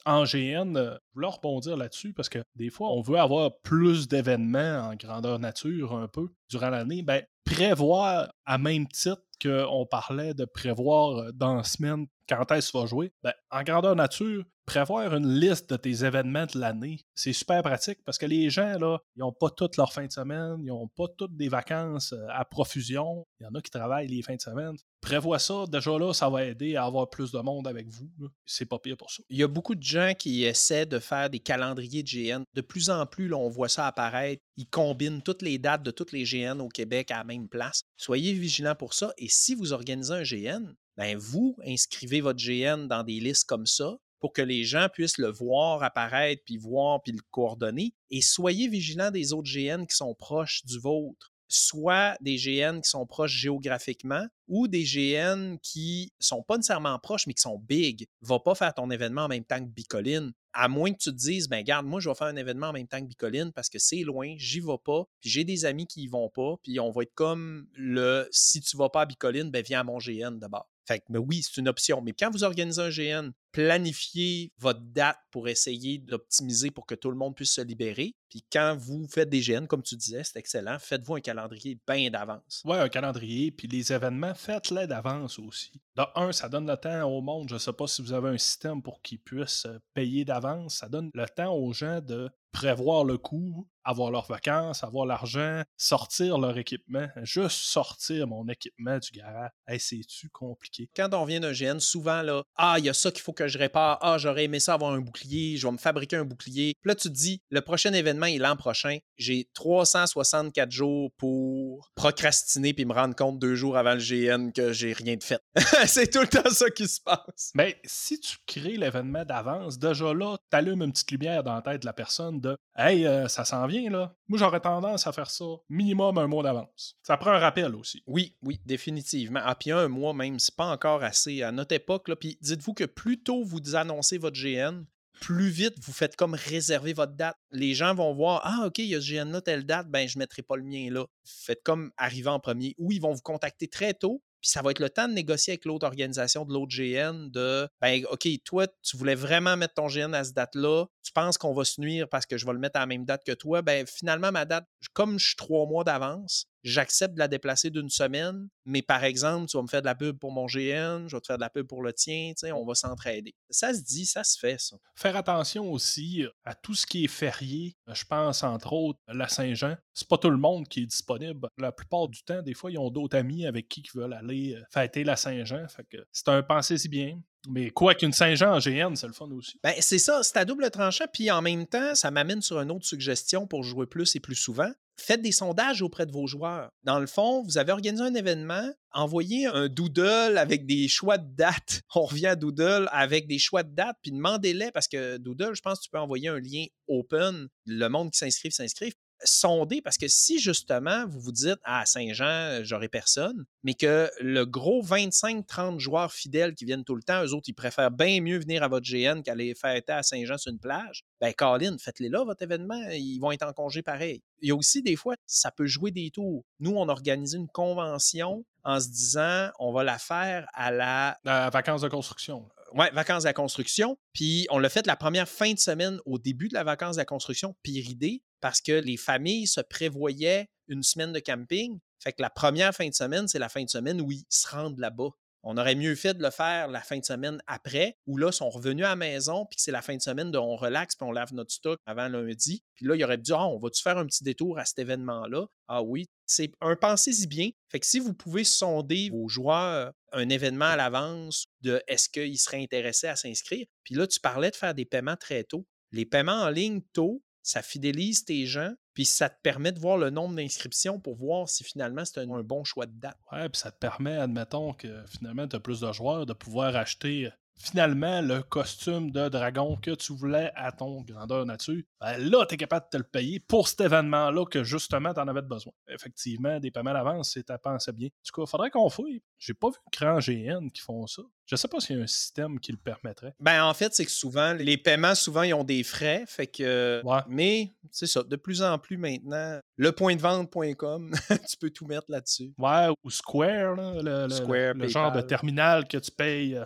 en, 0.05 0.25
GN, 0.25 0.77
euh, 0.77 0.99
je 1.09 1.15
voulais 1.15 1.29
rebondir 1.29 1.79
là-dessus 1.79 2.13
parce 2.13 2.29
que 2.29 2.41
des 2.57 2.69
fois, 2.69 2.91
on 2.93 3.01
veut 3.01 3.19
avoir 3.19 3.59
plus 3.63 4.07
d'événements 4.07 4.91
en 4.91 4.95
grandeur 4.97 5.39
nature 5.39 5.95
un 5.95 6.07
peu 6.07 6.29
durant 6.51 6.69
l'année. 6.69 7.01
Ben, 7.01 7.23
prévoir 7.47 8.31
à 8.45 8.59
même 8.59 8.87
titre 8.87 9.23
qu'on 9.43 9.87
parlait 9.91 10.35
de 10.35 10.45
prévoir 10.45 11.17
euh, 11.17 11.33
dans 11.33 11.55
la 11.55 11.65
semaine 11.65 12.07
quand 12.29 12.53
est-ce 12.53 12.71
que 12.71 12.77
tu 12.77 12.83
vas 12.83 12.87
jouer, 12.87 13.13
ben, 13.23 13.33
en 13.51 13.63
grandeur 13.63 13.97
nature, 13.97 14.45
prévoir 14.70 15.16
une 15.16 15.26
liste 15.26 15.68
de 15.70 15.76
tes 15.76 16.04
événements 16.04 16.46
de 16.46 16.56
l'année, 16.56 17.00
c'est 17.16 17.33
super 17.33 17.61
pratique 17.61 17.98
parce 18.04 18.18
que 18.18 18.26
les 18.26 18.50
gens, 18.50 18.78
là, 18.78 18.98
ils 19.16 19.18
n'ont 19.18 19.33
pas 19.33 19.50
toutes 19.50 19.76
leurs 19.76 19.92
fins 19.92 20.06
de 20.06 20.12
semaine, 20.12 20.59
ils 20.61 20.68
n'ont 20.68 20.87
pas 20.87 21.06
toutes 21.18 21.37
des 21.37 21.48
vacances 21.48 22.12
euh, 22.12 22.24
à 22.28 22.44
profusion. 22.44 23.26
Il 23.40 23.44
y 23.44 23.46
en 23.48 23.54
a 23.56 23.61
qui 23.61 23.70
travaillent 23.72 24.06
les 24.06 24.22
fins 24.22 24.37
de 24.37 24.40
semaine. 24.40 24.76
Prévois 25.00 25.40
ça, 25.40 25.64
déjà 25.66 25.98
là, 25.98 26.12
ça 26.12 26.30
va 26.30 26.44
aider 26.44 26.76
à 26.76 26.85
avoir 26.85 27.11
plus 27.11 27.33
de 27.33 27.40
monde 27.40 27.66
avec 27.66 27.88
vous. 27.88 28.09
C'est 28.46 28.64
pas 28.64 28.78
pire 28.78 28.96
pour 28.96 29.11
ça. 29.11 29.24
Il 29.28 29.38
y 29.38 29.42
a 29.42 29.48
beaucoup 29.48 29.74
de 29.74 29.83
gens 29.83 30.12
qui 30.16 30.44
essaient 30.44 30.87
de 30.87 31.00
faire 31.00 31.30
des 31.30 31.40
calendriers 31.40 32.04
de 32.04 32.09
GN. 32.09 32.44
De 32.54 32.61
plus 32.61 32.90
en 32.90 33.06
plus, 33.06 33.35
on 33.35 33.48
voit 33.48 33.68
ça 33.68 33.88
apparaître. 33.88 34.40
Ils 34.56 34.68
combinent 34.68 35.22
toutes 35.22 35.42
les 35.42 35.59
dates 35.59 35.83
de 35.83 35.90
toutes 35.90 36.12
les 36.12 36.22
GN 36.22 36.61
au 36.61 36.68
Québec 36.68 37.11
à 37.11 37.18
la 37.18 37.24
même 37.24 37.48
place. 37.48 37.83
Soyez 37.96 38.35
vigilants 38.35 38.76
pour 38.76 38.94
ça. 38.94 39.12
Et 39.18 39.28
si 39.28 39.56
vous 39.56 39.72
organisez 39.72 40.14
un 40.14 40.22
GN, 40.22 40.74
ben 40.96 41.16
vous 41.16 41.56
inscrivez 41.66 42.20
votre 42.20 42.38
GN 42.38 42.87
dans 42.87 43.02
des 43.02 43.18
listes 43.18 43.48
comme 43.48 43.66
ça 43.66 43.96
pour 44.20 44.33
que 44.33 44.42
les 44.42 44.64
gens 44.64 44.88
puissent 44.92 45.18
le 45.18 45.30
voir 45.30 45.83
apparaître, 45.83 46.42
puis 46.44 46.59
voir, 46.59 47.02
puis 47.02 47.12
le 47.12 47.22
coordonner. 47.30 47.94
Et 48.11 48.20
soyez 48.20 48.68
vigilants 48.68 49.11
des 49.11 49.33
autres 49.33 49.50
GN 49.50 49.85
qui 49.87 49.96
sont 49.96 50.14
proches 50.14 50.64
du 50.64 50.78
vôtre 50.78 51.33
soit 51.50 52.16
des 52.20 52.37
GN 52.37 52.80
qui 52.80 52.88
sont 52.88 53.06
proches 53.06 53.33
géographiquement 53.33 54.24
ou 54.46 54.68
des 54.68 54.85
GN 54.85 55.56
qui 55.62 56.12
sont 56.20 56.42
pas 56.42 56.56
nécessairement 56.56 56.98
proches, 56.98 57.26
mais 57.26 57.35
qui 57.35 57.42
sont 57.42 57.59
big. 57.59 58.06
Va 58.22 58.38
pas 58.38 58.54
faire 58.54 58.72
ton 58.72 58.90
événement 58.90 59.24
en 59.24 59.28
même 59.28 59.44
temps 59.44 59.59
que 59.59 59.68
Bicoline. 59.68 60.33
À 60.52 60.68
moins 60.68 60.92
que 60.92 60.98
tu 60.98 61.11
te 61.11 61.16
dises, 61.16 61.48
ben 61.48 61.62
garde, 61.62 61.87
moi, 61.87 62.00
je 62.00 62.09
vais 62.09 62.14
faire 62.14 62.28
un 62.28 62.37
événement 62.37 62.68
en 62.68 62.72
même 62.72 62.88
temps 62.88 63.00
que 63.00 63.06
Bicoline 63.06 63.52
parce 63.52 63.68
que 63.68 63.78
c'est 63.78 64.02
loin, 64.02 64.35
j'y 64.37 64.61
vais 64.61 64.78
pas, 64.85 65.04
puis 65.20 65.30
j'ai 65.30 65.44
des 65.44 65.64
amis 65.64 65.87
qui 65.87 66.02
y 66.02 66.06
vont 66.09 66.28
pas, 66.28 66.54
puis 66.62 66.80
on 66.80 66.90
va 66.90 67.02
être 67.02 67.14
comme 67.14 67.66
le 67.74 68.28
si 68.30 68.61
tu 68.61 68.76
vas 68.76 68.88
pas 68.88 69.02
à 69.02 69.06
Bicoline, 69.06 69.50
ben 69.50 69.62
viens 69.62 69.80
à 69.80 69.85
mon 69.85 69.98
GN 69.98 70.38
d'abord. 70.38 70.68
Mais 71.09 71.18
oui, 71.18 71.42
c'est 71.42 71.61
une 71.61 71.68
option. 71.68 72.00
Mais 72.03 72.12
quand 72.12 72.31
vous 72.31 72.44
organisez 72.44 72.83
un 72.83 72.90
GN, 72.90 73.31
planifiez 73.53 74.53
votre 74.59 74.81
date 74.81 75.18
pour 75.31 75.48
essayer 75.48 75.98
d'optimiser 75.98 76.70
pour 76.70 76.87
que 76.87 76.94
tout 76.94 77.11
le 77.11 77.16
monde 77.16 77.35
puisse 77.35 77.53
se 77.55 77.61
libérer. 77.61 78.14
Puis 78.29 78.44
quand 78.53 78.76
vous 78.79 79.07
faites 79.09 79.29
des 79.29 79.40
GN, 79.40 79.66
comme 79.66 79.83
tu 79.83 79.96
disais, 79.96 80.22
c'est 80.22 80.38
excellent, 80.38 80.79
faites-vous 80.79 81.16
un 81.16 81.20
calendrier 81.20 81.79
bien 81.87 82.11
d'avance. 82.11 82.62
Ouais, 82.64 82.79
un 82.79 82.88
calendrier, 82.88 83.50
puis 83.50 83.66
les 83.66 83.92
événements, 83.92 84.35
faites-les 84.35 84.87
d'avance 84.87 85.38
aussi. 85.38 85.81
De 85.96 86.03
un, 86.14 86.33
ça 86.33 86.48
donne 86.48 86.66
le 86.66 86.76
temps 86.76 87.03
au 87.05 87.20
monde. 87.20 87.48
Je 87.48 87.55
ne 87.55 87.59
sais 87.59 87.72
pas 87.72 87.87
si 87.87 88.03
vous 88.03 88.12
avez 88.12 88.29
un 88.29 88.38
système 88.38 88.83
pour 88.83 89.03
qu'ils 89.03 89.18
puissent 89.18 89.66
euh, 89.66 89.79
payer 89.94 90.24
d'avance. 90.24 90.76
Ça 90.76 90.88
donne 90.88 91.11
le 91.14 91.26
temps 91.26 91.53
aux 91.55 91.72
gens 91.72 92.00
de 92.00 92.31
prévoir 92.53 93.05
le 93.05 93.18
coût, 93.18 93.68
avoir 93.85 94.11
leurs 94.11 94.27
vacances, 94.27 94.85
avoir 94.85 95.07
l'argent, 95.07 95.62
sortir 95.77 96.38
leur 96.38 96.57
équipement. 96.59 97.09
Juste 97.23 97.59
sortir 97.59 98.27
mon 98.27 98.49
équipement 98.49 98.99
du 98.99 99.11
garage. 99.11 99.51
Hey, 99.66 99.81
c'est-tu 99.81 100.29
compliqué? 100.31 100.88
Quand 100.95 101.12
on 101.14 101.23
revient 101.23 101.40
d'un 101.40 101.53
GN, 101.53 101.79
souvent, 101.79 102.23
là, 102.23 102.43
ah, 102.57 102.77
il 102.79 102.85
y 102.85 102.88
a 102.88 102.95
ça 102.95 103.11
qu'il 103.11 103.23
faut 103.23 103.33
que 103.33 103.49
je 103.49 103.59
répare. 103.59 103.99
Ah, 104.01 104.19
j'aurais 104.19 104.45
aimé 104.45 104.61
ça 104.61 104.75
avoir 104.75 104.93
un 104.93 105.01
bouclier. 105.01 105.57
Je 105.57 105.66
vais 105.66 105.73
me 105.73 105.79
fabriquer 105.79 106.16
un 106.16 106.25
bouclier. 106.25 106.75
Puis 106.81 106.88
là, 106.88 106.95
tu 106.95 107.09
te 107.09 107.14
dis, 107.14 107.40
le 107.51 107.61
prochain 107.61 107.93
événement 107.93 108.27
est 108.27 108.38
l'an 108.38 108.57
prochain. 108.57 108.99
J'ai 109.16 109.49
364 109.55 110.71
jours 110.71 111.11
pour 111.16 111.90
procrastiner 111.95 112.75
puis 112.75 112.85
me 112.85 112.93
rendre 112.93 113.14
compte 113.14 113.38
deux 113.38 113.55
jours 113.55 113.77
avant 113.77 113.95
le 113.95 114.01
GN 114.01 114.51
que 114.53 114.73
j'ai 114.73 114.93
rien 114.93 115.16
de 115.16 115.23
fait. 115.23 115.40
c'est 115.87 116.11
tout 116.11 116.21
le 116.21 116.29
temps 116.29 116.51
ça 116.51 116.71
qui 116.71 116.88
se 116.88 117.01
passe. 117.01 117.51
Mais 117.55 117.81
si 117.85 118.21
tu 118.21 118.37
crées 118.47 118.77
l'événement 118.77 119.25
d'avance, 119.25 119.79
déjà 119.79 120.12
là, 120.12 120.37
tu 120.51 120.57
allumes 120.57 120.83
une 120.83 120.93
petite 120.93 121.11
lumière 121.11 121.43
dans 121.43 121.55
la 121.55 121.62
tête 121.62 121.83
de 121.83 121.87
la 121.87 121.93
personne 121.93 122.40
de 122.40 122.57
Hey, 122.83 123.07
euh, 123.07 123.29
ça 123.29 123.45
s'en 123.45 123.66
vient 123.66 123.90
là. 123.90 124.16
Moi, 124.27 124.38
j'aurais 124.38 124.61
tendance 124.61 125.07
à 125.07 125.12
faire 125.12 125.31
ça 125.31 125.45
minimum 125.69 126.16
un 126.16 126.27
mois 126.27 126.43
d'avance. 126.43 126.97
Ça 127.03 127.19
prend 127.19 127.31
un 127.31 127.38
rappel 127.38 127.75
aussi. 127.75 128.03
Oui, 128.07 128.38
oui, 128.43 128.59
définitivement. 128.64 129.40
Ah, 129.45 129.55
puis 129.55 129.71
un 129.71 129.88
mois 129.88 130.14
même, 130.14 130.38
c'est 130.38 130.57
pas 130.57 130.64
encore 130.64 131.05
assez 131.05 131.43
à 131.43 131.53
notre 131.53 131.75
époque. 131.75 132.09
Là. 132.09 132.16
Puis 132.16 132.38
dites-vous 132.40 132.73
que 132.73 132.85
plus 132.85 133.23
tôt 133.23 133.45
vous 133.45 133.77
annoncez 133.77 134.16
votre 134.16 134.40
GN, 134.40 134.85
plus 135.21 135.51
vite 135.51 135.75
vous 135.83 135.93
faites 135.93 136.16
comme 136.16 136.33
réserver 136.33 136.95
votre 136.95 137.12
date. 137.12 137.37
Les 137.51 137.75
gens 137.75 137.95
vont 137.95 138.14
voir 138.14 138.40
Ah, 138.45 138.69
OK, 138.69 138.79
il 138.79 138.87
y 138.87 138.95
a 138.95 139.01
ce 139.03 139.12
GN 139.12 139.31
là, 139.31 139.43
telle 139.43 139.66
date, 139.66 139.88
ben 139.90 140.09
je 140.09 140.16
ne 140.16 140.21
mettrai 140.21 140.40
pas 140.40 140.57
le 140.57 140.62
mien 140.62 140.90
là. 140.90 141.05
Faites 141.23 141.62
comme 141.62 141.93
arriver 141.99 142.31
en 142.31 142.40
premier. 142.40 142.75
Ou 142.79 142.93
ils 142.93 143.01
vont 143.03 143.12
vous 143.12 143.21
contacter 143.21 143.69
très 143.69 143.93
tôt. 143.93 144.23
Puis 144.40 144.50
ça 144.50 144.62
va 144.62 144.70
être 144.70 144.79
le 144.79 144.90
temps 144.90 145.09
de 145.09 145.12
négocier 145.12 145.53
avec 145.53 145.64
l'autre 145.64 145.87
organisation 145.87 146.44
de 146.44 146.53
l'autre 146.53 146.72
GN 146.74 147.29
de 147.31 147.68
ben 147.81 148.05
OK, 148.11 148.29
toi, 148.44 148.66
tu 148.83 148.96
voulais 148.96 149.14
vraiment 149.14 149.57
mettre 149.57 149.74
ton 149.74 149.87
GN 149.87 150.14
à 150.14 150.24
cette 150.24 150.35
date-là. 150.35 150.87
Tu 151.03 151.12
penses 151.12 151.38
qu'on 151.38 151.53
va 151.53 151.64
se 151.64 151.81
nuire 151.81 152.09
parce 152.09 152.26
que 152.26 152.37
je 152.37 152.46
vais 152.46 152.53
le 152.53 152.59
mettre 152.59 152.76
à 152.76 152.81
la 152.81 152.87
même 152.87 153.05
date 153.05 153.24
que 153.24 153.33
toi. 153.33 153.62
Ben 153.62 153.87
finalement, 153.87 154.33
ma 154.33 154.44
date, 154.44 154.66
comme 154.92 155.18
je 155.18 155.29
suis 155.29 155.37
trois 155.37 155.66
mois 155.66 155.85
d'avance, 155.85 156.46
j'accepte 156.62 157.14
de 157.14 157.18
la 157.18 157.29
déplacer 157.29 157.70
d'une 157.70 157.88
semaine, 157.88 158.49
mais 158.64 158.83
par 158.83 159.05
exemple, 159.05 159.49
tu 159.49 159.57
vas 159.57 159.62
me 159.62 159.68
faire 159.68 159.81
de 159.81 159.87
la 159.87 159.94
pub 159.94 160.18
pour 160.18 160.33
mon 160.33 160.46
GN, 160.46 161.07
je 161.09 161.16
vais 161.16 161.20
te 161.20 161.27
faire 161.27 161.37
de 161.37 161.42
la 161.42 161.51
pub 161.51 161.66
pour 161.66 161.83
le 161.83 161.92
tien, 161.92 162.31
tu 162.31 162.46
sais, 162.46 162.53
on 162.53 162.64
va 162.64 162.75
s'entraider. 162.75 163.35
Ça 163.51 163.75
se 163.75 163.83
dit, 163.83 164.07
ça 164.07 164.25
se 164.25 164.38
fait, 164.38 164.61
ça. 164.61 164.77
Faire 164.94 165.16
attention 165.16 165.70
aussi 165.70 166.25
à 166.44 166.55
tout 166.55 166.75
ce 166.75 166.87
qui 166.87 167.05
est 167.05 167.09
férié. 167.09 167.77
Je 167.88 168.05
pense 168.05 168.42
entre 168.42 168.73
autres 168.73 168.99
la 169.09 169.29
Saint-Jean. 169.29 169.77
C'est 169.94 170.09
pas 170.09 170.18
tout 170.18 170.31
le 170.31 170.37
monde 170.37 170.68
qui 170.68 170.83
est 170.83 170.87
disponible. 170.87 171.49
La 171.59 171.73
plupart 171.73 172.09
du 172.09 172.23
temps, 172.23 172.42
des 172.42 172.55
fois, 172.55 172.70
ils 172.70 172.79
ont 172.79 172.90
d'autres 172.90 173.16
amis 173.16 173.46
avec 173.46 173.68
qui 173.68 173.83
ils 173.83 173.99
veulent 173.99 174.12
aller 174.12 174.55
euh, 174.55 174.62
fêter 174.73 175.05
la 175.05 175.16
Saint-Jean. 175.16 175.66
Fait 175.68 175.85
que 175.85 175.99
c'est 176.12 176.29
un 176.29 176.42
pensez-y 176.42 176.88
bien. 176.88 177.20
Mais 177.49 177.70
quoi 177.70 177.94
qu'une 177.94 178.12
Saint-Jean 178.12 178.55
en 178.55 178.59
GN, 178.59 178.94
c'est 178.94 179.07
le 179.07 179.12
fun 179.12 179.31
aussi. 179.31 179.59
Ben, 179.62 179.73
c'est 179.81 179.99
ça, 179.99 180.23
c'est 180.23 180.37
à 180.37 180.44
double 180.44 180.70
tranchant, 180.70 181.07
puis 181.12 181.31
en 181.31 181.40
même 181.40 181.66
temps, 181.66 181.94
ça 181.94 182.11
m'amène 182.11 182.42
sur 182.42 182.61
une 182.61 182.70
autre 182.70 182.85
suggestion 182.85 183.46
pour 183.46 183.62
jouer 183.62 183.87
plus 183.87 184.14
et 184.14 184.20
plus 184.20 184.35
souvent. 184.35 184.70
Faites 185.01 185.23
des 185.23 185.33
sondages 185.33 185.81
auprès 185.81 186.05
de 186.05 186.13
vos 186.13 186.27
joueurs. 186.27 186.71
Dans 186.85 187.01
le 187.01 187.07
fond, 187.07 187.43
vous 187.43 187.57
avez 187.57 187.73
organisé 187.73 188.05
un 188.05 188.15
événement, 188.15 188.71
envoyez 188.93 189.47
un 189.47 189.69
doodle 189.69 190.37
avec 190.37 190.67
des 190.67 190.89
choix 190.89 191.17
de 191.17 191.35
dates. 191.35 191.81
On 191.95 192.03
revient 192.03 192.27
à 192.27 192.37
doodle 192.37 192.87
avec 192.93 193.27
des 193.27 193.39
choix 193.39 193.63
de 193.63 193.75
dates, 193.75 193.97
puis 194.03 194.13
demandez-les 194.13 194.71
parce 194.73 194.89
que 194.89 195.17
doodle, 195.17 195.55
je 195.55 195.63
pense 195.63 195.79
que 195.79 195.85
tu 195.85 195.91
peux 195.91 195.99
envoyer 195.99 196.29
un 196.29 196.39
lien 196.39 196.67
open. 196.87 197.49
Le 197.65 197.89
monde 197.89 198.11
qui 198.11 198.19
s'inscrive, 198.19 198.53
s'inscrive. 198.53 198.93
Sonder 199.24 199.80
parce 199.83 199.98
que 199.98 200.09
si 200.09 200.38
justement 200.38 201.06
vous 201.06 201.20
vous 201.20 201.33
dites 201.33 201.59
ah, 201.64 201.80
à 201.80 201.87
Saint-Jean, 201.87 202.61
j'aurai 202.62 202.88
personne, 202.88 203.44
mais 203.62 203.74
que 203.74 204.11
le 204.20 204.44
gros 204.44 204.83
25-30 204.83 205.78
joueurs 205.78 206.12
fidèles 206.12 206.54
qui 206.54 206.64
viennent 206.64 206.85
tout 206.85 206.96
le 206.96 207.02
temps, 207.02 207.24
eux 207.24 207.35
autres, 207.35 207.48
ils 207.48 207.54
préfèrent 207.54 207.90
bien 207.90 208.20
mieux 208.20 208.38
venir 208.38 208.62
à 208.62 208.68
votre 208.68 208.87
GN 208.87 209.22
qu'aller 209.22 209.54
faire 209.54 209.80
à 209.88 210.02
Saint-Jean 210.02 210.38
sur 210.38 210.52
une 210.52 210.59
plage, 210.59 211.04
ben 211.20 211.33
Colin, 211.33 211.76
faites-les 211.78 212.09
là, 212.09 212.24
votre 212.24 212.42
événement, 212.42 212.80
ils 212.90 213.18
vont 213.18 213.33
être 213.33 213.46
en 213.46 213.52
congé 213.52 213.83
pareil. 213.83 214.22
Il 214.40 214.48
y 214.48 214.52
a 214.52 214.56
aussi 214.56 214.83
des 214.83 214.96
fois, 214.96 215.14
ça 215.26 215.50
peut 215.50 215.66
jouer 215.66 215.90
des 215.90 216.11
tours. 216.11 216.44
Nous, 216.61 216.72
on 216.72 216.88
organise 216.88 217.35
une 217.35 217.48
convention 217.48 218.44
en 218.64 218.80
se 218.80 218.88
disant 218.88 219.50
on 219.59 219.72
va 219.72 219.85
la 219.85 219.98
faire 219.98 220.48
à 220.52 220.70
la. 220.70 221.18
Vacances 221.24 221.83
de 221.83 221.88
construction. 221.88 222.48
Ouais, 222.74 222.90
vacances 222.92 223.24
de 223.24 223.28
la 223.28 223.33
construction. 223.33 223.98
Puis 224.12 224.46
on 224.50 224.59
l'a 224.59 224.68
fait 224.68 224.87
la 224.87 224.96
première 224.96 225.28
fin 225.28 225.52
de 225.52 225.59
semaine 225.59 225.98
au 226.06 226.18
début 226.18 226.48
de 226.48 226.54
la 226.54 226.64
vacances 226.64 226.96
de 226.96 227.00
la 227.00 227.04
construction, 227.04 227.56
pire 227.62 227.88
idée, 227.88 228.22
parce 228.40 228.61
que 228.61 228.72
les 228.72 228.96
familles 228.96 229.46
se 229.46 229.61
prévoyaient 229.61 230.48
une 230.68 230.83
semaine 230.83 231.12
de 231.12 231.18
camping. 231.18 231.78
Fait 232.02 232.12
que 232.12 232.22
la 232.22 232.30
première 232.30 232.74
fin 232.74 232.88
de 232.88 232.94
semaine, 232.94 233.28
c'est 233.28 233.38
la 233.38 233.48
fin 233.48 233.64
de 233.64 233.68
semaine 233.68 234.00
où 234.00 234.11
ils 234.12 234.24
se 234.28 234.48
rendent 234.48 234.78
là-bas. 234.78 235.11
On 235.42 235.56
aurait 235.56 235.74
mieux 235.74 235.94
fait 235.94 236.14
de 236.14 236.22
le 236.22 236.30
faire 236.30 236.68
la 236.68 236.83
fin 236.83 236.98
de 236.98 237.04
semaine 237.04 237.42
après, 237.46 237.96
où 238.06 238.18
là, 238.18 238.28
ils 238.28 238.33
sont 238.33 238.50
revenus 238.50 238.85
à 238.85 238.90
la 238.90 238.96
maison, 238.96 239.46
puis 239.46 239.59
c'est 239.59 239.72
la 239.72 239.80
fin 239.80 239.96
de 239.96 240.02
semaine 240.02 240.30
de 240.30 240.37
on 240.37 240.54
relaxe, 240.54 240.96
puis 240.96 241.06
on 241.09 241.12
lave 241.12 241.33
notre 241.33 241.50
stock 241.50 241.78
avant 241.87 242.09
lundi. 242.09 242.62
Puis 242.74 242.87
là, 242.87 242.94
il 242.94 243.02
aurait 243.02 243.16
dit, 243.16 243.33
ah, 243.33 243.46
on 243.46 243.59
va-tu 243.59 243.83
faire 243.83 243.96
un 243.96 244.06
petit 244.06 244.22
détour 244.22 244.59
à 244.59 244.66
cet 244.66 244.80
événement-là? 244.80 245.46
Ah 245.68 245.83
oui, 245.83 246.09
c'est 246.26 246.52
un 246.61 246.76
pensez-y 246.76 247.26
bien. 247.26 247.50
Fait 247.70 247.80
que 247.80 247.87
si 247.87 248.00
vous 248.00 248.12
pouvez 248.12 248.44
sonder 248.44 249.09
vos 249.11 249.28
joueurs 249.28 249.92
un 250.12 250.29
événement 250.29 250.66
à 250.66 250.77
l'avance 250.77 251.46
de 251.62 251.83
est-ce 251.87 252.09
qu'ils 252.09 252.38
seraient 252.38 252.62
intéressés 252.62 253.09
à 253.09 253.16
s'inscrire, 253.16 253.66
puis 253.85 253.94
là, 253.94 254.07
tu 254.07 254.20
parlais 254.20 254.51
de 254.51 254.57
faire 254.57 254.75
des 254.75 254.85
paiements 254.85 255.16
très 255.16 255.44
tôt. 255.44 255.66
Les 255.92 256.07
paiements 256.07 256.42
en 256.42 256.51
ligne 256.51 256.81
tôt, 256.92 257.23
ça 257.42 257.62
fidélise 257.62 258.25
tes 258.25 258.46
gens, 258.46 258.73
puis 258.94 259.05
ça 259.05 259.29
te 259.29 259.40
permet 259.42 259.73
de 259.73 259.81
voir 259.81 259.96
le 259.96 260.11
nombre 260.11 260.37
d'inscriptions 260.37 261.01
pour 261.01 261.16
voir 261.16 261.49
si 261.49 261.64
finalement 261.64 262.05
c'est 262.05 262.20
un, 262.20 262.27
bon 262.42 262.64
choix 262.64 262.87
de 262.87 262.99
date. 262.99 263.16
Ouais, 263.33 263.49
puis 263.49 263.61
ça 263.61 263.70
te 263.70 263.79
permet, 263.79 264.16
admettons 264.16 264.75
que 264.75 265.05
finalement 265.07 265.49
tu 265.49 265.57
as 265.57 265.61
plus 265.61 265.81
de 265.81 265.92
joueurs, 265.92 266.27
de 266.27 266.33
pouvoir 266.33 266.77
acheter 266.77 267.31
finalement 267.61 268.23
le 268.23 268.42
costume 268.42 269.11
de 269.11 269.29
dragon 269.29 269.77
que 269.77 269.90
tu 269.92 270.14
voulais 270.14 270.51
à 270.57 270.73
ton 270.73 271.03
grandeur 271.03 271.44
nature, 271.44 271.83
ben 272.01 272.16
là, 272.18 272.46
tu 272.46 272.55
es 272.55 272.57
capable 272.57 272.87
de 272.87 272.90
te 272.90 272.96
le 272.96 273.05
payer 273.05 273.38
pour 273.38 273.68
cet 273.68 273.83
événement-là 273.83 274.46
que 274.46 274.64
justement 274.64 275.12
tu 275.12 275.20
en 275.20 275.29
avais 275.29 275.42
besoin. 275.42 275.73
Effectivement, 275.88 276.59
des 276.59 276.70
paiements 276.70 276.94
d'avance, 276.94 277.33
c'est 277.35 277.51
à 277.51 277.59
penser 277.59 277.92
bien. 277.92 278.09
Du 278.25 278.33
coup, 278.33 278.42
il 278.42 278.49
faudrait 278.49 278.70
qu'on 278.70 278.88
fouille. 278.88 279.23
J'ai 279.38 279.55
pas 279.55 279.68
vu 279.68 279.77
de 279.92 279.99
grand 279.99 280.18
GN 280.18 280.70
qui 280.70 280.81
font 280.81 281.07
ça. 281.07 281.23
Je 281.46 281.57
sais 281.57 281.68
pas 281.68 281.81
s'il 281.81 281.96
y 281.96 282.01
a 282.01 282.03
un 282.03 282.07
système 282.07 282.61
qui 282.61 282.70
le 282.70 282.79
permettrait. 282.79 283.35
Ben, 283.40 283.64
en 283.64 283.75
fait, 283.75 283.92
c'est 283.92 284.05
que 284.05 284.11
souvent, 284.11 284.53
les 284.55 284.77
paiements, 284.77 285.14
souvent, 285.14 285.42
ils 285.42 285.53
ont 285.53 285.64
des 285.64 285.83
frais. 285.83 286.25
Fait 286.27 286.46
que. 286.46 287.03
Mais, 287.29 287.73
c'est 287.90 288.07
ça, 288.07 288.23
de 288.23 288.37
plus 288.37 288.62
en 288.62 288.79
plus 288.79 288.96
maintenant, 288.96 289.59
le 289.77 289.92
point 289.92 290.14
de 290.14 290.20
vente.com, 290.20 291.11
tu 291.49 291.57
peux 291.59 291.70
tout 291.70 291.87
mettre 291.87 292.07
là-dessus. 292.09 292.55
Ouais, 292.57 292.88
ou 293.03 293.11
Square, 293.11 293.75
le, 293.75 294.73
le 294.75 294.88
genre 294.88 295.12
de 295.12 295.20
terminal 295.20 295.88
que 295.88 295.99
tu 295.99 296.11
payes 296.12 296.57
euh, 296.57 296.64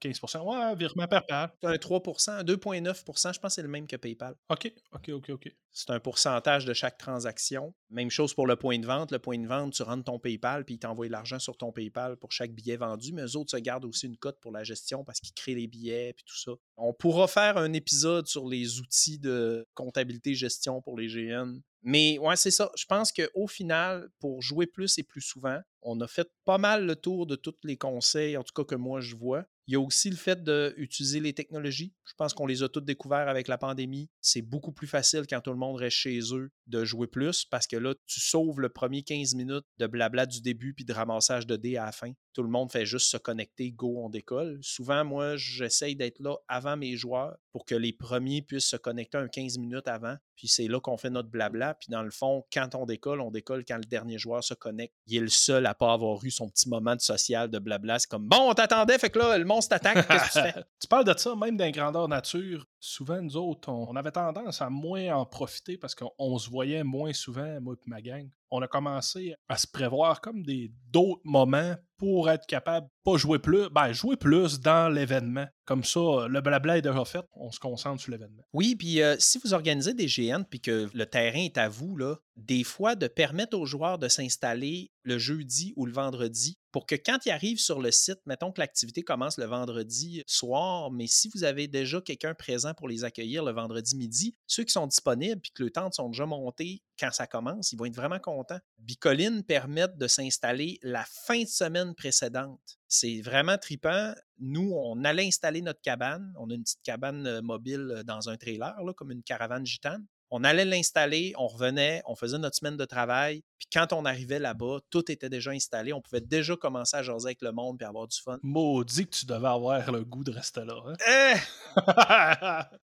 15% 0.00 0.40
Ouais, 0.42 0.74
virement 0.76 1.06
PayPal. 1.06 1.50
Un 1.62 1.78
3 1.78 2.02
un 2.28 2.44
2,9% 2.44 3.34
je 3.34 3.40
pense 3.40 3.40
que 3.40 3.48
c'est 3.48 3.62
le 3.62 3.68
même 3.68 3.86
que 3.86 3.96
PayPal. 3.96 4.34
OK, 4.48 4.72
OK, 4.92 5.08
OK, 5.10 5.30
OK. 5.30 5.52
C'est 5.72 5.90
un 5.90 5.98
pourcentage 5.98 6.64
de 6.64 6.72
chaque 6.72 6.98
transaction. 6.98 7.74
Même 7.90 8.10
chose 8.10 8.32
pour 8.32 8.46
le 8.46 8.54
point 8.54 8.78
de 8.78 8.86
vente. 8.86 9.10
Le 9.10 9.18
point 9.18 9.38
de 9.38 9.46
vente, 9.46 9.72
tu 9.72 9.82
rentres 9.82 10.04
ton 10.04 10.20
PayPal 10.20 10.64
puis 10.64 10.76
ils 10.76 10.78
t'envoient 10.78 11.08
l'argent 11.08 11.40
sur 11.40 11.56
ton 11.56 11.72
PayPal 11.72 12.16
pour 12.16 12.30
chaque 12.30 12.52
billet 12.52 12.76
vendu. 12.76 13.12
Mais 13.12 13.22
eux 13.22 13.36
autres 13.36 13.50
se 13.50 13.56
gardent 13.56 13.84
aussi 13.84 14.06
une 14.06 14.16
cote 14.16 14.38
pour 14.40 14.52
la 14.52 14.62
gestion 14.62 15.04
parce 15.04 15.20
qu'ils 15.20 15.34
créent 15.34 15.54
les 15.54 15.66
billets 15.66 16.12
puis 16.12 16.24
tout 16.24 16.38
ça. 16.38 16.52
On 16.76 16.92
pourra 16.92 17.26
faire 17.26 17.56
un 17.56 17.72
épisode 17.72 18.28
sur 18.28 18.48
les 18.48 18.78
outils 18.78 19.18
de 19.18 19.66
comptabilité-gestion 19.74 20.80
pour 20.80 20.96
les 20.96 21.08
GN. 21.08 21.60
Mais 21.82 22.18
ouais, 22.18 22.36
c'est 22.36 22.50
ça. 22.50 22.70
Je 22.76 22.86
pense 22.86 23.12
qu'au 23.12 23.46
final, 23.46 24.08
pour 24.18 24.40
jouer 24.40 24.66
plus 24.66 24.96
et 24.98 25.02
plus 25.02 25.20
souvent, 25.20 25.60
on 25.82 26.00
a 26.00 26.08
fait 26.08 26.30
pas 26.46 26.56
mal 26.56 26.86
le 26.86 26.96
tour 26.96 27.26
de 27.26 27.36
tous 27.36 27.54
les 27.62 27.76
conseils, 27.76 28.38
en 28.38 28.42
tout 28.42 28.54
cas 28.54 28.64
que 28.64 28.74
moi 28.74 29.00
je 29.00 29.14
vois. 29.14 29.44
Il 29.66 29.72
y 29.72 29.76
a 29.76 29.80
aussi 29.80 30.10
le 30.10 30.16
fait 30.16 30.42
d'utiliser 30.44 31.20
les 31.20 31.32
technologies. 31.32 31.94
Je 32.06 32.12
pense 32.16 32.34
qu'on 32.34 32.46
les 32.46 32.62
a 32.62 32.68
toutes 32.68 32.84
découvertes 32.84 33.28
avec 33.28 33.48
la 33.48 33.56
pandémie. 33.56 34.10
C'est 34.20 34.42
beaucoup 34.42 34.72
plus 34.72 34.86
facile 34.86 35.22
quand 35.28 35.40
tout 35.40 35.52
le 35.52 35.56
monde 35.56 35.76
reste 35.76 35.96
chez 35.96 36.20
eux 36.32 36.50
de 36.66 36.84
jouer 36.84 37.06
plus 37.06 37.44
parce 37.46 37.66
que 37.66 37.76
là, 37.76 37.94
tu 38.06 38.20
sauves 38.20 38.60
le 38.60 38.68
premier 38.68 39.02
15 39.02 39.34
minutes 39.34 39.64
de 39.78 39.86
blabla 39.86 40.26
du 40.26 40.42
début 40.42 40.74
puis 40.74 40.84
de 40.84 40.92
ramassage 40.92 41.46
de 41.46 41.56
dés 41.56 41.76
à 41.76 41.86
la 41.86 41.92
fin. 41.92 42.12
Tout 42.34 42.42
le 42.42 42.48
monde 42.48 42.70
fait 42.70 42.84
juste 42.84 43.10
se 43.10 43.16
connecter, 43.16 43.70
go, 43.70 43.94
on 44.04 44.10
décolle. 44.10 44.58
Souvent, 44.60 45.04
moi, 45.04 45.36
j'essaye 45.36 45.96
d'être 45.96 46.18
là 46.18 46.36
avant 46.48 46.76
mes 46.76 46.96
joueurs 46.96 47.36
pour 47.52 47.64
que 47.64 47.76
les 47.76 47.92
premiers 47.92 48.42
puissent 48.42 48.68
se 48.68 48.76
connecter 48.76 49.16
un 49.18 49.28
15 49.28 49.58
minutes 49.58 49.86
avant. 49.86 50.16
Puis 50.34 50.48
c'est 50.48 50.66
là 50.66 50.80
qu'on 50.80 50.96
fait 50.96 51.10
notre 51.10 51.28
blabla. 51.28 51.74
Puis 51.74 51.90
dans 51.90 52.02
le 52.02 52.10
fond, 52.10 52.44
quand 52.52 52.74
on 52.74 52.86
décolle, 52.86 53.20
on 53.20 53.30
décolle 53.30 53.64
quand 53.64 53.76
le 53.76 53.84
dernier 53.84 54.18
joueur 54.18 54.42
se 54.42 54.54
connecte. 54.54 54.94
Il 55.06 55.16
est 55.16 55.20
le 55.20 55.28
seul 55.28 55.64
à 55.66 55.74
pas 55.74 55.92
avoir 55.92 56.24
eu 56.24 56.30
son 56.32 56.48
petit 56.48 56.68
moment 56.68 56.96
de 56.96 57.00
social 57.00 57.48
de 57.48 57.58
blabla. 57.60 58.00
C'est 58.00 58.10
comme 58.10 58.26
bon, 58.26 58.50
on 58.50 58.54
t'attendait, 58.54 58.98
fait 58.98 59.10
que 59.10 59.20
là, 59.20 59.38
le 59.38 59.44
monstre 59.44 59.70
t'attaque, 59.70 60.06
qu'est-ce 60.08 60.24
que 60.24 60.32
tu 60.32 60.52
fais? 60.52 60.64
tu 60.80 60.88
parles 60.88 61.04
de 61.04 61.16
ça, 61.16 61.36
même 61.36 61.56
d'un 61.56 61.70
grandeur 61.70 62.08
nature. 62.08 62.66
Souvent, 62.80 63.22
nous 63.22 63.36
autres, 63.36 63.70
on, 63.70 63.94
avait 63.94 64.10
tendance 64.10 64.60
à 64.60 64.68
moins 64.68 65.14
en 65.14 65.24
profiter 65.24 65.78
parce 65.78 65.94
qu'on 65.94 66.38
se 66.38 66.50
voyait 66.50 66.82
moins 66.82 67.12
souvent, 67.12 67.60
moi 67.60 67.74
et 67.74 67.88
ma 67.88 68.02
gang 68.02 68.28
on 68.54 68.62
a 68.62 68.68
commencé 68.68 69.34
à 69.48 69.56
se 69.56 69.66
prévoir 69.66 70.20
comme 70.20 70.44
des 70.44 70.70
d'autres 70.92 71.20
moments 71.24 71.74
pour 71.98 72.30
être 72.30 72.46
capable 72.46 72.86
pas 73.04 73.16
jouer 73.16 73.40
plus, 73.40 73.68
ben 73.70 73.92
jouer 73.92 74.16
plus 74.16 74.60
dans 74.60 74.92
l'événement. 74.92 75.46
Comme 75.64 75.82
ça, 75.82 76.28
le 76.28 76.40
blabla 76.40 76.78
est 76.78 76.82
déjà 76.82 77.04
fait, 77.04 77.24
on 77.32 77.50
se 77.50 77.58
concentre 77.58 78.00
sur 78.00 78.12
l'événement. 78.12 78.42
Oui, 78.52 78.76
puis 78.76 79.02
euh, 79.02 79.16
si 79.18 79.38
vous 79.42 79.54
organisez 79.54 79.92
des 79.92 80.06
GN 80.06 80.44
puis 80.48 80.60
que 80.60 80.88
le 80.92 81.06
terrain 81.06 81.40
est 81.40 81.58
à 81.58 81.68
vous, 81.68 81.96
là, 81.96 82.16
des 82.36 82.64
fois 82.64 82.96
de 82.96 83.06
permettre 83.06 83.56
aux 83.56 83.66
joueurs 83.66 83.98
de 83.98 84.08
s'installer 84.08 84.90
le 85.02 85.18
jeudi 85.18 85.72
ou 85.76 85.86
le 85.86 85.92
vendredi 85.92 86.58
pour 86.72 86.86
que 86.86 86.96
quand 86.96 87.24
ils 87.24 87.30
arrivent 87.30 87.60
sur 87.60 87.80
le 87.80 87.92
site, 87.92 88.18
mettons 88.26 88.50
que 88.50 88.60
l'activité 88.60 89.02
commence 89.02 89.38
le 89.38 89.44
vendredi 89.44 90.24
soir, 90.26 90.90
mais 90.90 91.06
si 91.06 91.30
vous 91.32 91.44
avez 91.44 91.68
déjà 91.68 92.00
quelqu'un 92.00 92.34
présent 92.34 92.74
pour 92.74 92.88
les 92.88 93.04
accueillir 93.04 93.44
le 93.44 93.52
vendredi 93.52 93.96
midi, 93.96 94.34
ceux 94.48 94.64
qui 94.64 94.72
sont 94.72 94.88
disponibles 94.88 95.40
puis 95.40 95.52
que 95.52 95.62
le 95.62 95.70
temps 95.70 95.92
sont 95.92 96.08
déjà 96.08 96.26
montés 96.26 96.82
quand 96.98 97.12
ça 97.12 97.28
commence, 97.28 97.70
ils 97.70 97.78
vont 97.78 97.84
être 97.84 97.94
vraiment 97.94 98.18
contents. 98.18 98.58
Bicoline 98.78 99.44
permet 99.44 99.86
de 99.86 100.06
s'installer 100.08 100.80
la 100.82 101.04
fin 101.04 101.42
de 101.42 101.48
semaine 101.48 101.94
précédente. 101.94 102.78
C'est 102.88 103.20
vraiment 103.20 103.56
tripant. 103.56 104.12
Nous, 104.38 104.72
on 104.74 105.04
allait 105.04 105.26
installer 105.26 105.62
notre 105.62 105.80
cabane. 105.80 106.32
On 106.38 106.50
a 106.50 106.54
une 106.54 106.62
petite 106.62 106.82
cabane 106.82 107.26
euh, 107.26 107.42
mobile 107.42 107.92
euh, 107.92 108.02
dans 108.02 108.28
un 108.28 108.36
trailer, 108.36 108.74
comme 108.96 109.10
une 109.10 109.22
caravane 109.22 109.66
gitane. 109.66 110.06
On 110.36 110.42
allait 110.42 110.64
l'installer, 110.64 111.32
on 111.38 111.46
revenait, 111.46 112.02
on 112.06 112.16
faisait 112.16 112.38
notre 112.38 112.56
semaine 112.56 112.76
de 112.76 112.84
travail. 112.84 113.44
Puis 113.56 113.68
quand 113.72 113.92
on 113.92 114.04
arrivait 114.04 114.40
là-bas, 114.40 114.80
tout 114.90 115.08
était 115.12 115.28
déjà 115.28 115.52
installé. 115.52 115.92
On 115.92 116.00
pouvait 116.00 116.20
déjà 116.20 116.56
commencer 116.56 116.96
à 116.96 117.04
jaser 117.04 117.28
avec 117.28 117.40
le 117.40 117.52
monde 117.52 117.80
et 117.80 117.84
avoir 117.84 118.08
du 118.08 118.20
fun. 118.20 118.40
Maudit 118.42 119.06
que 119.06 119.14
tu 119.14 119.26
devais 119.26 119.46
avoir 119.46 119.92
le 119.92 120.02
goût 120.02 120.24
de 120.24 120.32
rester 120.32 120.64
là. 120.64 120.74
Hein? 120.88 121.38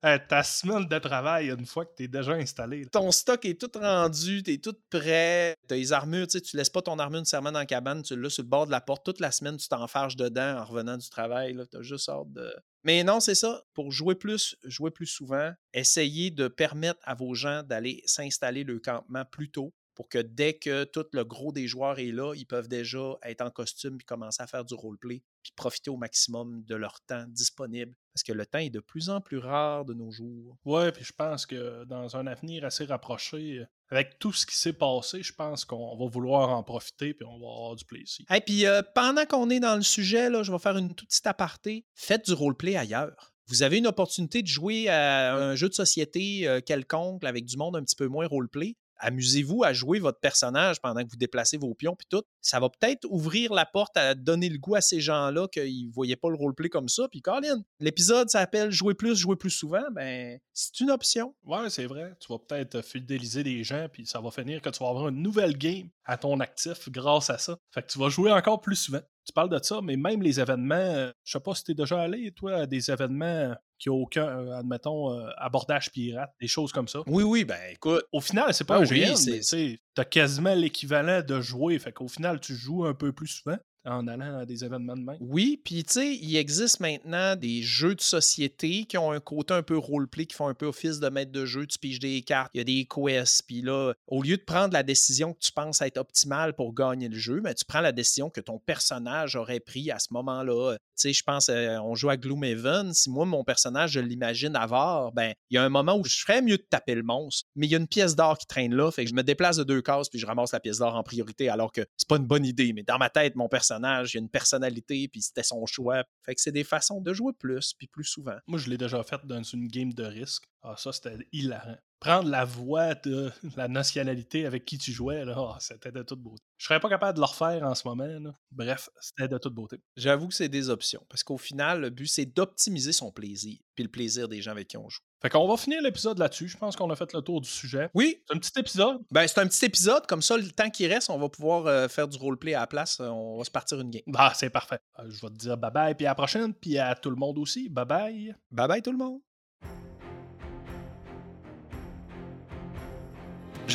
Eh! 0.02 0.18
ta 0.28 0.42
semaine 0.42 0.88
de 0.88 0.98
travail, 0.98 1.52
une 1.52 1.68
fois 1.68 1.86
que 1.86 1.94
tu 1.96 2.06
es 2.06 2.08
déjà 2.08 2.32
installé. 2.32 2.88
Ton 2.88 3.12
stock 3.12 3.46
est 3.46 3.62
tout 3.62 3.70
rendu, 3.80 4.42
tu 4.42 4.54
es 4.54 4.58
tout 4.58 4.76
prêt. 4.90 5.56
Tu 5.68 5.76
as 5.76 5.78
les 5.78 5.94
armures, 5.94 6.26
tu 6.26 6.38
ne 6.38 6.58
laisses 6.58 6.72
pas 6.72 6.82
ton 6.82 6.98
armure 6.98 7.20
nécessairement 7.20 7.52
dans 7.52 7.60
la 7.60 7.68
cabane, 7.68 8.02
tu 8.02 8.20
l'as 8.20 8.32
sur 8.32 8.42
le 8.42 8.50
bord 8.50 8.66
de 8.66 8.72
la 8.72 8.82
porte. 8.82 9.06
Toute 9.06 9.20
la 9.20 9.30
semaine, 9.30 9.58
tu 9.58 9.68
t'enfarges 9.68 10.16
dedans 10.16 10.62
en 10.62 10.66
revenant 10.66 10.98
du 10.98 11.12
travail. 11.12 11.56
Tu 11.70 11.78
as 11.78 11.84
juste 11.84 12.10
hâte 12.10 12.34
de, 12.34 12.52
mais 12.86 13.04
non, 13.04 13.20
c'est 13.20 13.36
ça. 13.36 13.64
Pour 13.74 13.92
jouer 13.92 14.16
plus, 14.16 14.56
jouer 14.64 14.92
plus 14.92 15.08
souvent, 15.08 15.52
essayez 15.74 16.30
de 16.30 16.48
permettre 16.48 17.00
à 17.04 17.16
vos 17.16 17.34
gens 17.34 17.64
d'aller 17.64 18.04
s'installer 18.06 18.64
le 18.64 18.80
campement 18.80 19.26
plus 19.26 19.50
tôt 19.50 19.74
pour 19.96 20.10
que 20.10 20.20
dès 20.20 20.54
que 20.54 20.84
tout 20.84 21.06
le 21.14 21.24
gros 21.24 21.52
des 21.52 21.68
joueurs 21.68 22.00
est 22.00 22.12
là, 22.12 22.34
ils 22.36 22.46
peuvent 22.46 22.68
déjà 22.68 23.18
être 23.24 23.42
en 23.42 23.50
costume 23.50 23.98
et 24.00 24.04
commencer 24.04 24.44
à 24.44 24.48
faire 24.48 24.66
du 24.66 24.76
roleplay 24.76 25.24
puis 25.42 25.54
profiter 25.56 25.90
au 25.90 25.98
maximum 25.98 26.64
de 26.66 26.76
leur 26.76 27.02
temps 27.08 27.26
disponible 27.30 27.98
parce 28.14 28.24
que 28.24 28.34
le 28.34 28.46
temps 28.46 28.60
est 28.60 28.70
de 28.70 28.82
plus 28.82 29.10
en 29.10 29.22
plus 29.22 29.38
rare 29.38 29.86
de 29.86 29.94
nos 29.94 30.12
jours. 30.12 30.58
Ouais, 30.66 30.92
puis 30.92 31.04
je 31.04 31.14
pense 31.14 31.46
que 31.46 31.86
dans 31.86 32.16
un 32.16 32.28
avenir 32.28 32.66
assez 32.66 32.86
rapproché, 32.86 33.66
avec 33.90 34.20
tout 34.20 34.34
ce 34.34 34.46
qui 34.46 34.58
s'est 34.58 34.74
passé, 34.74 35.22
je 35.22 35.34
pense 35.34 35.66
qu'on 35.66 35.96
va 35.96 36.06
vouloir 36.08 36.50
en 36.50 36.64
profiter 36.64 37.14
puis 37.14 37.26
on 37.26 37.40
va 37.40 37.54
avoir 37.54 37.76
du 37.76 37.86
plaisir. 37.86 38.26
Et 38.34 38.42
puis 38.42 38.66
euh, 38.66 38.82
pendant 38.94 39.26
qu'on 39.26 39.50
est 39.50 39.60
dans 39.60 39.76
le 39.76 39.82
sujet, 39.82 40.30
là, 40.30 40.44
je 40.44 40.52
vais 40.52 40.60
faire 40.60 40.78
une 40.78 40.94
toute 40.94 41.08
petite 41.08 41.28
aparté. 41.28 41.86
Faites 41.94 42.26
du 42.26 42.34
roleplay 42.34 42.76
ailleurs. 42.76 43.34
Vous 43.48 43.62
avez 43.62 43.78
une 43.78 43.88
opportunité 43.88 44.42
de 44.42 44.48
jouer 44.48 44.90
à 44.90 45.36
un 45.36 45.56
jeu 45.56 45.70
de 45.70 45.74
société 45.74 46.48
euh, 46.48 46.62
quelconque 46.62 47.24
avec 47.24 47.46
du 47.46 47.58
monde 47.58 47.76
un 47.76 47.84
petit 47.84 47.96
peu 47.96 48.08
moins 48.08 48.26
roleplay 48.26 48.76
amusez-vous 48.98 49.64
à 49.64 49.74
jouer 49.74 50.00
votre 50.00 50.20
personnage 50.20 50.80
pendant 50.82 51.04
que 51.04 51.10
vous 51.10 51.18
déplacez 51.18 51.58
vos 51.58 51.74
pions 51.74 51.96
puis 51.96 52.08
tout. 52.10 52.24
Ça 52.42 52.60
va 52.60 52.70
peut-être 52.70 53.06
ouvrir 53.10 53.54
la 53.54 53.66
porte 53.66 53.98
à 53.98 54.16
donner 54.16 54.50
le 54.50 54.58
goût 54.58 54.76
à 54.76 54.82
ces 54.82 55.00
gens-là 55.00 55.48
qu'ils 55.48 55.88
ne 55.88 55.94
voyaient 55.94 56.16
pas 56.16 56.30
le 56.30 56.36
roleplay 56.36 56.70
comme 56.70 56.90
ça. 56.90 57.08
Puis 57.10 57.22
Colin, 57.22 57.64
l'épisode 57.80 58.30
s'appelle 58.30 58.72
Jouer 58.72 58.94
plus, 58.94 59.16
jouer 59.16 59.36
plus 59.36 59.50
souvent. 59.50 59.84
Ben, 59.92 60.40
c'est 60.54 60.80
une 60.80 60.92
option. 60.92 61.36
Ouais, 61.44 61.70
c'est 61.70 61.86
vrai. 61.86 62.14
Tu 62.20 62.32
vas 62.32 62.40
peut-être 62.40 62.82
fidéliser 62.82 63.44
des 63.44 63.64
gens 63.64 63.88
puis 63.92 64.06
ça 64.06 64.20
va 64.20 64.32
finir 64.32 64.62
que 64.62 64.70
tu 64.70 64.84
vas 64.84 64.90
avoir 64.90 65.10
une 65.10 65.22
nouvelle 65.22 65.58
game 65.58 65.90
à 66.06 66.18
ton 66.18 66.40
actif 66.40 66.90
grâce 66.90 67.30
à 67.30 67.38
ça. 67.38 67.58
Fait 67.72 67.82
que 67.82 67.88
tu 67.88 68.00
vas 68.00 68.10
jouer 68.10 68.32
encore 68.32 68.62
plus 68.62 68.76
souvent. 68.76 69.02
Tu 69.26 69.34
parles 69.34 69.50
de 69.50 69.60
ça, 69.62 69.80
mais 69.84 69.96
même 69.98 70.22
les 70.22 70.40
événements, 70.40 70.76
euh, 70.76 71.12
je 71.24 71.32
sais 71.34 71.40
pas 71.40 71.56
si 71.56 71.64
tu 71.64 71.72
es 71.72 71.76
déjà 71.76 72.00
allé, 72.02 72.32
toi, 72.32 72.56
à 72.58 72.66
des 72.66 72.92
événements 72.92 73.56
qui 73.80 73.90
n'ont 73.90 73.96
aucun, 73.96 74.26
euh, 74.28 74.60
admettons, 74.60 75.12
euh, 75.20 75.30
abordage 75.38 75.92
pirate, 75.92 76.32
des 76.40 76.48
choses 76.48 76.72
comme 76.72 76.88
ça. 76.88 77.00
Oui, 77.08 77.24
oui, 77.24 77.44
ben 77.44 77.58
écoute. 77.72 78.06
Au 78.12 78.22
final, 78.22 78.54
c'est 78.54 78.64
pas 78.64 78.76
Ah 78.76 78.80
un 78.80 78.86
oui, 78.86 79.18
c'est- 79.18 79.32
mais 79.32 79.40
tu 79.74 79.80
t'as 79.96 80.06
quasiment 80.06 80.54
l'équivalent 80.54 81.22
de 81.28 81.42
jouer. 81.42 81.78
Fait 81.80 81.92
qu'au 81.92 82.08
final, 82.08 82.40
tu 82.40 82.56
joues 82.56 82.86
un 82.86 82.94
peu 82.94 83.12
plus 83.12 83.28
souvent 83.28 83.58
en 83.86 84.08
allant 84.08 84.40
à 84.40 84.46
des 84.46 84.64
événements 84.64 84.96
de 84.96 85.02
même. 85.02 85.18
Oui, 85.20 85.62
puis 85.64 85.84
tu 85.84 85.94
sais, 85.94 86.16
il 86.16 86.36
existe 86.36 86.80
maintenant 86.80 87.36
des 87.36 87.62
jeux 87.62 87.96
de 87.96 88.02
société 88.02 88.86
qui 88.86 88.98
ont 88.98 89.12
un 89.12 89.20
côté 89.20 89.54
un 89.54 89.64
peu 89.64 89.78
roleplay, 89.78 90.26
qui 90.26 90.36
font 90.36 90.48
un 90.48 90.54
peu 90.54 90.66
office 90.66 91.00
de 91.00 91.10
maître 91.10 91.32
de 91.32 91.46
jeu. 91.46 91.66
Tu 91.68 91.78
piges 91.80 92.00
des 92.00 92.22
cartes, 92.22 92.52
il 92.54 92.58
y 92.58 92.62
a 92.62 92.64
des 92.64 92.86
quests, 92.86 93.44
puis 93.48 93.62
là, 93.62 93.94
au 94.08 94.22
lieu 94.22 94.38
de 94.38 94.44
prendre 94.44 94.74
la 94.74 94.84
décision 94.84 95.34
que 95.34 95.40
tu 95.40 95.52
penses 95.52 95.82
être 95.82 95.98
optimale 95.98 96.54
pour 96.56 96.74
gagner 96.74 97.10
le 97.10 97.18
jeu, 97.18 97.42
ben, 97.42 97.54
tu 97.54 97.66
prends 97.66 97.82
la 97.82 97.92
décision 97.92 98.30
que 98.30 98.42
ton 98.42 98.60
personnage 98.60 99.36
aurait 99.36 99.60
pris 99.60 99.92
à 99.92 100.00
ce 100.00 100.08
moment-là. 100.12 100.76
Tu 100.78 100.80
sais, 100.96 101.14
je 101.14 101.24
pense, 101.24 101.50
euh, 101.50 101.78
on 101.80 101.96
joue 101.96 102.10
à 102.10 102.18
Gloomhaven. 102.18 102.94
Si 102.94 103.10
moi, 103.10 103.26
mon 103.26 103.44
personnage, 103.44 103.92
je 103.92 104.00
l'imagine 104.00 104.56
avare, 104.56 105.12
ben, 105.12 105.34
il 105.50 105.56
y 105.56 105.58
a 105.58 105.64
un 105.64 105.70
moment 105.70 105.98
où 105.98 106.04
je 106.06 106.20
ferais 106.20 106.42
mieux 106.42 106.58
de 106.58 106.66
taper 106.70 106.96
le 106.96 107.04
monstre, 107.04 107.48
mais 107.56 107.68
il 107.68 107.72
y 107.72 107.76
a 107.76 107.80
une 107.80 107.88
pièce 107.88 108.16
d'or 108.16 108.38
qui 108.38 108.48
traîne 108.48 108.74
là, 108.74 108.92
fait 108.92 109.04
que 109.04 109.10
je 109.10 109.16
me 109.16 109.24
déplace 109.24 109.58
de 109.58 109.64
deux 109.64 109.82
cases 109.82 110.10
puis 110.10 110.20
je 110.20 110.26
ramasse 110.26 110.52
la 110.52 110.60
pièce 110.60 110.80
d'or 110.80 110.96
en 110.96 111.04
priorité, 111.04 111.50
alors 111.50 111.72
que 111.72 111.82
c'est 111.98 112.08
pas 112.08 112.18
une 112.18 112.26
bonne 112.26 112.46
idée. 112.46 112.74
Mais 112.74 112.84
dans 112.84 112.98
ma 112.98 113.10
tête, 113.10 113.36
mon 113.36 113.48
personnage, 113.48 113.75
il 113.80 114.14
y 114.14 114.18
a 114.18 114.20
une 114.20 114.30
personnalité, 114.30 115.08
puis 115.08 115.22
c'était 115.22 115.44
son 115.44 115.66
choix. 115.66 116.04
Fait 116.24 116.36
que 116.36 116.42
c'est 116.42 116.52
des 116.52 116.64
façons 116.64 117.02
de 117.02 117.14
jouer 117.14 117.34
plus, 117.34 117.74
puis 117.74 117.88
plus 117.88 118.04
souvent. 118.04 118.38
Moi, 118.48 118.60
je 118.60 118.70
l'ai 118.70 118.78
déjà 118.78 119.04
fait 119.04 119.20
dans 119.26 119.44
une 119.44 119.68
game 119.68 119.94
de 119.94 120.04
risque. 120.04 120.44
Ah, 120.62 120.76
ça, 120.78 120.92
c'était 120.92 121.18
hilarant. 121.32 121.78
Prendre 122.06 122.30
la 122.30 122.46
voix 122.46 122.94
de 122.94 123.32
la 123.58 123.68
nationalité 123.68 124.46
avec 124.46 124.64
qui 124.64 124.78
tu 124.78 124.92
jouais, 124.92 125.26
là, 125.26 125.34
ah, 125.38 125.58
c'était 125.60 125.92
de 125.92 126.04
toute 126.04 126.20
beauté. 126.22 126.44
Je 126.58 126.68
serais 126.68 126.80
pas 126.80 126.88
capable 126.88 127.16
de 127.16 127.20
le 127.22 127.26
refaire 127.26 127.64
en 127.64 127.74
ce 127.74 127.88
moment. 127.88 128.06
là. 128.06 128.32
Bref, 128.52 128.90
c'était 129.02 129.28
de 129.28 129.38
toute 129.40 129.56
beauté. 129.56 129.82
J'avoue 129.98 130.28
que 130.28 130.36
c'est 130.36 130.48
des 130.48 130.70
options, 130.70 131.04
parce 131.10 131.24
qu'au 131.24 131.38
final, 131.40 131.82
le 131.82 131.90
but, 131.90 132.06
c'est 132.06 132.26
d'optimiser 132.26 132.92
son 132.94 133.12
plaisir, 133.12 133.58
puis 133.74 133.84
le 133.84 133.90
plaisir 133.90 134.28
des 134.28 134.40
gens 134.42 134.52
avec 134.52 134.68
qui 134.68 134.78
on 134.78 134.88
joue. 134.88 135.02
Fait 135.22 135.30
qu'on 135.32 135.48
va 135.48 135.58
finir 135.58 135.82
l'épisode 135.82 136.20
là-dessus. 136.20 136.48
Je 136.48 136.58
pense 136.58 136.76
qu'on 136.76 136.90
a 136.92 136.96
fait 136.96 137.12
le 137.12 137.22
tour 137.22 137.42
du 137.42 137.50
sujet. 137.50 137.90
Oui, 137.96 138.22
C'est 138.28 138.36
un 138.36 138.40
petit 138.40 138.60
épisode. 138.60 139.02
ben 139.10 139.28
c'est 139.28 139.40
un 139.40 139.48
petit 139.48 139.66
épisode, 139.66 140.06
comme 140.06 140.22
ça, 140.22 140.38
le 140.38 140.48
temps 140.52 140.70
qui 140.70 140.86
reste, 140.86 141.10
on 141.10 141.18
va 141.18 141.30
pouvoir 141.30 141.66
euh, 141.66 141.88
faire 141.88 142.08
du 142.08 142.18
roleplay 142.20 142.54
à 142.54 142.60
la 142.60 142.68
place, 142.68 143.00
euh, 143.00 143.08
on 143.08 143.40
va 143.40 143.44
se 143.44 143.50
partir 143.52 143.80
une 143.82 143.90
game. 143.90 144.04
Ah, 144.16 144.32
c'est 144.36 144.52
parfait. 144.52 144.78
Euh, 145.00 145.10
Je 145.10 145.22
vais 145.22 145.30
te 145.30 145.38
dire 145.38 145.58
bye 145.58 145.72
bye, 145.72 145.96
puis 145.96 146.06
à 146.06 146.10
la 146.10 146.16
prochaine, 146.16 146.54
puis 146.54 146.78
à 146.78 146.94
tout 146.94 147.10
le 147.10 147.16
monde 147.16 147.40
aussi. 147.40 147.68
Bye 147.68 147.86
bye. 147.86 148.36
Bye 148.52 148.68
bye 148.68 148.82
tout 148.84 148.92
le 148.92 148.98
monde! 149.00 149.25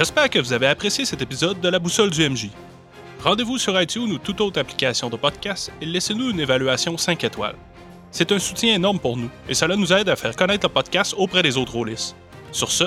J'espère 0.00 0.30
que 0.30 0.38
vous 0.38 0.54
avez 0.54 0.66
apprécié 0.66 1.04
cet 1.04 1.20
épisode 1.20 1.60
de 1.60 1.68
La 1.68 1.78
Boussole 1.78 2.08
du 2.08 2.26
MJ. 2.26 2.48
Rendez-vous 3.22 3.58
sur 3.58 3.78
iTunes 3.78 4.10
ou 4.10 4.16
toute 4.16 4.40
autre 4.40 4.58
application 4.58 5.10
de 5.10 5.16
podcast 5.18 5.70
et 5.82 5.84
laissez-nous 5.84 6.30
une 6.30 6.40
évaluation 6.40 6.96
5 6.96 7.22
étoiles. 7.22 7.56
C'est 8.10 8.32
un 8.32 8.38
soutien 8.38 8.76
énorme 8.76 8.98
pour 8.98 9.18
nous 9.18 9.28
et 9.46 9.52
cela 9.52 9.76
nous 9.76 9.92
aide 9.92 10.08
à 10.08 10.16
faire 10.16 10.34
connaître 10.34 10.66
le 10.66 10.72
podcast 10.72 11.14
auprès 11.18 11.42
des 11.42 11.58
autres 11.58 11.74
rôlistes. 11.74 12.16
Sur 12.50 12.70
ce, 12.70 12.84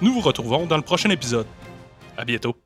nous 0.00 0.14
vous 0.14 0.22
retrouvons 0.22 0.64
dans 0.64 0.78
le 0.78 0.82
prochain 0.82 1.10
épisode. 1.10 1.46
À 2.16 2.24
bientôt. 2.24 2.56